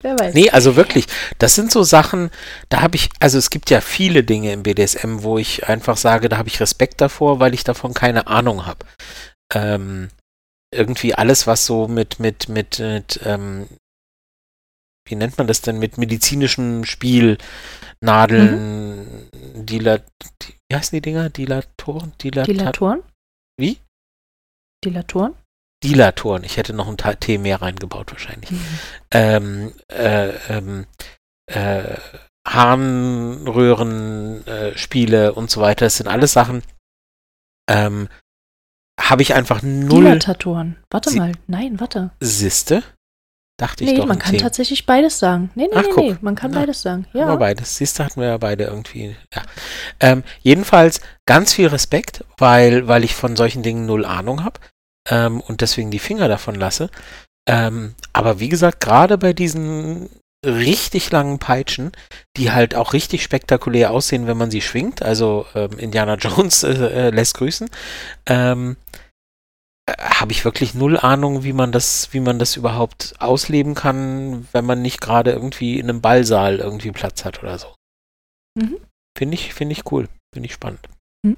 Wer 0.00 0.18
weiß. 0.18 0.34
Nee, 0.34 0.50
also 0.50 0.76
wirklich, 0.76 1.06
das 1.38 1.54
sind 1.54 1.72
so 1.72 1.82
Sachen, 1.82 2.30
da 2.68 2.82
habe 2.82 2.96
ich, 2.96 3.08
also 3.18 3.36
es 3.36 3.50
gibt 3.50 3.68
ja 3.70 3.80
viele 3.80 4.22
Dinge 4.22 4.52
im 4.52 4.62
BDSM, 4.62 5.22
wo 5.22 5.38
ich 5.38 5.68
einfach 5.68 5.96
sage, 5.96 6.28
da 6.28 6.38
habe 6.38 6.48
ich 6.48 6.60
Respekt 6.60 7.00
davor, 7.00 7.40
weil 7.40 7.52
ich 7.52 7.64
davon 7.64 7.94
keine 7.94 8.28
Ahnung 8.28 8.66
habe. 8.66 8.86
Ähm, 9.52 10.08
irgendwie 10.72 11.14
alles, 11.14 11.46
was 11.46 11.66
so 11.66 11.88
mit, 11.88 12.20
mit, 12.20 12.48
mit, 12.48 12.78
mit 12.78 13.20
ähm, 13.24 13.66
wie 15.08 15.16
nennt 15.16 15.38
man 15.38 15.46
das 15.46 15.62
denn, 15.62 15.78
mit 15.78 15.98
medizinischem 15.98 16.84
Spiel, 16.84 17.38
Nadeln, 18.00 19.30
mhm. 19.32 19.66
Dilat, 19.66 20.04
wie 20.68 20.76
heißen 20.76 20.96
die 20.96 21.02
Dinger? 21.02 21.30
Dilatoren? 21.30 22.12
Dilata 22.22 22.52
Dilatoren? 22.52 23.02
Wie? 23.58 23.78
Dilatoren? 24.84 25.34
Dilatoren. 25.84 26.42
Ich 26.44 26.56
hätte 26.56 26.72
noch 26.72 26.88
ein 26.88 26.96
T 26.96 27.36
mehr 27.38 27.62
reingebaut 27.62 28.10
wahrscheinlich. 28.10 28.50
Mhm. 28.50 28.66
Ähm, 29.12 29.72
äh, 29.88 30.30
ähm, 30.48 30.86
äh, 31.46 31.94
Harnröhrenspiele 32.46 35.26
äh, 35.26 35.30
und 35.30 35.50
so 35.50 35.60
weiter. 35.60 35.86
Das 35.86 35.96
sind 35.96 36.08
alles 36.08 36.32
Sachen, 36.32 36.62
ähm, 37.68 38.08
habe 39.00 39.22
ich 39.22 39.34
einfach 39.34 39.62
null. 39.62 40.04
Dilatatoren. 40.04 40.76
Warte 40.90 41.12
mal. 41.12 41.32
Nein, 41.46 41.78
warte. 41.78 42.10
Siste? 42.20 42.82
Dachte 43.58 43.84
ich 43.84 43.90
nee, 43.90 43.96
doch. 43.96 44.04
Nee, 44.04 44.08
man 44.08 44.18
kann 44.18 44.32
Themen. 44.32 44.42
tatsächlich 44.42 44.86
beides 44.86 45.18
sagen. 45.18 45.50
Nee, 45.54 45.66
nee, 45.66 45.72
Ach, 45.74 45.84
nee, 45.96 46.12
nee, 46.12 46.16
man 46.20 46.36
kann 46.36 46.52
Na, 46.52 46.60
beides 46.60 46.82
sagen. 46.82 47.06
Ja. 47.12 47.26
Aber 47.26 47.38
beides. 47.38 47.76
Siehst 47.76 47.98
du, 47.98 48.04
hatten 48.04 48.20
wir 48.20 48.28
ja 48.28 48.38
beide 48.38 48.64
irgendwie. 48.64 49.16
Ja. 49.34 49.42
Ähm, 50.00 50.22
jedenfalls 50.42 51.00
ganz 51.26 51.52
viel 51.52 51.66
Respekt, 51.66 52.24
weil, 52.38 52.88
weil 52.88 53.04
ich 53.04 53.14
von 53.14 53.36
solchen 53.36 53.62
Dingen 53.62 53.86
null 53.86 54.04
Ahnung 54.04 54.44
habe 54.44 54.60
ähm, 55.08 55.40
und 55.40 55.60
deswegen 55.60 55.90
die 55.90 55.98
Finger 55.98 56.28
davon 56.28 56.54
lasse. 56.54 56.90
Ähm, 57.48 57.94
aber 58.12 58.40
wie 58.40 58.48
gesagt, 58.48 58.80
gerade 58.80 59.16
bei 59.18 59.32
diesen 59.32 60.10
richtig 60.44 61.10
langen 61.10 61.38
Peitschen, 61.38 61.92
die 62.36 62.52
halt 62.52 62.74
auch 62.74 62.92
richtig 62.92 63.22
spektakulär 63.22 63.90
aussehen, 63.90 64.26
wenn 64.26 64.36
man 64.36 64.50
sie 64.50 64.60
schwingt, 64.60 65.02
also 65.02 65.46
ähm, 65.54 65.78
Indiana 65.78 66.14
Jones 66.20 66.62
äh, 66.62 67.08
äh, 67.08 67.10
lässt 67.10 67.36
grüßen, 67.38 67.68
ähm, 68.26 68.76
äh, 69.86 69.94
habe 69.98 70.32
ich 70.32 70.44
wirklich 70.44 70.74
null 70.74 70.96
Ahnung, 70.98 71.42
wie 71.42 71.52
man 71.52 71.72
das, 71.72 72.12
wie 72.12 72.20
man 72.20 72.38
das 72.38 72.56
überhaupt 72.56 73.14
ausleben 73.18 73.74
kann, 73.74 74.46
wenn 74.52 74.64
man 74.64 74.82
nicht 74.82 75.00
gerade 75.00 75.32
irgendwie 75.32 75.78
in 75.78 75.88
einem 75.88 76.00
Ballsaal 76.00 76.58
irgendwie 76.58 76.92
Platz 76.92 77.24
hat 77.24 77.42
oder 77.42 77.58
so. 77.58 77.74
Mhm. 78.56 78.78
finde 79.16 79.34
ich, 79.34 79.54
finde 79.54 79.72
ich 79.72 79.90
cool, 79.92 80.08
finde 80.34 80.46
ich 80.46 80.52
spannend. 80.52 80.80
Hm. 81.24 81.36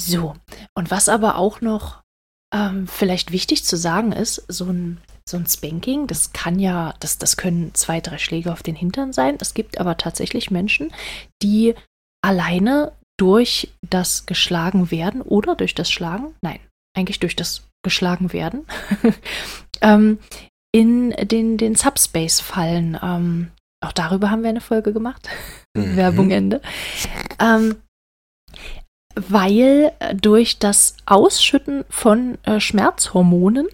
So, 0.00 0.34
und 0.74 0.90
was 0.90 1.08
aber 1.08 1.36
auch 1.36 1.60
noch 1.60 2.01
ähm, 2.52 2.86
vielleicht 2.86 3.32
wichtig 3.32 3.64
zu 3.64 3.76
sagen 3.76 4.12
ist, 4.12 4.44
so 4.48 4.66
ein, 4.66 4.98
so 5.28 5.36
ein 5.36 5.46
Spanking, 5.46 6.06
das 6.06 6.32
kann 6.32 6.58
ja, 6.58 6.94
das, 7.00 7.18
das 7.18 7.36
können 7.36 7.74
zwei, 7.74 8.00
drei 8.00 8.18
Schläge 8.18 8.52
auf 8.52 8.62
den 8.62 8.74
Hintern 8.74 9.12
sein. 9.12 9.36
Es 9.40 9.54
gibt 9.54 9.78
aber 9.78 9.96
tatsächlich 9.96 10.50
Menschen, 10.50 10.92
die 11.42 11.74
alleine 12.22 12.92
durch 13.18 13.72
das 13.88 14.26
geschlagen 14.26 14.90
werden 14.90 15.22
oder 15.22 15.54
durch 15.54 15.74
das 15.74 15.90
Schlagen, 15.90 16.34
nein, 16.42 16.60
eigentlich 16.96 17.20
durch 17.20 17.36
das 17.36 17.68
geschlagen 17.82 18.32
werden, 18.32 18.66
ähm, 19.80 20.18
in 20.74 21.10
den, 21.10 21.58
den 21.58 21.76
Subspace 21.76 22.40
fallen. 22.40 22.98
Ähm, 23.02 23.50
auch 23.84 23.92
darüber 23.92 24.30
haben 24.30 24.42
wir 24.42 24.50
eine 24.50 24.60
Folge 24.60 24.92
gemacht. 24.92 25.28
Mhm. 25.74 25.96
Werbung 25.96 26.30
Ende. 26.30 26.60
Ähm, 27.38 27.76
weil 29.14 29.92
durch 30.14 30.58
das 30.58 30.96
Ausschütten 31.06 31.84
von 31.88 32.38
äh, 32.44 32.60
Schmerzhormonen 32.60 33.66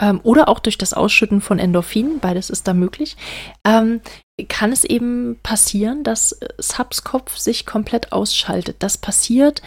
ähm, 0.00 0.20
oder 0.22 0.48
auch 0.48 0.58
durch 0.58 0.78
das 0.78 0.92
Ausschütten 0.92 1.40
von 1.40 1.58
Endorphinen, 1.58 2.20
beides 2.20 2.50
ist 2.50 2.66
da 2.66 2.74
möglich, 2.74 3.16
ähm, 3.64 4.00
kann 4.48 4.72
es 4.72 4.84
eben 4.84 5.38
passieren, 5.42 6.02
dass 6.02 6.32
äh, 6.32 6.48
Subs 6.58 7.04
Kopf 7.04 7.36
sich 7.36 7.66
komplett 7.66 8.12
ausschaltet. 8.12 8.76
Das 8.80 8.98
passiert, 8.98 9.62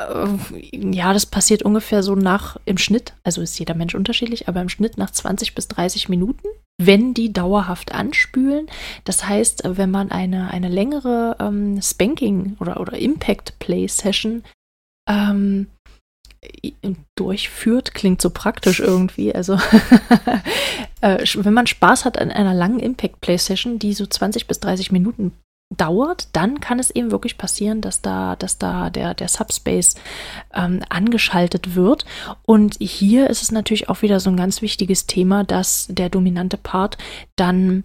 äh, 0.00 0.26
ja, 0.72 1.12
das 1.12 1.26
passiert 1.26 1.62
ungefähr 1.62 2.02
so 2.02 2.14
nach 2.14 2.56
im 2.64 2.78
Schnitt, 2.78 3.14
also 3.24 3.42
ist 3.42 3.58
jeder 3.58 3.74
Mensch 3.74 3.94
unterschiedlich, 3.94 4.48
aber 4.48 4.60
im 4.60 4.68
Schnitt 4.68 4.98
nach 4.98 5.10
20 5.10 5.54
bis 5.54 5.68
30 5.68 6.08
Minuten, 6.08 6.46
wenn 6.80 7.12
die 7.12 7.32
dauerhaft 7.32 7.92
anspülen. 7.92 8.68
Das 9.04 9.26
heißt, 9.26 9.62
wenn 9.64 9.90
man 9.90 10.10
eine, 10.10 10.50
eine 10.50 10.68
längere 10.68 11.36
ähm, 11.40 11.82
Spanking 11.82 12.56
oder, 12.60 12.80
oder 12.80 12.96
Impact 12.96 13.58
Play 13.58 13.88
Session 13.88 14.44
ähm, 15.08 15.66
durchführt, 17.16 17.94
klingt 17.94 18.22
so 18.22 18.30
praktisch 18.30 18.78
irgendwie. 18.78 19.34
Also 19.34 19.54
äh, 21.00 21.24
wenn 21.34 21.54
man 21.54 21.66
Spaß 21.66 22.04
hat 22.04 22.18
an 22.18 22.30
einer 22.30 22.54
langen 22.54 22.78
Impact 22.78 23.20
Play 23.20 23.38
Session, 23.38 23.78
die 23.78 23.92
so 23.92 24.06
20 24.06 24.46
bis 24.46 24.60
30 24.60 24.92
Minuten 24.92 25.32
dauert, 25.76 26.28
dann 26.32 26.60
kann 26.60 26.78
es 26.78 26.90
eben 26.90 27.10
wirklich 27.10 27.36
passieren, 27.36 27.80
dass 27.80 28.00
da, 28.00 28.36
dass 28.36 28.58
da 28.58 28.90
der, 28.90 29.14
der 29.14 29.28
Subspace 29.28 29.96
ähm, 30.54 30.80
angeschaltet 30.88 31.74
wird. 31.74 32.04
Und 32.44 32.76
hier 32.80 33.28
ist 33.28 33.42
es 33.42 33.52
natürlich 33.52 33.88
auch 33.88 34.02
wieder 34.02 34.18
so 34.20 34.30
ein 34.30 34.36
ganz 34.36 34.62
wichtiges 34.62 35.06
Thema, 35.06 35.44
dass 35.44 35.86
der 35.90 36.08
dominante 36.08 36.56
Part 36.56 36.96
dann 37.36 37.84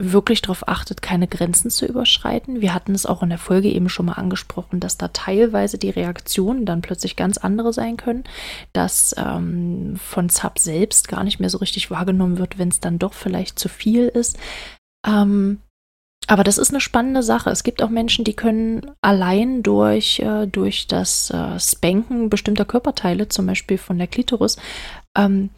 wirklich 0.00 0.42
darauf 0.42 0.68
achtet, 0.68 1.02
keine 1.02 1.26
Grenzen 1.26 1.70
zu 1.70 1.84
überschreiten. 1.84 2.60
Wir 2.60 2.72
hatten 2.72 2.94
es 2.94 3.04
auch 3.04 3.24
in 3.24 3.30
der 3.30 3.38
Folge 3.38 3.68
eben 3.68 3.88
schon 3.88 4.06
mal 4.06 4.12
angesprochen, 4.12 4.78
dass 4.78 4.96
da 4.96 5.08
teilweise 5.08 5.76
die 5.76 5.90
Reaktionen 5.90 6.64
dann 6.64 6.82
plötzlich 6.82 7.16
ganz 7.16 7.36
andere 7.36 7.72
sein 7.72 7.96
können, 7.96 8.22
dass 8.72 9.12
ähm, 9.18 9.96
von 9.96 10.28
Sub 10.28 10.60
selbst 10.60 11.08
gar 11.08 11.24
nicht 11.24 11.40
mehr 11.40 11.50
so 11.50 11.58
richtig 11.58 11.90
wahrgenommen 11.90 12.38
wird, 12.38 12.58
wenn 12.58 12.68
es 12.68 12.78
dann 12.78 13.00
doch 13.00 13.12
vielleicht 13.12 13.58
zu 13.58 13.68
viel 13.68 14.06
ist. 14.06 14.38
Ähm, 15.04 15.58
aber 16.28 16.44
das 16.44 16.58
ist 16.58 16.70
eine 16.70 16.80
spannende 16.80 17.22
Sache. 17.22 17.48
Es 17.48 17.64
gibt 17.64 17.82
auch 17.82 17.88
Menschen, 17.88 18.24
die 18.24 18.34
können 18.34 18.92
allein 19.00 19.62
durch, 19.62 20.20
äh, 20.20 20.46
durch 20.46 20.86
das 20.86 21.30
äh, 21.30 21.58
Spanken 21.58 22.28
bestimmter 22.28 22.66
Körperteile, 22.66 23.28
zum 23.28 23.46
Beispiel 23.46 23.78
von 23.78 23.96
der 23.96 24.08
Klitoris, 24.08 24.58
ähm, 25.16 25.48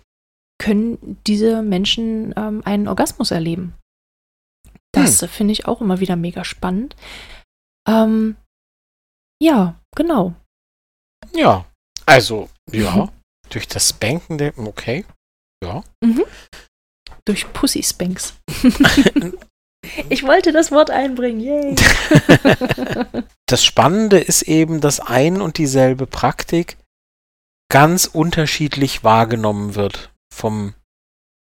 können 0.59 1.19
diese 1.27 1.63
Menschen 1.63 2.33
ähm, 2.37 2.63
einen 2.65 2.87
Orgasmus 2.87 3.33
erleben. 3.33 3.75
Das 4.93 5.21
hm. 5.23 5.29
finde 5.29 5.53
ich 5.53 5.67
auch 5.67 5.81
immer 5.81 5.99
wieder 5.99 6.15
mega 6.15 6.45
spannend. 6.45 6.95
Ähm, 7.89 8.37
ja, 9.43 9.75
genau. 9.97 10.35
Ja, 11.35 11.65
also, 12.07 12.49
ja, 12.71 12.95
mhm. 12.95 13.11
durch 13.49 13.67
das 13.67 13.89
Spanken 13.89 14.39
der, 14.39 14.57
okay, 14.59 15.05
ja. 15.65 15.83
Mhm. 16.05 16.25
Durch 17.25 17.53
Pussy 17.53 17.83
Spanks. 17.83 18.35
ich 20.09 20.23
wollte 20.25 20.53
das 20.53 20.71
Wort 20.71 20.91
einbringen, 20.91 21.41
yay. 21.41 21.77
das 23.47 23.65
Spannende 23.65 24.19
ist 24.19 24.43
eben, 24.43 24.81
dass 24.81 25.01
ein 25.01 25.41
und 25.41 25.59
dieselbe 25.59 26.07
Praktik 26.07 26.77
ganz 27.71 28.07
unterschiedlich 28.07 29.05
wahrgenommen 29.05 29.75
wird 29.75 30.11
vom 30.33 30.75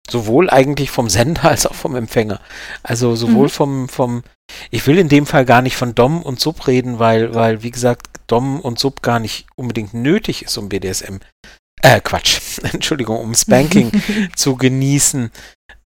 sowohl 0.09 0.49
eigentlich 0.49 0.91
vom 0.91 1.09
Sender 1.09 1.45
als 1.45 1.65
auch 1.65 1.75
vom 1.75 1.95
Empfänger. 1.95 2.39
Also 2.83 3.15
sowohl 3.15 3.45
mhm. 3.45 3.49
vom, 3.49 3.89
vom, 3.89 4.23
ich 4.71 4.85
will 4.87 4.97
in 4.97 5.09
dem 5.09 5.25
Fall 5.25 5.45
gar 5.45 5.61
nicht 5.61 5.75
von 5.75 5.95
Dom 5.95 6.21
und 6.23 6.39
Sub 6.39 6.67
reden, 6.67 6.99
weil, 6.99 7.33
weil, 7.33 7.63
wie 7.63 7.71
gesagt, 7.71 8.07
Dom 8.27 8.59
und 8.59 8.79
Sub 8.79 9.01
gar 9.01 9.19
nicht 9.19 9.47
unbedingt 9.55 9.93
nötig 9.93 10.43
ist, 10.43 10.57
um 10.57 10.69
BDSM, 10.69 11.17
äh, 11.81 12.01
Quatsch, 12.01 12.59
Entschuldigung, 12.73 13.19
um 13.19 13.33
Spanking 13.33 13.91
zu 14.35 14.55
genießen 14.55 15.31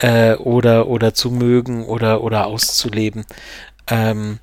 äh, 0.00 0.34
oder, 0.34 0.88
oder 0.88 1.14
zu 1.14 1.30
mögen 1.30 1.84
oder, 1.84 2.22
oder 2.22 2.46
auszuleben. 2.46 3.24
Ähm, 3.88 4.40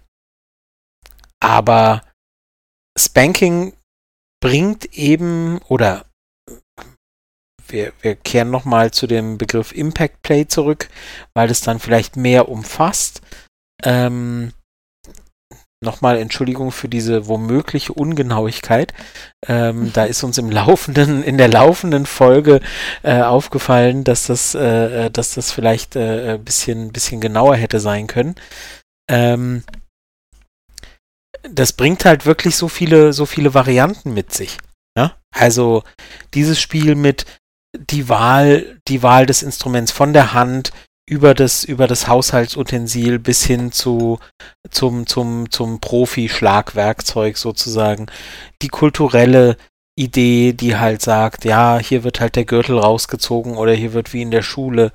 aber 1.40 2.02
Spanking 2.98 3.74
bringt 4.42 4.86
eben 4.94 5.60
oder 5.68 6.06
wir, 7.68 7.92
wir 8.02 8.16
kehren 8.16 8.50
nochmal 8.50 8.92
zu 8.92 9.08
dem 9.08 9.38
Begriff 9.38 9.74
Impact 9.74 10.22
Play 10.22 10.48
zurück, 10.48 10.90
weil 11.34 11.52
es 11.52 11.62
dann 11.62 11.80
vielleicht 11.80 12.16
mehr 12.16 12.50
umfasst. 12.50 13.22
Ähm, 13.84 14.54
nochmal 15.84 16.18
Entschuldigung 16.18 16.72
für 16.72 16.90
diese 16.90 17.28
womögliche 17.28 17.94
Ungenauigkeit. 17.94 18.94
Ähm, 19.48 19.92
da 19.94 20.06
ist 20.06 20.24
uns 20.24 20.38
im 20.38 20.50
laufenden, 20.50 21.24
in 21.24 21.38
der 21.38 21.50
laufenden 21.50 22.06
Folge 22.06 22.62
äh, 23.04 23.22
aufgefallen, 23.22 24.04
dass 24.04 24.28
das, 24.28 24.56
äh, 24.56 25.06
äh 25.06 25.12
dass 25.12 25.36
das 25.36 25.52
vielleicht 25.52 25.96
äh, 25.96 26.34
ein 26.34 26.44
bisschen, 26.44 26.92
bisschen 26.92 27.22
genauer 27.22 27.56
hätte 27.56 27.80
sein 27.80 28.08
können. 28.08 28.36
Ähm, 29.10 29.64
das 31.50 31.74
bringt 31.74 32.06
halt 32.06 32.26
wirklich 32.26 32.56
so 32.56 32.68
viele, 32.68 33.14
so 33.14 33.26
viele 33.26 33.54
Varianten 33.54 34.14
mit 34.14 34.34
sich. 34.34 34.58
Ja? 34.98 35.16
Also 35.32 35.84
dieses 36.34 36.60
Spiel 36.60 36.96
mit, 36.96 37.26
die 37.78 38.10
Wahl, 38.10 38.80
die 38.88 39.04
Wahl 39.04 39.26
des 39.26 39.44
Instruments 39.44 39.92
von 39.92 40.14
der 40.14 40.34
Hand 40.34 40.72
über 41.10 41.34
das, 41.34 41.64
über 41.64 41.88
das 41.88 42.08
Haushaltsutensil 42.08 43.18
bis 43.20 43.46
hin 43.46 43.72
zu, 43.72 44.20
zum, 44.70 45.08
zum, 45.08 45.50
zum 45.50 45.80
Profi-Schlagwerkzeug 45.80 47.38
sozusagen. 47.38 48.08
Die 48.62 48.68
kulturelle 48.68 49.58
Idee, 49.98 50.54
die 50.54 50.76
halt 50.76 51.02
sagt, 51.02 51.46
ja, 51.46 51.80
hier 51.80 52.04
wird 52.04 52.20
halt 52.20 52.36
der 52.36 52.46
Gürtel 52.46 52.78
rausgezogen 52.78 53.56
oder 53.56 53.74
hier 53.74 53.94
wird 53.94 54.14
wie 54.14 54.22
in 54.22 54.32
der 54.32 54.44
Schule 54.44 54.92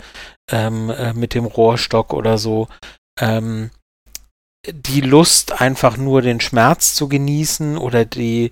ähm, 0.51 0.91
äh, 0.91 1.13
mit 1.15 1.35
dem 1.35 1.47
Rohrstock 1.47 2.13
oder 2.13 2.39
so. 2.39 2.69
Ähm, 3.19 3.71
die 4.71 5.01
Lust, 5.01 5.61
einfach 5.61 5.97
nur 5.97 6.23
den 6.23 6.41
Schmerz 6.41 6.95
zu 6.95 7.09
genießen 7.09 7.79
oder 7.79 8.05
die, 8.05 8.51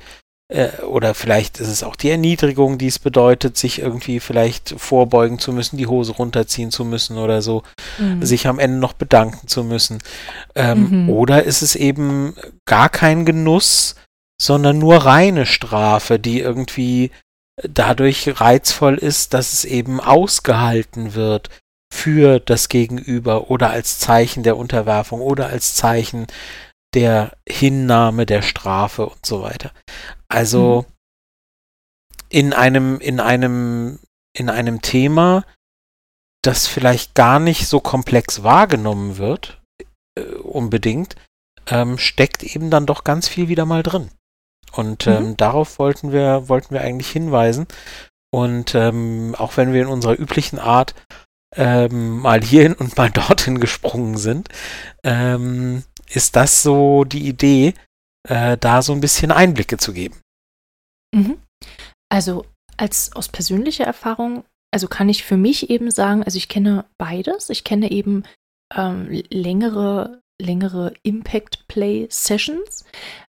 äh, 0.50 0.82
oder 0.82 1.14
vielleicht 1.14 1.60
ist 1.60 1.68
es 1.68 1.82
auch 1.82 1.96
die 1.96 2.10
Erniedrigung, 2.10 2.76
die 2.76 2.88
es 2.88 2.98
bedeutet, 2.98 3.56
sich 3.56 3.80
irgendwie 3.80 4.20
vielleicht 4.20 4.74
vorbeugen 4.76 5.38
zu 5.38 5.52
müssen, 5.52 5.76
die 5.76 5.86
Hose 5.86 6.12
runterziehen 6.12 6.70
zu 6.70 6.84
müssen 6.84 7.18
oder 7.18 7.40
so, 7.40 7.62
mhm. 7.98 8.24
sich 8.24 8.46
am 8.46 8.58
Ende 8.58 8.78
noch 8.78 8.92
bedanken 8.92 9.46
zu 9.46 9.62
müssen. 9.62 9.98
Ähm, 10.54 11.04
mhm. 11.04 11.10
Oder 11.10 11.44
ist 11.44 11.62
es 11.62 11.76
eben 11.76 12.34
gar 12.66 12.88
kein 12.88 13.24
Genuss, 13.24 13.94
sondern 14.42 14.78
nur 14.78 14.96
reine 14.96 15.46
Strafe, 15.46 16.18
die 16.18 16.40
irgendwie 16.40 17.10
dadurch 17.62 18.40
reizvoll 18.40 18.96
ist, 18.96 19.34
dass 19.34 19.52
es 19.52 19.64
eben 19.64 20.00
ausgehalten 20.00 21.14
wird 21.14 21.48
für 21.92 22.40
das 22.40 22.68
Gegenüber 22.68 23.50
oder 23.50 23.70
als 23.70 23.98
Zeichen 23.98 24.42
der 24.42 24.56
Unterwerfung 24.56 25.20
oder 25.20 25.48
als 25.48 25.74
Zeichen 25.74 26.26
der 26.94 27.36
Hinnahme 27.48 28.26
der 28.26 28.42
Strafe 28.42 29.06
und 29.06 29.24
so 29.24 29.42
weiter. 29.42 29.72
Also 30.28 30.86
mhm. 30.86 30.94
in 32.28 32.52
einem, 32.52 33.00
in 33.00 33.20
einem, 33.20 33.98
in 34.36 34.48
einem 34.50 34.82
Thema, 34.82 35.44
das 36.42 36.66
vielleicht 36.66 37.14
gar 37.14 37.38
nicht 37.38 37.66
so 37.66 37.80
komplex 37.80 38.42
wahrgenommen 38.42 39.18
wird, 39.18 39.60
äh, 40.16 40.22
unbedingt, 40.22 41.16
ähm, 41.66 41.98
steckt 41.98 42.42
eben 42.42 42.70
dann 42.70 42.86
doch 42.86 43.04
ganz 43.04 43.28
viel 43.28 43.48
wieder 43.48 43.66
mal 43.66 43.82
drin. 43.82 44.10
Und 44.72 45.06
ähm, 45.06 45.30
mhm. 45.30 45.36
darauf 45.36 45.78
wollten 45.78 46.12
wir, 46.12 46.48
wollten 46.48 46.74
wir 46.74 46.80
eigentlich 46.80 47.10
hinweisen. 47.10 47.66
Und 48.32 48.74
ähm, 48.74 49.34
auch 49.36 49.56
wenn 49.56 49.72
wir 49.72 49.82
in 49.82 49.88
unserer 49.88 50.18
üblichen 50.18 50.58
Art 50.58 50.94
ähm, 51.56 52.20
mal 52.20 52.42
hierhin 52.42 52.74
und 52.74 52.96
mal 52.96 53.10
dorthin 53.10 53.60
gesprungen 53.60 54.16
sind, 54.16 54.48
ähm, 55.02 55.84
ist 56.10 56.36
das 56.36 56.62
so 56.62 57.04
die 57.04 57.26
Idee, 57.28 57.74
äh, 58.28 58.56
da 58.58 58.82
so 58.82 58.92
ein 58.92 59.00
bisschen 59.00 59.32
Einblicke 59.32 59.76
zu 59.76 59.92
geben. 59.92 60.20
Mhm. 61.14 61.38
Also 62.08 62.44
als 62.76 63.12
aus 63.14 63.28
persönlicher 63.28 63.84
Erfahrung, 63.84 64.44
also 64.72 64.88
kann 64.88 65.08
ich 65.08 65.24
für 65.24 65.36
mich 65.36 65.70
eben 65.70 65.90
sagen, 65.90 66.22
also 66.24 66.36
ich 66.36 66.48
kenne 66.48 66.84
beides. 66.98 67.50
Ich 67.50 67.64
kenne 67.64 67.90
eben 67.90 68.24
ähm, 68.74 69.22
längere 69.30 70.20
längere 70.40 70.94
Impact 71.02 71.66
Play 71.68 72.08
Sessions. 72.10 72.84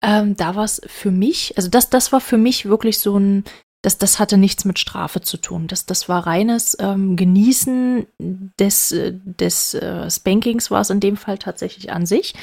Ähm, 0.03 0.37
da 0.37 0.57
war 0.57 0.65
es 0.65 0.81
für 0.87 1.11
mich, 1.11 1.57
also 1.57 1.69
das, 1.69 1.91
das 1.91 2.13
war 2.13 2.21
für 2.21 2.39
mich 2.39 2.67
wirklich 2.67 2.99
so 2.99 3.19
ein, 3.19 3.45
das, 3.85 3.99
das 3.99 4.19
hatte 4.19 4.39
nichts 4.39 4.65
mit 4.65 4.79
Strafe 4.79 5.21
zu 5.21 5.37
tun. 5.37 5.67
Das, 5.67 5.85
das 5.85 6.09
war 6.09 6.27
reines 6.27 6.75
ähm, 6.81 7.17
Genießen 7.17 8.07
des, 8.19 8.95
des 8.99 9.75
äh, 9.75 10.11
Spankings, 10.11 10.71
war 10.71 10.81
es 10.81 10.89
in 10.89 11.01
dem 11.01 11.19
Fall 11.19 11.37
tatsächlich 11.37 11.93
an 11.93 12.07
sich. 12.07 12.35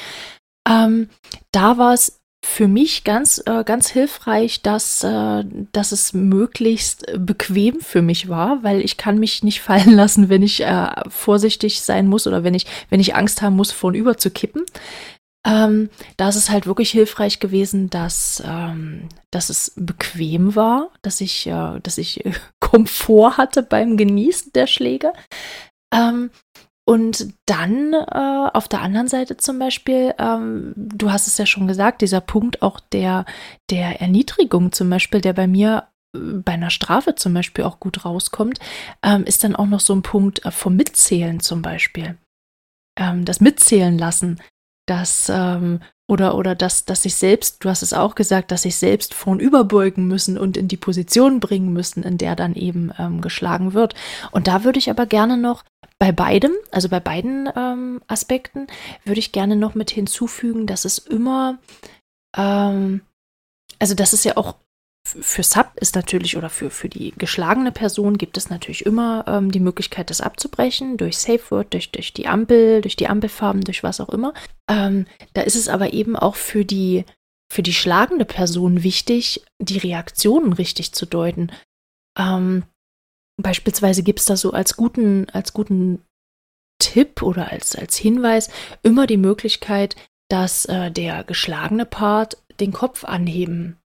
Ähm, 0.68 1.08
da 1.50 1.78
war 1.78 1.94
es 1.94 2.20
für 2.44 2.68
mich 2.68 3.02
ganz, 3.02 3.42
äh, 3.44 3.64
ganz 3.64 3.88
hilfreich, 3.88 4.62
dass, 4.62 5.02
äh, 5.02 5.44
dass 5.72 5.90
es 5.90 6.12
möglichst 6.12 7.06
bequem 7.18 7.80
für 7.80 8.02
mich 8.02 8.28
war, 8.28 8.62
weil 8.62 8.80
ich 8.80 8.96
kann 8.96 9.18
mich 9.18 9.42
nicht 9.42 9.60
fallen 9.62 9.94
lassen, 9.94 10.28
wenn 10.28 10.44
ich 10.44 10.62
äh, 10.62 10.90
vorsichtig 11.08 11.80
sein 11.80 12.06
muss 12.06 12.28
oder 12.28 12.44
wenn 12.44 12.54
ich, 12.54 12.66
wenn 12.88 13.00
ich 13.00 13.16
Angst 13.16 13.42
haben 13.42 13.56
muss, 13.56 13.72
vornüber 13.72 14.16
zu 14.16 14.30
kippen. 14.30 14.62
Ähm, 15.44 15.90
da 16.16 16.28
ist 16.28 16.36
es 16.36 16.50
halt 16.50 16.66
wirklich 16.66 16.90
hilfreich 16.90 17.40
gewesen, 17.40 17.90
dass, 17.90 18.42
ähm, 18.46 19.08
dass 19.30 19.50
es 19.50 19.72
bequem 19.76 20.54
war, 20.54 20.90
dass 21.02 21.20
ich, 21.20 21.46
äh, 21.46 21.80
dass 21.80 21.98
ich 21.98 22.22
Komfort 22.60 23.38
hatte 23.38 23.62
beim 23.62 23.96
Genießen 23.96 24.52
der 24.52 24.66
Schläge. 24.66 25.12
Ähm, 25.92 26.30
und 26.84 27.32
dann 27.46 27.92
äh, 27.92 28.50
auf 28.52 28.66
der 28.66 28.82
anderen 28.82 29.06
Seite 29.06 29.36
zum 29.36 29.58
Beispiel, 29.58 30.14
ähm, 30.18 30.72
du 30.76 31.12
hast 31.12 31.28
es 31.28 31.38
ja 31.38 31.46
schon 31.46 31.68
gesagt, 31.68 32.02
dieser 32.02 32.20
Punkt 32.20 32.60
auch 32.60 32.80
der, 32.80 33.24
der 33.70 34.00
Erniedrigung 34.00 34.72
zum 34.72 34.90
Beispiel, 34.90 35.20
der 35.20 35.32
bei 35.32 35.46
mir 35.46 35.88
äh, 36.14 36.18
bei 36.18 36.52
einer 36.52 36.70
Strafe 36.70 37.14
zum 37.14 37.34
Beispiel 37.34 37.64
auch 37.64 37.78
gut 37.78 38.04
rauskommt, 38.04 38.58
ähm, 39.04 39.24
ist 39.24 39.44
dann 39.44 39.54
auch 39.54 39.66
noch 39.66 39.80
so 39.80 39.94
ein 39.94 40.02
Punkt 40.02 40.44
äh, 40.44 40.50
vom 40.50 40.74
Mitzählen 40.74 41.38
zum 41.38 41.62
Beispiel. 41.62 42.18
Ähm, 42.98 43.24
das 43.24 43.40
Mitzählen 43.40 43.96
lassen, 43.96 44.40
das 44.92 45.30
ähm, 45.32 45.80
oder, 46.06 46.36
oder 46.36 46.54
dass, 46.54 46.84
dass 46.84 47.02
sich 47.02 47.14
selbst, 47.14 47.64
du 47.64 47.70
hast 47.70 47.82
es 47.82 47.94
auch 47.94 48.14
gesagt, 48.14 48.50
dass 48.50 48.62
sich 48.62 48.76
selbst 48.76 49.14
vornüberbeugen 49.14 50.06
müssen 50.06 50.36
und 50.36 50.56
in 50.56 50.68
die 50.68 50.76
Position 50.76 51.40
bringen 51.40 51.72
müssen, 51.72 52.02
in 52.02 52.18
der 52.18 52.36
dann 52.36 52.54
eben 52.54 52.92
ähm, 52.98 53.22
geschlagen 53.22 53.72
wird. 53.72 53.94
Und 54.30 54.46
da 54.46 54.64
würde 54.64 54.78
ich 54.78 54.90
aber 54.90 55.06
gerne 55.06 55.38
noch 55.38 55.64
bei 55.98 56.12
beidem, 56.12 56.52
also 56.70 56.88
bei 56.88 57.00
beiden 57.00 57.48
ähm, 57.56 58.02
Aspekten, 58.08 58.66
würde 59.04 59.20
ich 59.20 59.32
gerne 59.32 59.56
noch 59.56 59.74
mit 59.74 59.90
hinzufügen, 59.90 60.66
dass 60.66 60.84
es 60.84 60.98
immer, 60.98 61.58
ähm, 62.36 63.00
also 63.78 63.94
das 63.94 64.12
ist 64.12 64.24
ja 64.24 64.36
auch 64.36 64.56
für 65.04 65.42
Sub 65.42 65.72
ist 65.76 65.94
natürlich 65.94 66.36
oder 66.36 66.48
für, 66.48 66.70
für 66.70 66.88
die 66.88 67.12
geschlagene 67.16 67.72
Person 67.72 68.18
gibt 68.18 68.36
es 68.36 68.50
natürlich 68.50 68.86
immer 68.86 69.24
ähm, 69.26 69.50
die 69.50 69.60
Möglichkeit, 69.60 70.10
das 70.10 70.20
abzubrechen 70.20 70.96
durch 70.96 71.18
Safe 71.18 71.42
Word, 71.50 71.74
durch, 71.74 71.90
durch 71.90 72.12
die 72.12 72.28
Ampel, 72.28 72.80
durch 72.80 72.96
die 72.96 73.08
Ampelfarben, 73.08 73.62
durch 73.62 73.82
was 73.82 74.00
auch 74.00 74.10
immer. 74.10 74.32
Ähm, 74.70 75.06
da 75.34 75.42
ist 75.42 75.56
es 75.56 75.68
aber 75.68 75.92
eben 75.92 76.16
auch 76.16 76.36
für 76.36 76.64
die, 76.64 77.04
für 77.52 77.62
die 77.62 77.74
schlagende 77.74 78.24
Person 78.24 78.82
wichtig, 78.84 79.44
die 79.58 79.78
Reaktionen 79.78 80.52
richtig 80.52 80.92
zu 80.92 81.04
deuten. 81.04 81.50
Ähm, 82.18 82.64
Beispielsweise 83.42 84.02
gibt 84.02 84.20
es 84.20 84.26
da 84.26 84.36
so 84.36 84.52
als 84.52 84.76
guten, 84.76 85.28
als 85.30 85.52
guten 85.52 86.02
Tipp 86.78 87.22
oder 87.22 87.50
als, 87.50 87.76
als 87.76 87.96
Hinweis 87.96 88.50
immer 88.82 89.06
die 89.06 89.16
Möglichkeit, 89.16 89.96
dass 90.28 90.64
äh, 90.66 90.90
der 90.90 91.24
geschlagene 91.24 91.86
Part 91.86 92.38
den 92.60 92.72
Kopf 92.72 93.04
anheben 93.04 93.78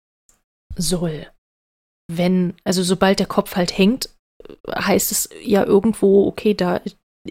soll. 0.78 1.28
Wenn, 2.07 2.53
also 2.63 2.84
sobald 2.84 3.19
der 3.19 3.26
Kopf 3.26 3.55
halt 3.55 3.78
hängt, 3.78 4.09
heißt 4.69 5.11
es 5.11 5.30
ja 5.43 5.63
irgendwo, 5.63 6.28
okay, 6.28 6.53
da 6.53 6.82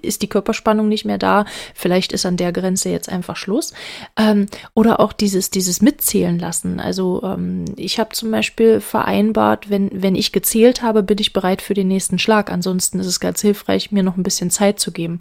ist 0.03 0.23
die 0.23 0.29
Körperspannung 0.29 0.89
nicht 0.89 1.05
mehr 1.05 1.19
da, 1.19 1.45
vielleicht 1.75 2.13
ist 2.13 2.27
an 2.27 2.37
der 2.37 2.53
Grenze 2.53 2.91
jetzt 2.91 3.09
einfach 3.09 3.37
Schluss. 3.37 3.73
Ähm, 4.17 4.47
oder 4.75 5.01
auch 5.01 5.13
dieses, 5.13 5.51
dieses 5.51 5.81
Mitzählen 5.83 6.39
lassen. 6.39 6.81
Also 6.81 7.23
ähm, 7.23 7.65
ich 7.77 7.99
habe 7.99 8.15
zum 8.15 8.31
Beispiel 8.31 8.81
vereinbart, 8.81 9.71
wenn, 9.71 9.91
wenn 9.93 10.17
ich 10.17 10.33
gezählt 10.33 10.83
habe, 10.83 11.03
bin 11.03 11.19
ich 11.19 11.33
bereit 11.33 11.63
für 11.63 11.75
den 11.75 11.89
nächsten 11.89 12.19
Schlag. 12.19 12.51
Ansonsten 12.51 12.99
ist 12.99 13.07
es 13.07 13.21
ganz 13.21 13.41
hilfreich, 13.41 13.93
mir 13.93 14.03
noch 14.03 14.17
ein 14.17 14.25
bisschen 14.25 14.51
Zeit 14.51 14.81
zu 14.81 14.93
geben. 14.93 15.19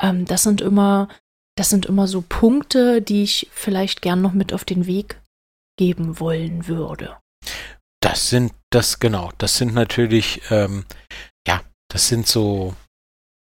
Ähm, 0.00 0.24
das 0.24 0.42
sind 0.42 0.60
immer, 0.60 1.08
das 1.56 1.70
sind 1.70 1.86
immer 1.86 2.06
so 2.06 2.22
Punkte, 2.26 3.02
die 3.02 3.24
ich 3.24 3.48
vielleicht 3.52 4.02
gern 4.02 4.22
noch 4.22 4.32
mit 4.32 4.52
auf 4.52 4.64
den 4.64 4.86
Weg 4.86 5.20
geben 5.76 6.20
wollen 6.20 6.68
würde. 6.68 7.16
Das 8.00 8.28
sind, 8.30 8.52
das 8.70 8.98
genau, 8.98 9.30
das 9.38 9.56
sind 9.56 9.74
natürlich, 9.74 10.42
ähm, 10.50 10.84
ja, 11.46 11.62
das 11.88 12.08
sind 12.08 12.26
so 12.26 12.74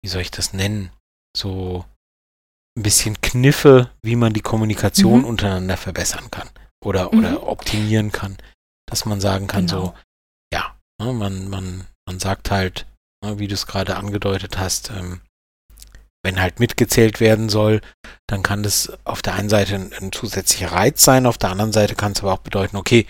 wie 0.04 0.08
soll 0.08 0.20
ich 0.20 0.30
das 0.30 0.52
nennen, 0.52 0.90
so 1.34 1.86
ein 2.76 2.82
bisschen 2.82 3.18
Kniffe, 3.22 3.90
wie 4.02 4.16
man 4.16 4.34
die 4.34 4.42
Kommunikation 4.42 5.20
mhm. 5.20 5.24
untereinander 5.24 5.78
verbessern 5.78 6.30
kann 6.30 6.50
oder, 6.84 7.10
mhm. 7.10 7.18
oder 7.20 7.48
optimieren 7.48 8.12
kann. 8.12 8.36
Dass 8.86 9.06
man 9.06 9.18
sagen 9.18 9.46
kann, 9.46 9.66
genau. 9.66 9.86
so, 9.86 9.94
ja, 10.52 10.76
ne, 11.00 11.14
man, 11.14 11.48
man, 11.48 11.86
man 12.06 12.20
sagt 12.20 12.50
halt, 12.50 12.86
ne, 13.24 13.38
wie 13.38 13.48
du 13.48 13.54
es 13.54 13.66
gerade 13.66 13.96
angedeutet 13.96 14.58
hast, 14.58 14.90
ähm, 14.90 15.22
wenn 16.22 16.38
halt 16.38 16.60
mitgezählt 16.60 17.18
werden 17.18 17.48
soll, 17.48 17.80
dann 18.26 18.42
kann 18.42 18.62
das 18.62 18.92
auf 19.04 19.22
der 19.22 19.36
einen 19.36 19.48
Seite 19.48 19.74
ein, 19.74 19.94
ein 19.94 20.12
zusätzlicher 20.12 20.72
Reiz 20.72 21.02
sein, 21.02 21.24
auf 21.24 21.38
der 21.38 21.50
anderen 21.50 21.72
Seite 21.72 21.94
kann 21.94 22.12
es 22.12 22.20
aber 22.20 22.34
auch 22.34 22.38
bedeuten, 22.38 22.76
okay, 22.76 23.06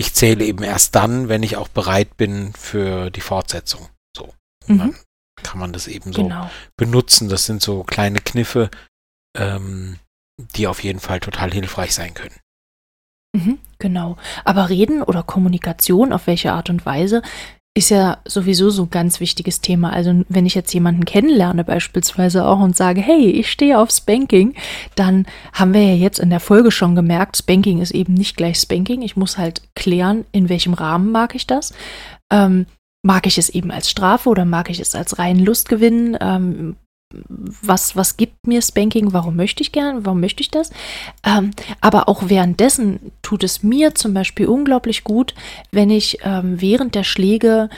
ich 0.00 0.14
zähle 0.14 0.46
eben 0.46 0.62
erst 0.62 0.94
dann, 0.94 1.28
wenn 1.28 1.42
ich 1.42 1.58
auch 1.58 1.68
bereit 1.68 2.16
bin 2.16 2.54
für 2.54 3.10
die 3.10 3.20
Fortsetzung. 3.20 3.86
So. 4.16 4.32
Mhm. 4.66 4.78
Dann 4.78 4.94
kann 5.42 5.60
man 5.60 5.74
das 5.74 5.88
eben 5.88 6.14
so 6.14 6.22
genau. 6.22 6.50
benutzen. 6.78 7.28
Das 7.28 7.44
sind 7.44 7.60
so 7.60 7.84
kleine 7.84 8.20
Kniffe, 8.20 8.70
ähm, 9.36 9.98
die 10.56 10.66
auf 10.66 10.82
jeden 10.82 11.00
Fall 11.00 11.20
total 11.20 11.52
hilfreich 11.52 11.94
sein 11.94 12.14
können. 12.14 12.34
Mhm, 13.36 13.58
genau. 13.78 14.16
Aber 14.46 14.70
Reden 14.70 15.02
oder 15.02 15.22
Kommunikation, 15.22 16.14
auf 16.14 16.26
welche 16.26 16.52
Art 16.52 16.70
und 16.70 16.86
Weise, 16.86 17.20
ist 17.76 17.90
ja 17.90 18.18
sowieso 18.26 18.70
so 18.70 18.82
ein 18.84 18.90
ganz 18.90 19.20
wichtiges 19.20 19.60
Thema. 19.60 19.92
Also 19.92 20.24
wenn 20.28 20.44
ich 20.44 20.54
jetzt 20.54 20.74
jemanden 20.74 21.04
kennenlerne 21.04 21.62
beispielsweise 21.64 22.44
auch 22.44 22.58
und 22.58 22.76
sage, 22.76 23.00
hey, 23.00 23.30
ich 23.30 23.50
stehe 23.50 23.78
auf 23.78 23.90
Spanking, 23.90 24.54
dann 24.96 25.26
haben 25.52 25.72
wir 25.72 25.82
ja 25.82 25.94
jetzt 25.94 26.18
in 26.18 26.30
der 26.30 26.40
Folge 26.40 26.72
schon 26.72 26.96
gemerkt, 26.96 27.36
Spanking 27.36 27.80
ist 27.80 27.92
eben 27.92 28.14
nicht 28.14 28.36
gleich 28.36 28.58
Spanking. 28.58 29.02
Ich 29.02 29.16
muss 29.16 29.38
halt 29.38 29.62
klären, 29.76 30.24
in 30.32 30.48
welchem 30.48 30.74
Rahmen 30.74 31.12
mag 31.12 31.34
ich 31.36 31.46
das. 31.46 31.72
Ähm, 32.32 32.66
mag 33.02 33.26
ich 33.26 33.38
es 33.38 33.48
eben 33.48 33.70
als 33.70 33.88
Strafe 33.88 34.28
oder 34.28 34.44
mag 34.44 34.68
ich 34.68 34.80
es 34.80 34.94
als 34.96 35.18
reinen 35.18 35.44
Lustgewinn? 35.44 36.18
Ähm, 36.20 36.76
was, 37.12 37.96
was 37.96 38.16
gibt 38.16 38.46
mir 38.46 38.62
Spanking? 38.62 39.12
Warum 39.12 39.36
möchte 39.36 39.62
ich 39.62 39.72
gern? 39.72 40.04
Warum 40.04 40.20
möchte 40.20 40.42
ich 40.42 40.50
das? 40.50 40.70
Ähm, 41.24 41.50
aber 41.80 42.08
auch 42.08 42.28
währenddessen 42.28 43.12
tut 43.22 43.44
es 43.44 43.62
mir 43.62 43.94
zum 43.94 44.14
Beispiel 44.14 44.46
unglaublich 44.46 45.04
gut, 45.04 45.34
wenn 45.72 45.90
ich 45.90 46.18
ähm, 46.22 46.60
während 46.60 46.94
der 46.94 47.04
Schläge 47.04 47.68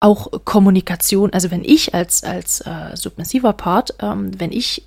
auch 0.00 0.44
Kommunikation, 0.44 1.32
also 1.32 1.50
wenn 1.50 1.62
ich 1.64 1.94
als, 1.94 2.24
als 2.24 2.62
äh, 2.62 2.96
submissiver 2.96 3.52
Part, 3.52 3.94
ähm, 4.00 4.38
wenn 4.38 4.50
ich 4.50 4.84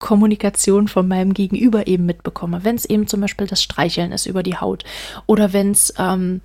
Kommunikation 0.00 0.88
von 0.88 1.06
meinem 1.06 1.34
Gegenüber 1.34 1.86
eben 1.86 2.06
mitbekomme, 2.06 2.64
wenn 2.64 2.76
es 2.76 2.86
eben 2.86 3.06
zum 3.06 3.20
Beispiel 3.20 3.46
das 3.46 3.62
Streicheln 3.62 4.12
ist 4.12 4.26
über 4.26 4.42
die 4.42 4.56
Haut 4.56 4.84
oder 5.26 5.52
wenn 5.52 5.72
es 5.72 5.92
ähm, 5.98 6.40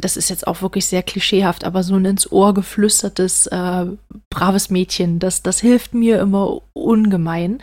das 0.00 0.16
ist 0.16 0.30
jetzt 0.30 0.46
auch 0.46 0.62
wirklich 0.62 0.86
sehr 0.86 1.02
klischeehaft, 1.02 1.64
aber 1.64 1.82
so 1.82 1.96
ein 1.96 2.04
ins 2.04 2.30
Ohr 2.30 2.54
geflüstertes, 2.54 3.48
äh, 3.48 3.86
braves 4.30 4.70
Mädchen, 4.70 5.18
das, 5.18 5.42
das 5.42 5.60
hilft 5.60 5.92
mir 5.94 6.20
immer 6.20 6.60
ungemein. 6.72 7.62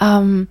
Ähm, 0.00 0.48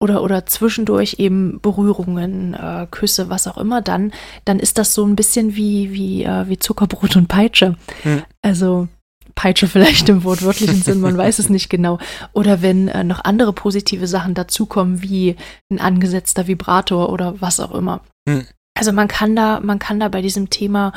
oder, 0.00 0.22
oder 0.22 0.44
zwischendurch 0.46 1.16
eben 1.18 1.60
Berührungen, 1.60 2.54
äh, 2.54 2.86
Küsse, 2.90 3.30
was 3.30 3.46
auch 3.46 3.56
immer, 3.56 3.80
dann, 3.80 4.12
dann 4.44 4.60
ist 4.60 4.78
das 4.78 4.92
so 4.92 5.04
ein 5.04 5.16
bisschen 5.16 5.56
wie, 5.56 5.92
wie, 5.92 6.24
äh, 6.24 6.48
wie 6.48 6.58
Zuckerbrot 6.58 7.16
und 7.16 7.26
Peitsche. 7.26 7.76
Hm. 8.02 8.22
Also 8.42 8.88
Peitsche 9.34 9.66
vielleicht 9.66 10.08
im 10.08 10.22
wortwörtlichen 10.22 10.82
Sinn, 10.82 11.00
man 11.00 11.16
weiß 11.16 11.38
es 11.38 11.48
nicht 11.48 11.68
genau. 11.68 11.98
Oder 12.32 12.62
wenn 12.62 12.88
äh, 12.88 13.02
noch 13.02 13.24
andere 13.24 13.52
positive 13.52 14.06
Sachen 14.06 14.34
dazukommen, 14.34 15.02
wie 15.02 15.36
ein 15.70 15.80
angesetzter 15.80 16.46
Vibrator 16.46 17.10
oder 17.10 17.40
was 17.40 17.58
auch 17.58 17.74
immer. 17.74 18.00
Hm. 18.28 18.46
Also 18.76 18.92
man 18.92 19.08
kann 19.08 19.36
da, 19.36 19.60
man 19.60 19.78
kann 19.78 20.00
da 20.00 20.08
bei 20.08 20.20
diesem 20.20 20.50
Thema 20.50 20.92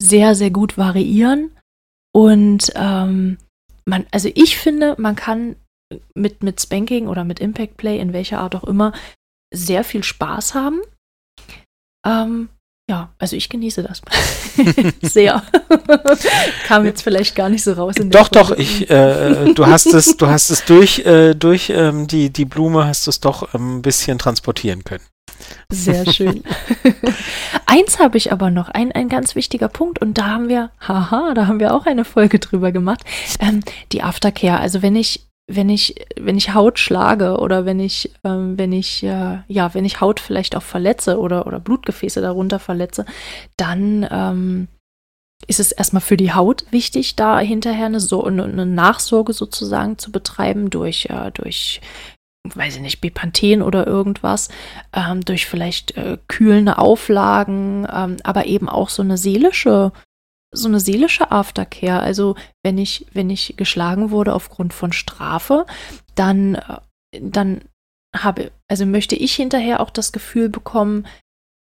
sehr, 0.00 0.34
sehr 0.34 0.50
gut 0.50 0.78
variieren. 0.78 1.50
Und 2.14 2.72
ähm, 2.74 3.38
man, 3.84 4.06
also 4.10 4.30
ich 4.34 4.56
finde, 4.56 4.94
man 4.98 5.16
kann 5.16 5.56
mit, 6.14 6.42
mit 6.42 6.60
Spanking 6.60 7.08
oder 7.08 7.24
mit 7.24 7.40
Impact 7.40 7.76
Play, 7.76 7.98
in 7.98 8.12
welcher 8.12 8.40
Art 8.40 8.54
auch 8.54 8.64
immer, 8.64 8.92
sehr 9.52 9.84
viel 9.84 10.02
Spaß 10.02 10.54
haben. 10.54 10.80
Ähm, 12.06 12.48
ja, 12.88 13.12
also 13.18 13.34
ich 13.34 13.48
genieße 13.48 13.82
das 13.82 14.00
sehr. 15.02 15.42
Kam 16.66 16.84
jetzt 16.84 17.02
vielleicht 17.02 17.34
gar 17.34 17.48
nicht 17.48 17.64
so 17.64 17.72
raus. 17.72 17.96
Doch, 17.98 18.28
doch. 18.28 18.52
Ich, 18.52 18.88
äh, 18.88 19.52
du 19.52 19.66
hast 19.66 19.86
es, 19.86 20.16
du 20.16 20.28
hast 20.28 20.50
es 20.50 20.64
durch, 20.64 21.00
äh, 21.00 21.34
durch 21.34 21.70
ähm, 21.70 22.06
die 22.06 22.30
die 22.30 22.44
Blume 22.44 22.86
hast 22.86 23.06
du 23.06 23.10
es 23.10 23.18
doch 23.18 23.54
ähm, 23.54 23.78
ein 23.78 23.82
bisschen 23.82 24.18
transportieren 24.18 24.84
können. 24.84 25.04
Sehr 25.70 26.06
schön. 26.12 26.42
Eins 27.66 27.98
habe 27.98 28.18
ich 28.18 28.32
aber 28.32 28.50
noch, 28.50 28.68
ein, 28.68 28.92
ein 28.92 29.08
ganz 29.08 29.34
wichtiger 29.34 29.68
Punkt, 29.68 30.00
und 30.00 30.18
da 30.18 30.26
haben 30.26 30.48
wir, 30.48 30.70
haha, 30.80 31.34
da 31.34 31.46
haben 31.46 31.60
wir 31.60 31.74
auch 31.74 31.86
eine 31.86 32.04
Folge 32.04 32.38
drüber 32.38 32.72
gemacht, 32.72 33.00
ähm, 33.40 33.60
die 33.92 34.02
Aftercare. 34.02 34.60
Also 34.60 34.82
wenn 34.82 34.96
ich 34.96 35.26
wenn 35.48 35.68
ich, 35.68 35.94
wenn 36.18 36.36
ich 36.36 36.54
Haut 36.54 36.78
schlage 36.78 37.38
oder 37.38 37.64
wenn 37.64 37.78
ich, 37.78 38.10
ähm, 38.24 38.58
wenn 38.58 38.72
ich, 38.72 39.04
äh, 39.04 39.38
ja, 39.46 39.74
wenn 39.74 39.84
ich 39.84 40.00
Haut 40.00 40.18
vielleicht 40.18 40.56
auch 40.56 40.62
verletze 40.62 41.20
oder, 41.20 41.46
oder 41.46 41.60
Blutgefäße 41.60 42.20
darunter 42.20 42.58
verletze, 42.58 43.06
dann 43.56 44.06
ähm, 44.10 44.68
ist 45.46 45.60
es 45.60 45.70
erstmal 45.70 46.00
für 46.00 46.16
die 46.16 46.32
Haut 46.32 46.64
wichtig, 46.70 47.14
da 47.14 47.38
hinterher 47.38 47.86
eine, 47.86 48.00
so, 48.00 48.24
eine, 48.24 48.44
eine 48.44 48.66
Nachsorge 48.66 49.32
sozusagen 49.32 49.98
zu 49.98 50.10
betreiben 50.10 50.70
durch, 50.70 51.06
äh, 51.10 51.30
durch 51.32 51.80
weiß 52.54 52.76
ich 52.76 52.82
nicht, 52.82 53.00
Bepanthen 53.00 53.62
oder 53.62 53.86
irgendwas, 53.86 54.48
ähm, 54.92 55.24
durch 55.24 55.46
vielleicht 55.46 55.96
äh, 55.96 56.18
kühlende 56.28 56.78
Auflagen, 56.78 57.86
ähm, 57.92 58.16
aber 58.22 58.46
eben 58.46 58.68
auch 58.68 58.88
so 58.88 59.02
eine 59.02 59.16
seelische 59.16 59.92
so 60.52 60.68
eine 60.68 60.80
seelische 60.80 61.30
Aftercare. 61.30 62.00
Also 62.00 62.34
wenn 62.62 62.78
ich, 62.78 63.06
wenn 63.12 63.30
ich 63.30 63.54
geschlagen 63.56 64.10
wurde 64.10 64.34
aufgrund 64.34 64.72
von 64.72 64.92
Strafe, 64.92 65.66
dann, 66.14 66.54
äh, 66.54 66.78
dann 67.20 67.60
habe, 68.14 68.50
also 68.68 68.86
möchte 68.86 69.16
ich 69.16 69.34
hinterher 69.34 69.80
auch 69.80 69.90
das 69.90 70.12
Gefühl 70.12 70.48
bekommen, 70.48 71.06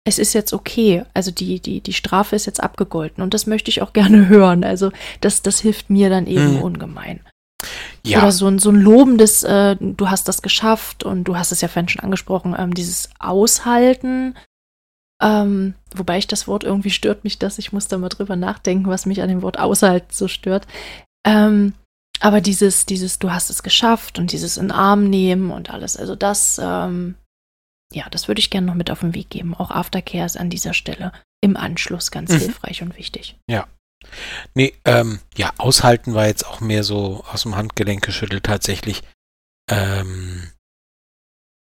es 0.04 0.18
ist 0.18 0.32
jetzt 0.32 0.52
okay. 0.52 1.04
Also 1.14 1.30
die, 1.30 1.60
die, 1.60 1.80
die 1.80 1.92
Strafe 1.92 2.36
ist 2.36 2.46
jetzt 2.46 2.62
abgegolten. 2.62 3.22
Und 3.22 3.34
das 3.34 3.46
möchte 3.46 3.70
ich 3.70 3.82
auch 3.82 3.92
gerne 3.94 4.28
hören. 4.28 4.64
Also 4.64 4.92
das, 5.20 5.42
das 5.42 5.60
hilft 5.60 5.90
mir 5.90 6.10
dann 6.10 6.26
eben 6.26 6.56
hm. 6.56 6.62
ungemein. 6.62 7.20
Ja. 8.04 8.18
Oder 8.18 8.32
so 8.32 8.48
ein, 8.48 8.58
so 8.58 8.70
ein 8.70 8.80
lobendes, 8.80 9.42
äh, 9.42 9.76
du 9.78 10.10
hast 10.10 10.28
das 10.28 10.42
geschafft 10.42 11.04
und 11.04 11.24
du 11.24 11.36
hast 11.36 11.52
es 11.52 11.60
ja 11.60 11.68
vorhin 11.68 11.88
schon 11.88 12.02
angesprochen, 12.02 12.54
ähm, 12.58 12.74
dieses 12.74 13.10
Aushalten 13.18 14.34
ähm, 15.22 15.74
wobei 15.94 16.18
ich 16.18 16.26
das 16.26 16.48
Wort 16.48 16.64
irgendwie 16.64 16.90
stört 16.90 17.22
mich 17.22 17.38
das. 17.38 17.58
Ich 17.58 17.72
muss 17.72 17.86
da 17.86 17.96
mal 17.96 18.08
drüber 18.08 18.34
nachdenken, 18.34 18.88
was 18.88 19.06
mich 19.06 19.22
an 19.22 19.28
dem 19.28 19.42
Wort 19.42 19.58
außerhalb 19.58 20.12
so 20.12 20.26
stört. 20.26 20.66
Ähm, 21.24 21.74
aber 22.20 22.40
dieses, 22.40 22.86
dieses, 22.86 23.20
du 23.20 23.30
hast 23.30 23.48
es 23.48 23.62
geschafft 23.62 24.18
und 24.18 24.32
dieses 24.32 24.56
in 24.56 24.72
Arm 24.72 25.08
nehmen 25.08 25.50
und 25.50 25.70
alles, 25.70 25.96
also 25.96 26.16
das, 26.16 26.60
ähm, 26.62 27.14
ja, 27.92 28.08
das 28.10 28.26
würde 28.26 28.40
ich 28.40 28.50
gerne 28.50 28.66
noch 28.66 28.74
mit 28.74 28.90
auf 28.90 29.00
den 29.00 29.14
Weg 29.14 29.30
geben. 29.30 29.54
Auch 29.54 29.70
Aftercare 29.70 30.26
ist 30.26 30.38
an 30.38 30.50
dieser 30.50 30.74
Stelle 30.74 31.12
im 31.40 31.56
Anschluss 31.56 32.10
ganz 32.10 32.32
mhm. 32.32 32.38
hilfreich 32.38 32.82
und 32.82 32.96
wichtig. 32.96 33.36
Ja. 33.48 33.66
Nee, 34.54 34.74
ähm, 34.84 35.20
ja, 35.36 35.52
aushalten 35.58 36.14
war 36.14 36.26
jetzt 36.26 36.46
auch 36.46 36.60
mehr 36.60 36.84
so 36.84 37.24
aus 37.30 37.42
dem 37.42 37.56
Handgelenk 37.56 38.04
geschüttelt 38.04 38.44
tatsächlich. 38.44 39.02
Ähm, 39.70 40.50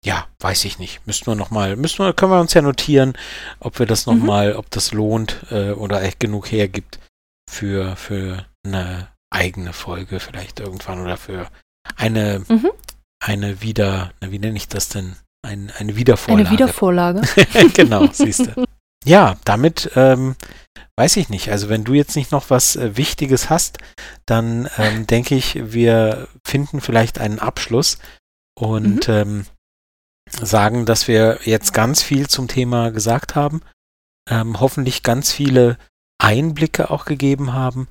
ja, 0.03 0.27
weiß 0.39 0.65
ich 0.65 0.79
nicht. 0.79 1.05
Müssen 1.05 1.27
wir 1.27 1.35
noch 1.35 1.51
mal, 1.51 1.75
müssen 1.75 2.03
wir, 2.03 2.13
können 2.13 2.31
wir 2.31 2.39
uns 2.39 2.53
ja 2.53 2.61
notieren, 2.61 3.13
ob 3.59 3.79
wir 3.79 3.85
das 3.85 4.05
noch 4.05 4.15
mhm. 4.15 4.29
ob 4.29 4.69
das 4.71 4.91
lohnt 4.91 5.45
äh, 5.51 5.71
oder 5.71 6.01
echt 6.01 6.19
genug 6.19 6.51
hergibt 6.51 6.99
für 7.49 7.95
für 7.95 8.45
eine 8.65 9.09
eigene 9.29 9.73
Folge 9.73 10.19
vielleicht 10.19 10.59
irgendwann 10.59 11.01
oder 11.01 11.17
für 11.17 11.49
eine 11.95 12.43
mhm. 12.47 12.71
eine 13.23 13.61
wieder, 13.61 14.13
wie 14.21 14.39
nenne 14.39 14.57
ich 14.57 14.67
das 14.67 14.89
denn? 14.89 15.15
Ein, 15.43 15.71
eine 15.77 15.95
Wiedervorlage. 15.95 16.47
Eine 16.47 16.53
Wiedervorlage. 16.53 17.21
genau, 17.73 18.07
siehst 18.11 18.47
du. 18.47 18.65
Ja, 19.05 19.37
damit 19.45 19.91
ähm, 19.95 20.35
weiß 20.95 21.17
ich 21.17 21.29
nicht. 21.29 21.49
Also 21.49 21.69
wenn 21.69 21.83
du 21.83 21.93
jetzt 21.93 22.15
nicht 22.15 22.31
noch 22.31 22.49
was 22.49 22.75
äh, 22.75 22.95
Wichtiges 22.97 23.49
hast, 23.49 23.79
dann 24.25 24.69
ähm, 24.77 25.07
denke 25.07 25.35
ich, 25.35 25.73
wir 25.73 26.27
finden 26.45 26.81
vielleicht 26.81 27.19
einen 27.19 27.39
Abschluss 27.39 27.97
und 28.55 29.07
mhm. 29.07 29.13
ähm, 29.13 29.45
sagen, 30.29 30.85
dass 30.85 31.07
wir 31.07 31.39
jetzt 31.43 31.73
ganz 31.73 32.01
viel 32.03 32.27
zum 32.27 32.47
Thema 32.47 32.91
gesagt 32.91 33.35
haben, 33.35 33.61
ähm, 34.29 34.59
hoffentlich 34.59 35.03
ganz 35.03 35.31
viele 35.31 35.77
Einblicke 36.19 36.91
auch 36.91 37.05
gegeben 37.05 37.53
haben, 37.53 37.87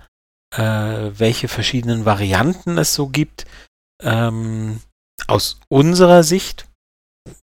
äh, 0.55 0.63
welche 0.63 1.49
verschiedenen 1.49 2.05
Varianten 2.05 2.79
es 2.79 2.95
so 2.95 3.09
gibt. 3.09 3.47
Ähm, 4.03 4.81
aus 5.27 5.61
unserer 5.69 6.23
Sicht, 6.23 6.67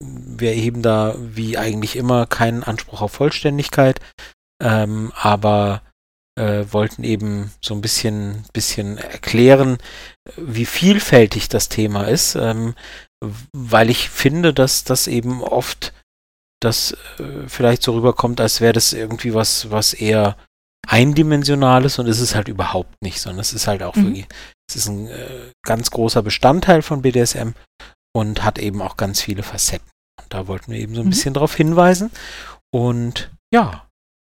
wir 0.01 0.51
erheben 0.51 0.83
da 0.83 1.15
wie 1.19 1.59
eigentlich 1.59 1.97
immer 1.97 2.27
keinen 2.27 2.63
Anspruch 2.63 3.03
auf 3.03 3.13
Vollständigkeit, 3.13 4.01
ähm, 4.63 5.13
aber 5.15 5.83
äh, 6.39 6.65
wollten 6.71 7.05
eben 7.05 7.53
so 7.63 7.75
ein 7.75 7.81
bisschen, 7.81 8.45
bisschen 8.53 8.99
erklären, 8.99 9.79
wie 10.37 10.67
vielfältig 10.67 11.49
das 11.49 11.69
Thema 11.69 12.05
ist. 12.05 12.35
Ähm, 12.35 12.75
weil 13.53 13.91
ich 13.91 14.11
finde, 14.11 14.53
dass 14.53 14.85
das 14.85 15.07
eben 15.07 15.43
oft 15.43 15.93
das 16.61 16.93
äh, 17.19 17.49
vielleicht 17.49 17.83
so 17.83 17.95
rüberkommt, 17.95 18.41
als 18.41 18.61
wäre 18.61 18.73
das 18.73 18.93
irgendwie 18.93 19.35
was, 19.35 19.71
was 19.71 19.95
eher 19.95 20.37
eindimensionales 20.87 21.99
und 21.99 22.07
es 22.07 22.21
ist 22.21 22.35
halt 22.35 22.49
überhaupt 22.49 23.03
nicht, 23.03 23.21
sondern 23.21 23.41
es 23.41 23.53
ist 23.53 23.67
halt 23.67 23.83
auch 23.83 23.97
mhm. 23.97 24.05
wirklich, 24.05 24.27
es 24.69 24.77
ist 24.77 24.89
ein 24.89 25.09
äh, 25.09 25.53
ganz 25.63 25.91
großer 25.91 26.23
Bestandteil 26.23 26.83
von 26.83 27.03
BDSM 27.03 27.51
und 28.17 28.43
hat 28.43 28.59
eben 28.59 28.81
auch 28.81 28.97
ganz 28.97 29.21
viele 29.21 29.43
Facetten. 29.43 29.91
Und 30.19 30.33
da 30.33 30.47
wollten 30.47 30.73
wir 30.73 30.79
eben 30.79 30.95
so 30.95 31.03
ein 31.03 31.07
mhm. 31.07 31.11
bisschen 31.11 31.35
darauf 31.35 31.55
hinweisen. 31.55 32.11
Und 32.73 33.31
ja, 33.53 33.87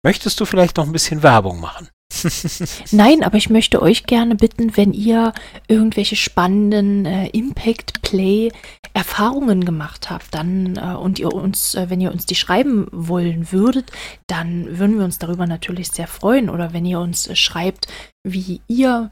möchtest 0.05 0.39
du 0.39 0.45
vielleicht 0.45 0.77
noch 0.77 0.85
ein 0.85 0.93
bisschen 0.93 1.23
Werbung 1.23 1.61
machen? 1.61 1.89
Nein, 2.91 3.25
aber 3.25 3.39
ich 3.39 3.49
möchte 3.49 3.81
euch 3.81 4.05
gerne 4.05 4.35
bitten, 4.35 4.77
wenn 4.77 4.93
ihr 4.93 5.33
irgendwelche 5.67 6.17
spannenden 6.17 7.07
äh, 7.07 7.29
Impact 7.29 8.03
Play 8.03 8.53
Erfahrungen 8.93 9.65
gemacht 9.65 10.11
habt, 10.11 10.35
dann 10.35 10.77
äh, 10.77 10.97
und 10.97 11.19
ihr 11.19 11.33
uns, 11.33 11.75
äh, 11.75 11.89
wenn 11.89 12.03
ihr 12.03 12.13
uns 12.13 12.27
die 12.27 12.35
schreiben 12.35 12.87
wollen 12.93 13.51
würdet, 13.51 13.91
dann 14.27 14.79
würden 14.79 14.99
wir 14.99 15.07
uns 15.07 15.19
darüber 15.19 15.47
natürlich 15.47 15.91
sehr 15.91 16.07
freuen. 16.07 16.51
Oder 16.51 16.75
wenn 16.75 16.85
ihr 16.85 17.01
uns 17.01 17.29
äh, 17.29 17.35
schreibt, 17.35 17.87
wie 18.25 18.61
ihr 18.69 19.11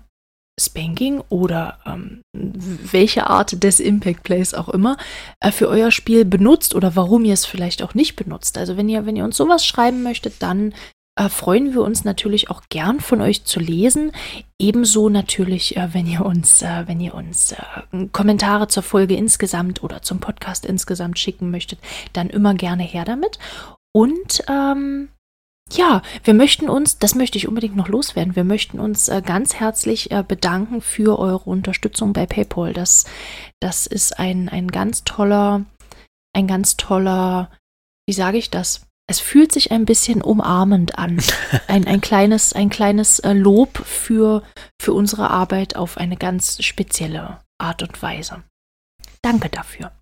Spanking 0.58 1.22
oder 1.28 1.78
ähm, 1.86 2.22
welche 2.32 3.28
Art 3.28 3.62
des 3.62 3.80
Impact 3.80 4.22
Plays 4.22 4.54
auch 4.54 4.68
immer 4.68 4.96
äh, 5.40 5.50
für 5.50 5.68
euer 5.68 5.90
Spiel 5.90 6.24
benutzt 6.24 6.74
oder 6.74 6.96
warum 6.96 7.24
ihr 7.24 7.34
es 7.34 7.46
vielleicht 7.46 7.82
auch 7.82 7.94
nicht 7.94 8.16
benutzt. 8.16 8.58
Also 8.58 8.76
wenn 8.76 8.88
ihr, 8.88 9.06
wenn 9.06 9.16
ihr 9.16 9.24
uns 9.24 9.36
sowas 9.36 9.64
schreiben 9.64 10.02
möchtet, 10.02 10.34
dann 10.40 10.74
äh, 11.18 11.28
freuen 11.28 11.74
wir 11.74 11.82
uns 11.82 12.04
natürlich 12.04 12.48
auch 12.48 12.62
gern 12.68 13.00
von 13.00 13.20
euch 13.20 13.44
zu 13.44 13.58
lesen. 13.58 14.12
Ebenso 14.58 15.08
natürlich, 15.08 15.76
äh, 15.76 15.92
wenn 15.92 16.06
ihr 16.06 16.24
uns, 16.24 16.62
äh, 16.62 16.84
wenn 16.86 17.00
ihr 17.00 17.14
uns 17.14 17.52
äh, 17.52 18.06
Kommentare 18.12 18.68
zur 18.68 18.84
Folge 18.84 19.16
insgesamt 19.16 19.82
oder 19.82 20.02
zum 20.02 20.20
Podcast 20.20 20.64
insgesamt 20.64 21.18
schicken 21.18 21.50
möchtet, 21.50 21.80
dann 22.12 22.30
immer 22.30 22.54
gerne 22.54 22.84
her 22.84 23.04
damit. 23.04 23.38
Und 23.92 24.44
ähm, 24.48 25.08
ja, 25.72 26.02
wir 26.24 26.34
möchten 26.34 26.68
uns, 26.68 26.98
das 26.98 27.14
möchte 27.14 27.38
ich 27.38 27.48
unbedingt 27.48 27.76
noch 27.76 27.88
loswerden, 27.88 28.36
wir 28.36 28.44
möchten 28.44 28.80
uns 28.80 29.08
äh, 29.08 29.22
ganz 29.24 29.54
herzlich 29.54 30.10
äh, 30.10 30.24
bedanken 30.26 30.80
für 30.80 31.18
eure 31.18 31.50
Unterstützung 31.50 32.12
bei 32.12 32.26
PayPal. 32.26 32.72
Das, 32.72 33.04
das 33.60 33.86
ist 33.86 34.18
ein, 34.18 34.48
ein 34.48 34.68
ganz 34.68 35.04
toller, 35.04 35.64
ein 36.34 36.46
ganz 36.46 36.76
toller, 36.76 37.50
wie 38.06 38.14
sage 38.14 38.38
ich 38.38 38.50
das? 38.50 38.88
es 39.10 39.20
fühlt 39.20 39.52
sich 39.52 39.72
ein 39.72 39.86
bisschen 39.86 40.22
umarmend 40.22 40.98
an. 40.98 41.18
Ein, 41.66 41.86
ein 41.86 42.00
kleines, 42.00 42.52
ein 42.52 42.68
kleines 42.68 43.20
äh, 43.20 43.32
Lob 43.32 43.78
für, 43.78 44.42
für 44.80 44.92
unsere 44.92 45.30
Arbeit 45.30 45.76
auf 45.76 45.96
eine 45.96 46.16
ganz 46.16 46.62
spezielle 46.62 47.40
Art 47.58 47.82
und 47.82 48.02
Weise. 48.02 48.42
Danke 49.22 49.48
dafür. 49.48 49.92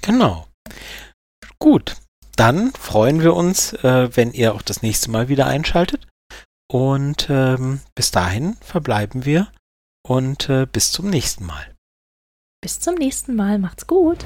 Genau. 0.00 0.48
Gut, 1.58 1.96
dann 2.38 2.72
freuen 2.72 3.22
wir 3.22 3.34
uns, 3.34 3.72
äh, 3.72 4.16
wenn 4.16 4.32
ihr 4.32 4.54
auch 4.54 4.62
das 4.62 4.82
nächste 4.82 5.10
Mal 5.10 5.28
wieder 5.28 5.46
einschaltet. 5.46 6.06
Und 6.70 7.28
ähm, 7.30 7.80
bis 7.94 8.10
dahin 8.10 8.56
verbleiben 8.60 9.24
wir 9.24 9.48
und 10.06 10.48
äh, 10.48 10.66
bis 10.66 10.92
zum 10.92 11.08
nächsten 11.08 11.46
Mal. 11.46 11.74
Bis 12.60 12.80
zum 12.80 12.94
nächsten 12.94 13.34
Mal. 13.34 13.58
Macht's 13.58 13.86
gut. 13.86 14.24